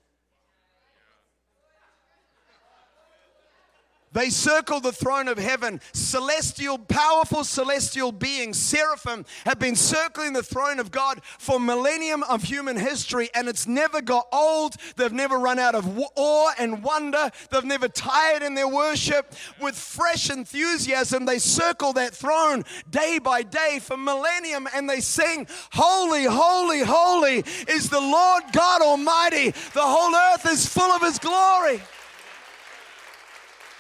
They 4.16 4.30
circle 4.30 4.80
the 4.80 4.92
throne 4.92 5.28
of 5.28 5.36
heaven. 5.36 5.78
Celestial, 5.92 6.78
powerful 6.78 7.44
celestial 7.44 8.12
beings, 8.12 8.58
seraphim, 8.58 9.26
have 9.44 9.58
been 9.58 9.76
circling 9.76 10.32
the 10.32 10.42
throne 10.42 10.80
of 10.80 10.90
God 10.90 11.20
for 11.22 11.60
millennium 11.60 12.22
of 12.22 12.42
human 12.42 12.78
history, 12.78 13.28
and 13.34 13.46
it's 13.46 13.66
never 13.66 14.00
got 14.00 14.26
old. 14.32 14.76
They've 14.96 15.12
never 15.12 15.38
run 15.38 15.58
out 15.58 15.74
of 15.74 16.00
awe 16.14 16.52
and 16.58 16.82
wonder. 16.82 17.30
They've 17.50 17.62
never 17.62 17.88
tired 17.88 18.42
in 18.42 18.54
their 18.54 18.66
worship. 18.66 19.34
With 19.60 19.76
fresh 19.76 20.30
enthusiasm, 20.30 21.26
they 21.26 21.38
circle 21.38 21.92
that 21.92 22.14
throne 22.14 22.64
day 22.88 23.18
by 23.18 23.42
day 23.42 23.80
for 23.82 23.98
millennium, 23.98 24.66
and 24.74 24.88
they 24.88 25.00
sing, 25.00 25.46
Holy, 25.72 26.24
holy, 26.24 26.80
holy 26.80 27.44
is 27.68 27.90
the 27.90 28.00
Lord 28.00 28.44
God 28.52 28.80
Almighty. 28.80 29.50
The 29.50 29.82
whole 29.82 30.14
earth 30.16 30.50
is 30.50 30.66
full 30.66 30.90
of 30.90 31.02
His 31.02 31.18
glory. 31.18 31.82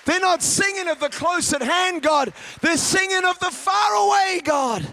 They're 0.06 0.20
not 0.20 0.42
singing 0.42 0.88
of 0.88 1.00
the 1.00 1.10
close 1.10 1.52
at 1.52 1.62
hand 1.62 2.02
God, 2.02 2.32
they're 2.62 2.76
singing 2.76 3.24
of 3.24 3.38
the 3.38 3.50
far 3.50 3.94
away 3.94 4.40
God. 4.42 4.86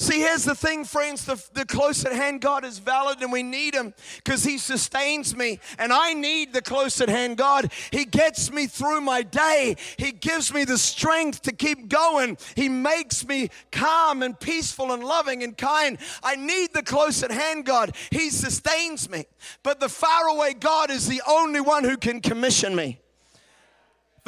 See, 0.00 0.20
here's 0.20 0.44
the 0.44 0.54
thing, 0.54 0.84
friends 0.84 1.26
the, 1.26 1.42
the 1.52 1.66
close 1.66 2.06
at 2.06 2.14
hand 2.14 2.40
God 2.40 2.64
is 2.64 2.78
valid 2.78 3.20
and 3.20 3.30
we 3.30 3.42
need 3.42 3.74
Him 3.74 3.92
because 4.16 4.42
He 4.42 4.56
sustains 4.56 5.36
me. 5.36 5.60
And 5.78 5.92
I 5.92 6.14
need 6.14 6.54
the 6.54 6.62
close 6.62 7.02
at 7.02 7.10
hand 7.10 7.36
God. 7.36 7.70
He 7.90 8.06
gets 8.06 8.50
me 8.50 8.66
through 8.66 9.02
my 9.02 9.20
day, 9.20 9.76
He 9.98 10.12
gives 10.12 10.54
me 10.54 10.64
the 10.64 10.78
strength 10.78 11.42
to 11.42 11.52
keep 11.52 11.90
going. 11.90 12.38
He 12.56 12.70
makes 12.70 13.26
me 13.28 13.50
calm 13.72 14.22
and 14.22 14.40
peaceful 14.40 14.90
and 14.92 15.04
loving 15.04 15.42
and 15.42 15.54
kind. 15.54 15.98
I 16.22 16.34
need 16.34 16.72
the 16.72 16.82
close 16.82 17.22
at 17.22 17.30
hand 17.30 17.66
God. 17.66 17.94
He 18.10 18.30
sustains 18.30 19.10
me. 19.10 19.26
But 19.62 19.80
the 19.80 19.90
faraway 19.90 20.54
God 20.54 20.90
is 20.90 21.08
the 21.08 21.20
only 21.28 21.60
one 21.60 21.84
who 21.84 21.98
can 21.98 22.22
commission 22.22 22.74
me. 22.74 23.00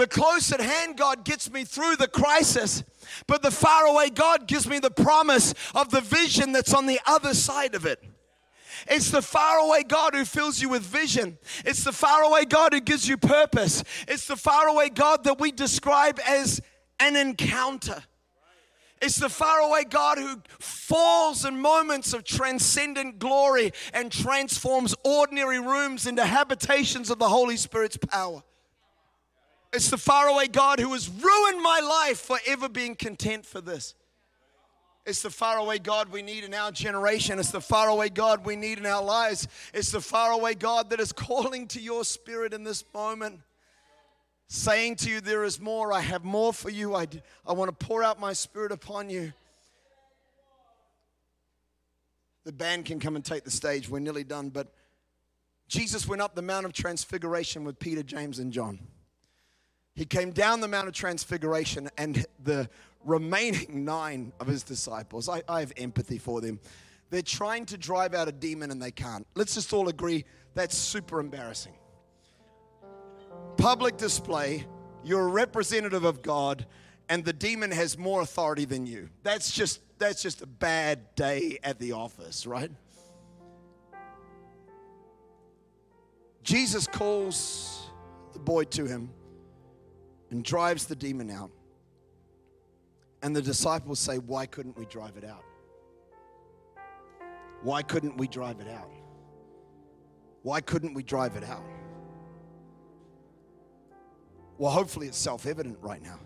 The 0.02 0.08
close 0.08 0.50
at 0.50 0.60
hand 0.60 0.96
God 0.96 1.24
gets 1.24 1.48
me 1.48 1.62
through 1.62 1.94
the 1.94 2.08
crisis. 2.08 2.82
But 3.28 3.40
the 3.40 3.52
faraway 3.52 4.10
God 4.10 4.48
gives 4.48 4.66
me 4.66 4.80
the 4.80 4.90
promise 4.90 5.54
of 5.76 5.92
the 5.92 6.00
vision 6.00 6.50
that's 6.50 6.74
on 6.74 6.86
the 6.86 6.98
other 7.06 7.34
side 7.34 7.76
of 7.76 7.86
it. 7.86 8.02
It's 8.88 9.12
the 9.12 9.22
faraway 9.22 9.84
God 9.84 10.16
who 10.16 10.24
fills 10.24 10.60
you 10.60 10.70
with 10.70 10.82
vision. 10.82 11.38
It's 11.64 11.84
the 11.84 11.92
faraway 11.92 12.46
God 12.46 12.72
who 12.72 12.80
gives 12.80 13.08
you 13.08 13.16
purpose. 13.16 13.84
It's 14.08 14.26
the 14.26 14.34
faraway 14.34 14.88
God 14.88 15.22
that 15.22 15.38
we 15.38 15.52
describe 15.52 16.18
as 16.26 16.60
an 16.98 17.14
encounter. 17.14 18.02
It's 19.00 19.18
the 19.18 19.28
faraway 19.28 19.84
God 19.84 20.18
who 20.18 20.42
falls 20.58 21.44
in 21.44 21.60
moments 21.60 22.12
of 22.12 22.24
transcendent 22.24 23.20
glory 23.20 23.70
and 23.94 24.10
transforms 24.10 24.96
ordinary 25.04 25.60
rooms 25.60 26.08
into 26.08 26.24
habitations 26.24 27.08
of 27.08 27.20
the 27.20 27.28
Holy 27.28 27.56
Spirit's 27.56 27.98
power. 27.98 28.42
It's 29.72 29.88
the 29.88 29.98
faraway 29.98 30.48
God 30.48 30.80
who 30.80 30.92
has 30.92 31.08
ruined 31.08 31.62
my 31.62 31.80
life 31.80 32.20
for 32.20 32.38
ever 32.46 32.68
being 32.68 32.94
content 32.94 33.46
for 33.46 33.60
this. 33.60 33.94
It's 35.04 35.22
the 35.22 35.30
faraway 35.30 35.78
God 35.78 36.12
we 36.12 36.22
need 36.22 36.44
in 36.44 36.54
our 36.54 36.70
generation. 36.70 37.38
It's 37.38 37.50
the 37.50 37.60
faraway 37.60 38.08
God 38.08 38.44
we 38.44 38.54
need 38.54 38.78
in 38.78 38.86
our 38.86 39.02
lives. 39.02 39.48
It's 39.74 39.90
the 39.90 40.00
faraway 40.00 40.54
God 40.54 40.90
that 40.90 41.00
is 41.00 41.12
calling 41.12 41.66
to 41.68 41.80
your 41.80 42.04
spirit 42.04 42.54
in 42.54 42.62
this 42.62 42.84
moment, 42.94 43.40
saying 44.46 44.96
to 44.96 45.10
you, 45.10 45.20
There 45.20 45.42
is 45.42 45.58
more. 45.58 45.92
I 45.92 46.00
have 46.00 46.22
more 46.22 46.52
for 46.52 46.70
you. 46.70 46.94
I, 46.94 47.08
I 47.46 47.52
want 47.52 47.76
to 47.76 47.86
pour 47.86 48.04
out 48.04 48.20
my 48.20 48.32
spirit 48.32 48.70
upon 48.70 49.10
you. 49.10 49.32
The 52.44 52.52
band 52.52 52.84
can 52.84 53.00
come 53.00 53.16
and 53.16 53.24
take 53.24 53.44
the 53.44 53.50
stage. 53.50 53.88
We're 53.88 54.00
nearly 54.00 54.24
done. 54.24 54.50
But 54.50 54.72
Jesus 55.66 56.06
went 56.06 56.22
up 56.22 56.34
the 56.34 56.42
Mount 56.42 56.66
of 56.66 56.72
Transfiguration 56.72 57.64
with 57.64 57.78
Peter, 57.78 58.02
James, 58.02 58.38
and 58.38 58.52
John. 58.52 58.78
He 59.94 60.04
came 60.04 60.30
down 60.30 60.60
the 60.60 60.68
Mount 60.68 60.88
of 60.88 60.94
Transfiguration, 60.94 61.90
and 61.98 62.24
the 62.42 62.68
remaining 63.04 63.84
nine 63.84 64.32
of 64.40 64.46
his 64.46 64.62
disciples, 64.62 65.28
I, 65.28 65.42
I, 65.48 65.60
have 65.60 65.72
empathy 65.76 66.18
for 66.18 66.40
them. 66.40 66.60
They're 67.10 67.20
trying 67.20 67.66
to 67.66 67.76
drive 67.76 68.14
out 68.14 68.28
a 68.28 68.32
demon 68.32 68.70
and 68.70 68.80
they 68.80 68.90
can't. 68.90 69.26
Let's 69.34 69.54
just 69.54 69.72
all 69.72 69.88
agree 69.88 70.24
that's 70.54 70.76
super 70.76 71.20
embarrassing. 71.20 71.74
Public 73.56 73.96
display, 73.96 74.66
you're 75.04 75.26
a 75.26 75.30
representative 75.30 76.04
of 76.04 76.22
God, 76.22 76.64
and 77.08 77.24
the 77.24 77.32
demon 77.32 77.70
has 77.70 77.98
more 77.98 78.22
authority 78.22 78.64
than 78.64 78.86
you. 78.86 79.10
That's 79.22 79.52
just 79.52 79.80
that's 79.98 80.22
just 80.22 80.42
a 80.42 80.46
bad 80.46 81.14
day 81.14 81.58
at 81.62 81.78
the 81.78 81.92
office, 81.92 82.46
right? 82.46 82.70
Jesus 86.42 86.86
calls 86.88 87.90
the 88.32 88.40
boy 88.40 88.64
to 88.64 88.86
him 88.86 89.10
and 90.32 90.42
drives 90.42 90.86
the 90.86 90.96
demon 90.96 91.30
out. 91.30 91.50
And 93.22 93.36
the 93.36 93.42
disciples 93.42 94.00
say, 94.00 94.16
Why 94.16 94.46
couldn't 94.46 94.76
we 94.76 94.86
drive 94.86 95.16
it 95.16 95.24
out? 95.24 95.44
Why 97.62 97.82
couldn't 97.82 98.16
we 98.16 98.26
drive 98.26 98.60
it 98.60 98.68
out? 98.68 98.90
Why 100.42 100.60
couldn't 100.60 100.94
we 100.94 101.04
drive 101.04 101.36
it 101.36 101.44
out? 101.44 101.62
Well, 104.58 104.72
hopefully 104.72 105.06
it's 105.06 105.18
self 105.18 105.46
evident 105.46 105.78
right 105.80 106.02
now. 106.02 106.18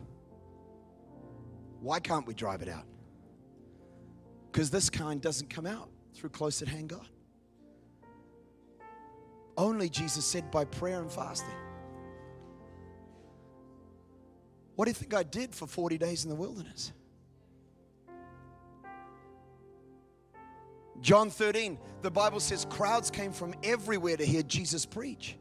Why 1.80 2.00
can't 2.00 2.26
we 2.26 2.32
drive 2.32 2.62
it 2.62 2.68
out? 2.68 2.86
Because 4.50 4.70
this 4.70 4.88
kind 4.88 5.20
doesn't 5.20 5.50
come 5.50 5.66
out 5.66 5.90
through 6.14 6.30
close 6.30 6.62
at 6.62 6.68
hand 6.68 6.88
God. 6.88 7.08
Only 9.58 9.88
Jesus 9.88 10.24
said 10.24 10.50
by 10.50 10.64
prayer 10.64 11.00
and 11.00 11.10
fasting. 11.10 11.65
What 14.76 14.84
do 14.84 14.90
you 14.90 14.94
think 14.94 15.14
I 15.14 15.22
did 15.22 15.54
for 15.54 15.66
40 15.66 15.98
days 15.98 16.24
in 16.24 16.30
the 16.30 16.36
wilderness? 16.36 16.92
John 21.00 21.30
13, 21.30 21.78
the 22.02 22.10
Bible 22.10 22.40
says 22.40 22.66
crowds 22.68 23.10
came 23.10 23.32
from 23.32 23.54
everywhere 23.62 24.16
to 24.16 24.24
hear 24.24 24.42
Jesus 24.42 24.86
preach. 24.86 25.36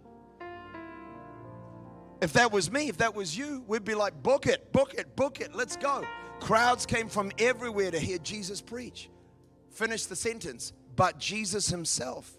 If 2.21 2.33
that 2.33 2.51
was 2.51 2.71
me, 2.71 2.87
if 2.87 2.97
that 2.97 3.13
was 3.13 3.37
you, 3.37 3.63
we'd 3.67 3.83
be 3.83 3.95
like, 3.95 4.21
book 4.23 4.47
it, 4.47 4.71
book 4.71 4.93
it, 4.93 5.15
book 5.15 5.41
it, 5.41 5.53
let's 5.53 5.75
go. 5.75 6.03
Crowds 6.39 6.85
came 6.85 7.07
from 7.07 7.31
everywhere 7.37 7.91
to 7.91 7.99
hear 7.99 8.17
Jesus 8.17 8.61
preach. 8.61 9.09
Finish 9.69 10.05
the 10.05 10.15
sentence. 10.15 10.73
But 10.95 11.19
Jesus 11.19 11.67
himself 11.67 12.31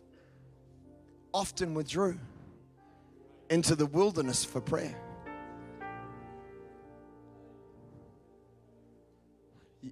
often 1.34 1.74
withdrew 1.74 2.18
into 3.50 3.74
the 3.74 3.86
wilderness 3.86 4.44
for 4.44 4.60
prayer. 4.60 4.98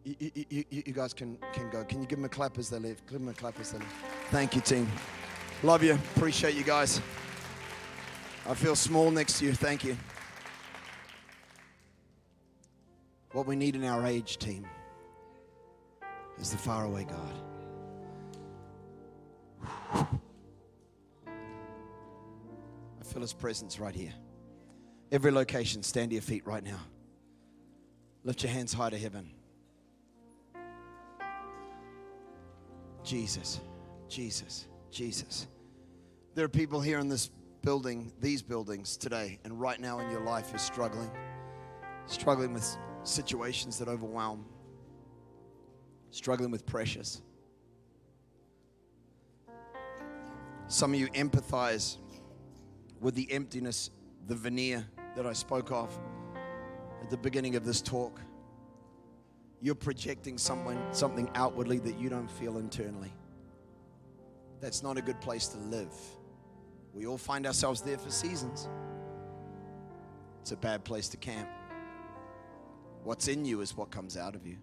You, 0.02 0.30
you, 0.48 0.64
you, 0.70 0.92
guys 0.92 1.14
can, 1.14 1.38
can 1.52 1.70
go. 1.70 1.84
Can 1.84 2.00
you 2.00 2.06
give 2.06 2.18
them 2.18 2.24
a 2.24 2.28
clap 2.28 2.58
as 2.58 2.70
they 2.70 2.78
leave? 2.78 3.00
Give 3.06 3.20
them 3.20 3.28
a 3.28 3.34
clap 3.34 3.60
as 3.60 3.72
they 3.72 3.78
leave. 3.78 3.88
Thank 4.30 4.54
you, 4.54 4.60
team. 4.60 4.90
Love 5.62 5.82
you. 5.82 5.94
Appreciate 6.16 6.54
you 6.54 6.64
guys. 6.64 7.00
I 8.46 8.54
feel 8.54 8.74
small 8.74 9.10
next 9.10 9.38
to 9.38 9.46
you. 9.46 9.52
Thank 9.52 9.84
you. 9.84 9.96
What 13.32 13.46
we 13.46 13.56
need 13.56 13.74
in 13.74 13.84
our 13.84 14.06
age, 14.06 14.38
team, 14.38 14.66
is 16.38 16.50
the 16.50 16.58
faraway 16.58 17.04
God. 17.04 17.34
I 23.00 23.04
feel 23.04 23.22
his 23.22 23.32
presence 23.32 23.78
right 23.78 23.94
here. 23.94 24.12
Every 25.12 25.30
location, 25.30 25.82
stand 25.82 26.10
to 26.10 26.14
your 26.14 26.22
feet 26.22 26.46
right 26.46 26.64
now. 26.64 26.80
Lift 28.24 28.42
your 28.42 28.52
hands 28.52 28.72
high 28.72 28.90
to 28.90 28.98
heaven. 28.98 29.33
Jesus, 33.04 33.60
Jesus, 34.08 34.66
Jesus. 34.90 35.46
There 36.34 36.44
are 36.44 36.48
people 36.48 36.80
here 36.80 36.98
in 36.98 37.08
this 37.08 37.30
building, 37.62 38.10
these 38.20 38.42
buildings 38.42 38.96
today, 38.96 39.38
and 39.44 39.60
right 39.60 39.78
now 39.78 39.98
in 40.00 40.10
your 40.10 40.22
life 40.22 40.48
you're 40.50 40.58
struggling, 40.58 41.10
struggling 42.06 42.54
with 42.54 42.66
situations 43.02 43.78
that 43.78 43.88
overwhelm, 43.88 44.46
struggling 46.10 46.50
with 46.50 46.64
pressures. 46.64 47.20
Some 50.66 50.94
of 50.94 50.98
you 50.98 51.08
empathize 51.08 51.98
with 53.00 53.14
the 53.14 53.30
emptiness, 53.30 53.90
the 54.28 54.34
veneer 54.34 54.86
that 55.14 55.26
I 55.26 55.34
spoke 55.34 55.70
of 55.70 55.96
at 57.02 57.10
the 57.10 57.18
beginning 57.18 57.54
of 57.54 57.66
this 57.66 57.82
talk 57.82 58.18
you're 59.64 59.74
projecting 59.74 60.36
someone 60.36 60.78
something 60.92 61.30
outwardly 61.34 61.78
that 61.78 61.98
you 61.98 62.10
don't 62.10 62.30
feel 62.30 62.58
internally. 62.58 63.10
That's 64.60 64.82
not 64.82 64.98
a 64.98 65.00
good 65.00 65.18
place 65.22 65.48
to 65.48 65.58
live. 65.58 65.88
We 66.92 67.06
all 67.06 67.16
find 67.16 67.46
ourselves 67.46 67.80
there 67.80 67.96
for 67.96 68.10
seasons. 68.10 68.68
It's 70.42 70.52
a 70.52 70.56
bad 70.58 70.84
place 70.84 71.08
to 71.08 71.16
camp. 71.16 71.48
What's 73.04 73.26
in 73.26 73.46
you 73.46 73.62
is 73.62 73.74
what 73.74 73.90
comes 73.90 74.18
out 74.18 74.34
of 74.34 74.46
you. 74.46 74.58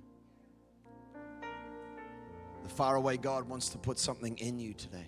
The 2.62 2.70
faraway 2.70 3.18
God 3.18 3.50
wants 3.50 3.70
to 3.70 3.80
put 3.80 3.98
something 3.98 4.38
in 4.38 4.60
you 4.60 4.76
today. 4.76 5.08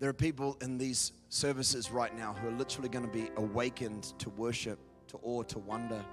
There 0.00 0.10
are 0.10 0.12
people 0.12 0.58
in 0.60 0.76
these 0.76 1.12
services 1.28 1.92
right 1.92 2.18
now 2.18 2.32
who 2.32 2.48
are 2.48 2.58
literally 2.58 2.88
going 2.88 3.06
to 3.06 3.12
be 3.12 3.30
awakened 3.36 4.12
to 4.18 4.28
worship, 4.30 4.80
to 5.06 5.20
awe, 5.22 5.44
to 5.44 5.60
wonder. 5.60 6.04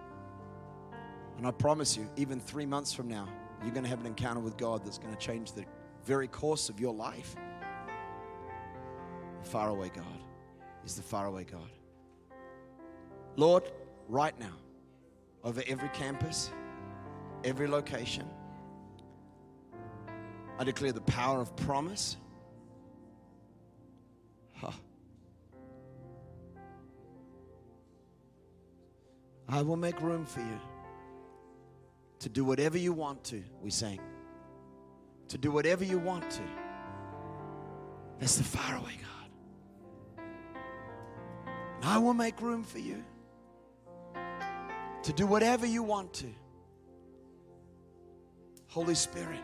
And 1.38 1.46
I 1.46 1.52
promise 1.52 1.96
you, 1.96 2.10
even 2.18 2.40
three 2.40 2.66
months 2.66 2.94
from 2.94 3.08
now, 3.08 3.28
you're 3.62 3.72
going 3.72 3.84
to 3.84 3.90
have 3.90 4.00
an 4.00 4.08
encounter 4.08 4.40
with 4.40 4.58
God 4.58 4.84
that's 4.84 4.98
going 4.98 5.14
to 5.14 5.20
change 5.20 5.54
the 5.54 5.66
very 6.04 6.28
course 6.28 6.70
of 6.70 6.80
your 6.80 6.94
life. 6.94 7.36
The 9.44 9.50
faraway 9.50 9.90
God 9.90 10.06
is 10.84 10.96
the 10.96 11.04
faraway 11.04 11.44
God. 11.44 11.70
Lord, 13.36 13.72
right 14.10 14.38
now, 14.40 14.56
over 15.44 15.62
every 15.68 15.90
campus, 15.90 16.52
every 17.44 17.68
location, 17.68 18.28
I 20.58 20.64
declare 20.64 20.92
the 20.92 21.02
power 21.02 21.40
of 21.40 21.56
promise. 21.56 22.18
Huh. 24.56 24.72
I 29.48 29.62
will 29.62 29.78
make 29.78 30.02
room 30.02 30.26
for 30.26 30.40
you. 30.40 30.60
To 32.20 32.30
do 32.30 32.44
whatever 32.44 32.78
you 32.78 32.94
want 32.94 33.24
to, 33.26 33.44
we 33.62 33.70
sang. 33.70 34.00
To 35.30 35.38
do 35.38 35.52
whatever 35.52 35.84
you 35.84 36.00
want 36.00 36.30
to. 36.32 36.42
That's 38.20 38.38
the 38.38 38.44
faraway 38.44 38.94
God. 38.94 40.24
And 41.76 41.86
I 41.86 41.98
will 42.00 42.14
make 42.14 42.42
room 42.42 42.64
for 42.64 42.80
you 42.80 43.04
to 45.04 45.14
do 45.14 45.28
whatever 45.28 45.66
you 45.66 45.84
want 45.84 46.14
to. 46.16 46.28
Holy 48.68 48.96
Spirit. 48.96 49.42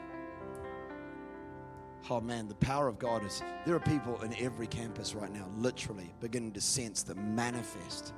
Oh 2.10 2.20
man, 2.20 2.48
the 2.48 2.56
power 2.56 2.88
of 2.88 3.00
God 3.00 3.26
is. 3.26 3.42
There 3.66 3.76
are 3.76 3.80
people 3.80 4.22
in 4.24 4.36
every 4.36 4.68
campus 4.68 5.16
right 5.16 5.32
now, 5.32 5.48
literally 5.58 6.14
beginning 6.20 6.52
to 6.54 6.62
sense 6.62 7.04
the 7.04 7.16
manifest, 7.16 8.14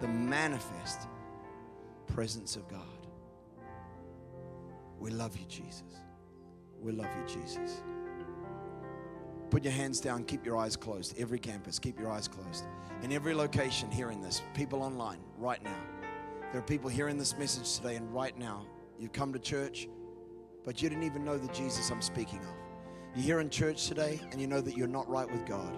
the 0.00 0.06
manifest 0.08 1.08
presence 2.06 2.54
of 2.54 2.68
God. 2.68 2.99
We 5.00 5.10
love 5.10 5.36
you, 5.36 5.46
Jesus. 5.48 5.82
We 6.80 6.92
love 6.92 7.08
you, 7.16 7.34
Jesus. 7.34 7.82
Put 9.50 9.64
your 9.64 9.72
hands 9.72 10.00
down, 10.00 10.24
keep 10.24 10.46
your 10.46 10.56
eyes 10.56 10.76
closed. 10.76 11.18
Every 11.18 11.38
campus, 11.38 11.78
keep 11.78 11.98
your 11.98 12.10
eyes 12.10 12.28
closed. 12.28 12.66
In 13.02 13.10
every 13.10 13.34
location 13.34 13.90
hearing 13.90 14.20
this, 14.20 14.42
people 14.54 14.82
online 14.82 15.18
right 15.38 15.62
now. 15.64 15.76
There 16.52 16.60
are 16.60 16.64
people 16.64 16.90
hearing 16.90 17.18
this 17.18 17.36
message 17.36 17.76
today, 17.76 17.96
and 17.96 18.12
right 18.12 18.36
now, 18.38 18.66
you've 18.98 19.12
come 19.12 19.32
to 19.32 19.38
church, 19.38 19.88
but 20.64 20.82
you 20.82 20.88
didn't 20.88 21.04
even 21.04 21.24
know 21.24 21.38
the 21.38 21.48
Jesus 21.48 21.90
I'm 21.90 22.02
speaking 22.02 22.40
of. 22.40 22.54
You're 23.16 23.24
here 23.24 23.40
in 23.40 23.50
church 23.50 23.88
today, 23.88 24.20
and 24.30 24.40
you 24.40 24.46
know 24.46 24.60
that 24.60 24.76
you're 24.76 24.86
not 24.86 25.08
right 25.08 25.30
with 25.30 25.46
God. 25.46 25.72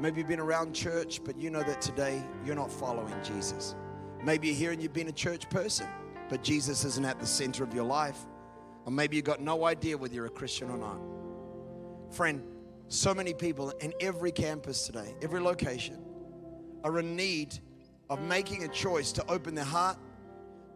Maybe 0.00 0.18
you've 0.18 0.28
been 0.28 0.40
around 0.40 0.74
church, 0.74 1.20
but 1.24 1.38
you 1.38 1.50
know 1.50 1.62
that 1.62 1.80
today 1.80 2.22
you're 2.44 2.56
not 2.56 2.72
following 2.72 3.14
Jesus. 3.22 3.74
Maybe 4.24 4.48
you're 4.48 4.56
here 4.56 4.72
and 4.72 4.82
you've 4.82 4.92
been 4.92 5.08
a 5.08 5.12
church 5.12 5.48
person, 5.50 5.86
but 6.28 6.42
Jesus 6.42 6.84
isn't 6.84 7.04
at 7.04 7.18
the 7.18 7.26
center 7.26 7.64
of 7.64 7.74
your 7.74 7.84
life. 7.84 8.18
Or 8.84 8.92
maybe 8.92 9.16
you've 9.16 9.24
got 9.24 9.40
no 9.40 9.64
idea 9.64 9.96
whether 9.96 10.14
you're 10.14 10.26
a 10.26 10.30
Christian 10.30 10.70
or 10.70 10.78
not. 10.78 11.00
Friend, 12.14 12.42
so 12.88 13.14
many 13.14 13.34
people 13.34 13.70
in 13.80 13.92
every 14.00 14.32
campus 14.32 14.86
today, 14.86 15.14
every 15.20 15.40
location, 15.40 16.02
are 16.84 16.98
in 16.98 17.16
need 17.16 17.58
of 18.08 18.20
making 18.22 18.64
a 18.64 18.68
choice 18.68 19.12
to 19.12 19.30
open 19.30 19.54
their 19.54 19.64
heart 19.64 19.98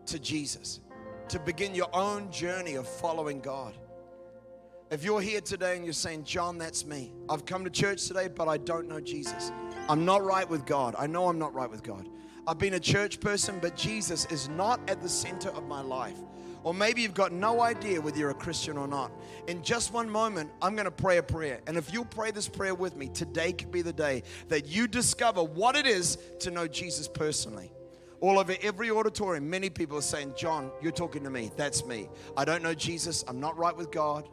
to 0.06 0.18
Jesus, 0.18 0.80
to 1.28 1.38
begin 1.38 1.74
your 1.74 1.88
own 1.94 2.30
journey 2.30 2.74
of 2.74 2.86
following 2.86 3.40
God. 3.40 3.74
If 4.90 5.04
you're 5.04 5.22
here 5.22 5.40
today 5.40 5.76
and 5.76 5.84
you're 5.84 5.94
saying, 5.94 6.24
John, 6.24 6.58
that's 6.58 6.84
me. 6.84 7.14
I've 7.30 7.46
come 7.46 7.64
to 7.64 7.70
church 7.70 8.06
today, 8.08 8.28
but 8.28 8.46
I 8.46 8.58
don't 8.58 8.88
know 8.88 9.00
Jesus. 9.00 9.50
I'm 9.88 10.04
not 10.04 10.22
right 10.22 10.46
with 10.46 10.66
God. 10.66 10.94
I 10.98 11.06
know 11.06 11.28
I'm 11.28 11.38
not 11.38 11.54
right 11.54 11.70
with 11.70 11.82
God. 11.82 12.08
I've 12.46 12.58
been 12.58 12.74
a 12.74 12.80
church 12.80 13.20
person, 13.20 13.58
but 13.62 13.76
Jesus 13.76 14.26
is 14.26 14.48
not 14.48 14.80
at 14.90 15.00
the 15.00 15.08
center 15.08 15.50
of 15.50 15.68
my 15.68 15.80
life. 15.80 16.16
Or 16.64 16.74
maybe 16.74 17.02
you've 17.02 17.14
got 17.14 17.32
no 17.32 17.60
idea 17.60 18.00
whether 18.00 18.18
you're 18.18 18.30
a 18.30 18.34
Christian 18.34 18.76
or 18.76 18.86
not. 18.86 19.12
In 19.48 19.62
just 19.62 19.92
one 19.92 20.08
moment, 20.08 20.50
I'm 20.60 20.74
going 20.74 20.84
to 20.86 20.90
pray 20.90 21.18
a 21.18 21.22
prayer. 21.22 21.60
And 21.66 21.76
if 21.76 21.92
you'll 21.92 22.04
pray 22.04 22.30
this 22.30 22.48
prayer 22.48 22.74
with 22.74 22.96
me, 22.96 23.08
today 23.08 23.52
could 23.52 23.70
be 23.70 23.82
the 23.82 23.92
day 23.92 24.22
that 24.48 24.66
you 24.66 24.86
discover 24.86 25.42
what 25.42 25.76
it 25.76 25.86
is 25.86 26.18
to 26.40 26.50
know 26.50 26.66
Jesus 26.66 27.08
personally. 27.08 27.72
All 28.20 28.38
over 28.38 28.54
every 28.62 28.90
auditorium, 28.90 29.50
many 29.50 29.70
people 29.70 29.98
are 29.98 30.02
saying, 30.02 30.34
John, 30.36 30.70
you're 30.80 30.92
talking 30.92 31.24
to 31.24 31.30
me. 31.30 31.50
That's 31.56 31.84
me. 31.84 32.08
I 32.36 32.44
don't 32.44 32.62
know 32.62 32.74
Jesus. 32.74 33.24
I'm 33.26 33.40
not 33.40 33.56
right 33.56 33.76
with 33.76 33.90
God. 33.90 34.28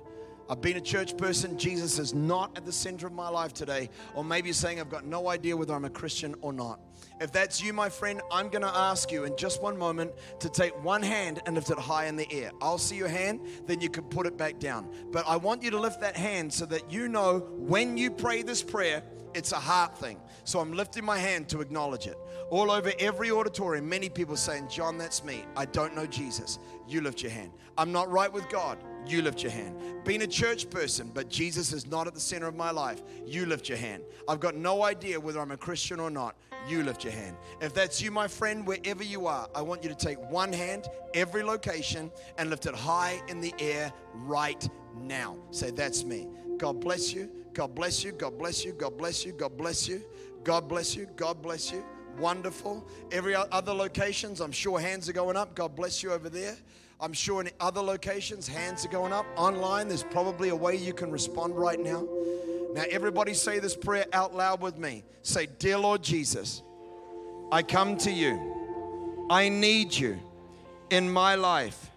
I've 0.47 0.61
been 0.61 0.77
a 0.77 0.81
church 0.81 1.15
person. 1.17 1.57
Jesus 1.57 1.99
is 1.99 2.13
not 2.13 2.55
at 2.57 2.65
the 2.65 2.71
center 2.71 3.05
of 3.05 3.13
my 3.13 3.29
life 3.29 3.53
today. 3.53 3.89
Or 4.15 4.23
maybe 4.23 4.49
you're 4.49 4.53
saying, 4.53 4.79
I've 4.79 4.89
got 4.89 5.05
no 5.05 5.29
idea 5.29 5.55
whether 5.55 5.73
I'm 5.73 5.85
a 5.85 5.89
Christian 5.91 6.35
or 6.41 6.53
not. 6.53 6.79
If 7.19 7.33
that's 7.33 7.61
you, 7.61 7.73
my 7.73 7.89
friend, 7.89 8.21
I'm 8.31 8.47
going 8.47 8.61
to 8.61 8.73
ask 8.73 9.11
you 9.11 9.25
in 9.25 9.35
just 9.35 9.61
one 9.61 9.77
moment 9.77 10.13
to 10.39 10.49
take 10.49 10.81
one 10.83 11.03
hand 11.03 11.41
and 11.45 11.55
lift 11.55 11.69
it 11.69 11.77
high 11.77 12.05
in 12.05 12.15
the 12.15 12.31
air. 12.31 12.51
I'll 12.61 12.77
see 12.77 12.95
your 12.95 13.09
hand, 13.09 13.41
then 13.65 13.81
you 13.81 13.89
can 13.89 14.05
put 14.05 14.25
it 14.25 14.37
back 14.37 14.57
down. 14.57 14.89
But 15.11 15.27
I 15.27 15.35
want 15.35 15.61
you 15.61 15.69
to 15.71 15.79
lift 15.79 15.99
that 15.99 16.15
hand 16.15 16.53
so 16.53 16.65
that 16.67 16.91
you 16.91 17.09
know 17.09 17.39
when 17.57 17.97
you 17.97 18.09
pray 18.09 18.41
this 18.41 18.63
prayer, 18.63 19.03
it's 19.35 19.51
a 19.51 19.57
heart 19.57 19.97
thing. 19.97 20.17
So 20.43 20.59
I'm 20.59 20.73
lifting 20.73 21.03
my 21.03 21.17
hand 21.17 21.49
to 21.49 21.61
acknowledge 21.61 22.07
it. 22.07 22.17
All 22.49 22.71
over 22.71 22.91
every 22.99 23.29
auditorium, 23.31 23.87
many 23.87 24.09
people 24.09 24.35
saying, 24.35 24.69
John, 24.69 24.97
that's 24.97 25.23
me. 25.23 25.43
I 25.55 25.65
don't 25.65 25.95
know 25.95 26.07
Jesus. 26.07 26.57
You 26.87 27.01
lift 27.01 27.21
your 27.21 27.31
hand. 27.31 27.51
I'm 27.77 27.91
not 27.91 28.09
right 28.09 28.31
with 28.31 28.49
God. 28.49 28.79
You 29.05 29.21
lift 29.21 29.43
your 29.43 29.51
hand. 29.51 29.75
Being 30.03 30.23
a 30.23 30.27
church 30.27 30.69
person, 30.69 31.11
but 31.13 31.29
Jesus 31.29 31.73
is 31.73 31.85
not 31.85 32.07
at 32.07 32.13
the 32.13 32.19
center 32.19 32.47
of 32.47 32.55
my 32.55 32.71
life. 32.71 33.01
You 33.25 33.45
lift 33.45 33.69
your 33.69 33.77
hand. 33.77 34.03
I've 34.27 34.39
got 34.39 34.55
no 34.55 34.83
idea 34.83 35.19
whether 35.19 35.39
I'm 35.39 35.51
a 35.51 35.57
Christian 35.57 35.99
or 35.99 36.09
not 36.09 36.35
you 36.67 36.83
lift 36.83 37.03
your 37.03 37.13
hand. 37.13 37.37
If 37.61 37.73
that's 37.73 38.01
you, 38.01 38.11
my 38.11 38.27
friend, 38.27 38.65
wherever 38.65 39.03
you 39.03 39.27
are, 39.27 39.49
I 39.55 39.61
want 39.61 39.83
you 39.83 39.89
to 39.89 39.95
take 39.95 40.19
one 40.31 40.53
hand, 40.53 40.87
every 41.13 41.43
location, 41.43 42.11
and 42.37 42.49
lift 42.49 42.65
it 42.65 42.75
high 42.75 43.21
in 43.27 43.41
the 43.41 43.53
air 43.59 43.91
right 44.13 44.67
now. 44.95 45.37
Say, 45.51 45.71
That's 45.71 46.03
me. 46.03 46.27
God 46.57 46.79
bless 46.79 47.13
you. 47.13 47.29
God 47.53 47.73
bless 47.73 48.03
you. 48.03 48.11
God 48.11 48.37
bless 48.37 48.65
you. 48.65 48.73
God 48.73 48.97
bless 48.97 49.25
you. 49.25 49.31
God 49.31 49.57
bless 49.57 49.87
you. 49.87 50.03
God 50.43 50.67
bless 50.67 50.95
you. 50.95 51.07
God 51.15 51.41
bless 51.41 51.71
you. 51.71 51.83
Wonderful. 52.17 52.87
Every 53.11 53.35
other 53.35 53.73
locations, 53.73 54.41
I'm 54.41 54.51
sure 54.51 54.79
hands 54.79 55.07
are 55.07 55.13
going 55.13 55.37
up. 55.37 55.55
God 55.55 55.75
bless 55.75 56.03
you 56.03 56.11
over 56.11 56.29
there. 56.29 56.55
I'm 57.01 57.13
sure 57.13 57.41
in 57.41 57.49
other 57.61 57.81
locations, 57.81 58.45
hands 58.45 58.85
are 58.85 58.89
going 58.89 59.13
up. 59.13 59.25
Online, 59.37 59.87
there's 59.87 60.03
probably 60.03 60.49
a 60.49 60.55
way 60.55 60.75
you 60.75 60.93
can 60.93 61.11
respond 61.11 61.55
right 61.57 61.79
now. 61.79 62.05
Now, 62.73 62.83
everybody 62.89 63.33
say 63.33 63.59
this 63.59 63.75
prayer 63.75 64.05
out 64.13 64.35
loud 64.35 64.61
with 64.61 64.77
me. 64.77 65.03
Say, 65.23 65.47
Dear 65.57 65.79
Lord 65.79 66.03
Jesus, 66.03 66.61
I 67.51 67.63
come 67.63 67.97
to 67.97 68.11
you. 68.11 69.27
I 69.29 69.49
need 69.49 69.93
you 69.93 70.19
in 70.89 71.09
my 71.09 71.35
life. 71.35 71.91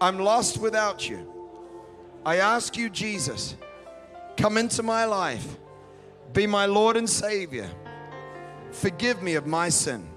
I'm 0.00 0.18
lost 0.18 0.58
without 0.58 1.08
you. 1.08 1.32
I 2.24 2.36
ask 2.36 2.76
you, 2.76 2.90
Jesus, 2.90 3.56
come 4.36 4.58
into 4.58 4.82
my 4.82 5.04
life. 5.04 5.56
Be 6.32 6.46
my 6.46 6.66
Lord 6.66 6.96
and 6.96 7.08
Savior. 7.08 7.68
Forgive 8.70 9.22
me 9.22 9.34
of 9.34 9.46
my 9.46 9.68
sin. 9.68 10.08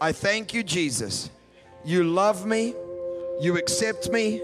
I 0.00 0.12
thank 0.12 0.52
you, 0.52 0.62
Jesus. 0.62 1.30
You 1.84 2.04
love 2.04 2.44
me, 2.44 2.74
you 3.40 3.56
accept 3.56 4.10
me, 4.10 4.42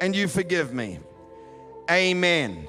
and 0.00 0.14
you 0.14 0.28
forgive 0.28 0.72
me. 0.72 0.98
Amen. 1.90 2.68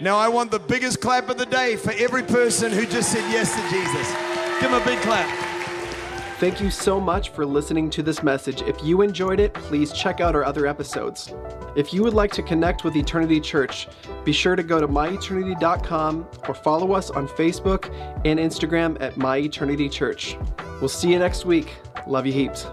Now, 0.00 0.16
I 0.16 0.28
want 0.28 0.50
the 0.50 0.58
biggest 0.58 1.00
clap 1.00 1.30
of 1.30 1.38
the 1.38 1.46
day 1.46 1.76
for 1.76 1.92
every 1.92 2.22
person 2.22 2.70
who 2.70 2.84
just 2.84 3.10
said 3.10 3.30
yes 3.32 3.54
to 3.54 3.62
Jesus. 3.70 4.60
Give 4.60 4.70
them 4.70 4.80
a 4.80 4.84
big 4.84 4.98
clap. 5.00 5.46
Thank 6.38 6.60
you 6.60 6.70
so 6.70 7.00
much 7.00 7.30
for 7.30 7.46
listening 7.46 7.88
to 7.90 8.02
this 8.02 8.22
message. 8.22 8.60
If 8.60 8.84
you 8.84 9.00
enjoyed 9.00 9.40
it, 9.40 9.54
please 9.54 9.94
check 9.94 10.20
out 10.20 10.34
our 10.34 10.44
other 10.44 10.66
episodes. 10.66 11.32
If 11.76 11.94
you 11.94 12.02
would 12.02 12.12
like 12.12 12.30
to 12.32 12.42
connect 12.42 12.84
with 12.84 12.94
Eternity 12.94 13.40
Church, 13.40 13.88
be 14.22 14.32
sure 14.32 14.54
to 14.54 14.62
go 14.62 14.78
to 14.78 14.86
myeternity.com 14.86 16.28
or 16.46 16.54
follow 16.54 16.92
us 16.92 17.08
on 17.08 17.26
Facebook 17.26 17.90
and 18.26 18.38
Instagram 18.38 19.00
at 19.00 19.14
myeternity 19.14 19.90
church. 19.90 20.36
We'll 20.78 20.90
see 20.90 21.10
you 21.10 21.18
next 21.18 21.46
week. 21.46 21.72
Love 22.06 22.26
you 22.26 22.34
heaps. 22.34 22.66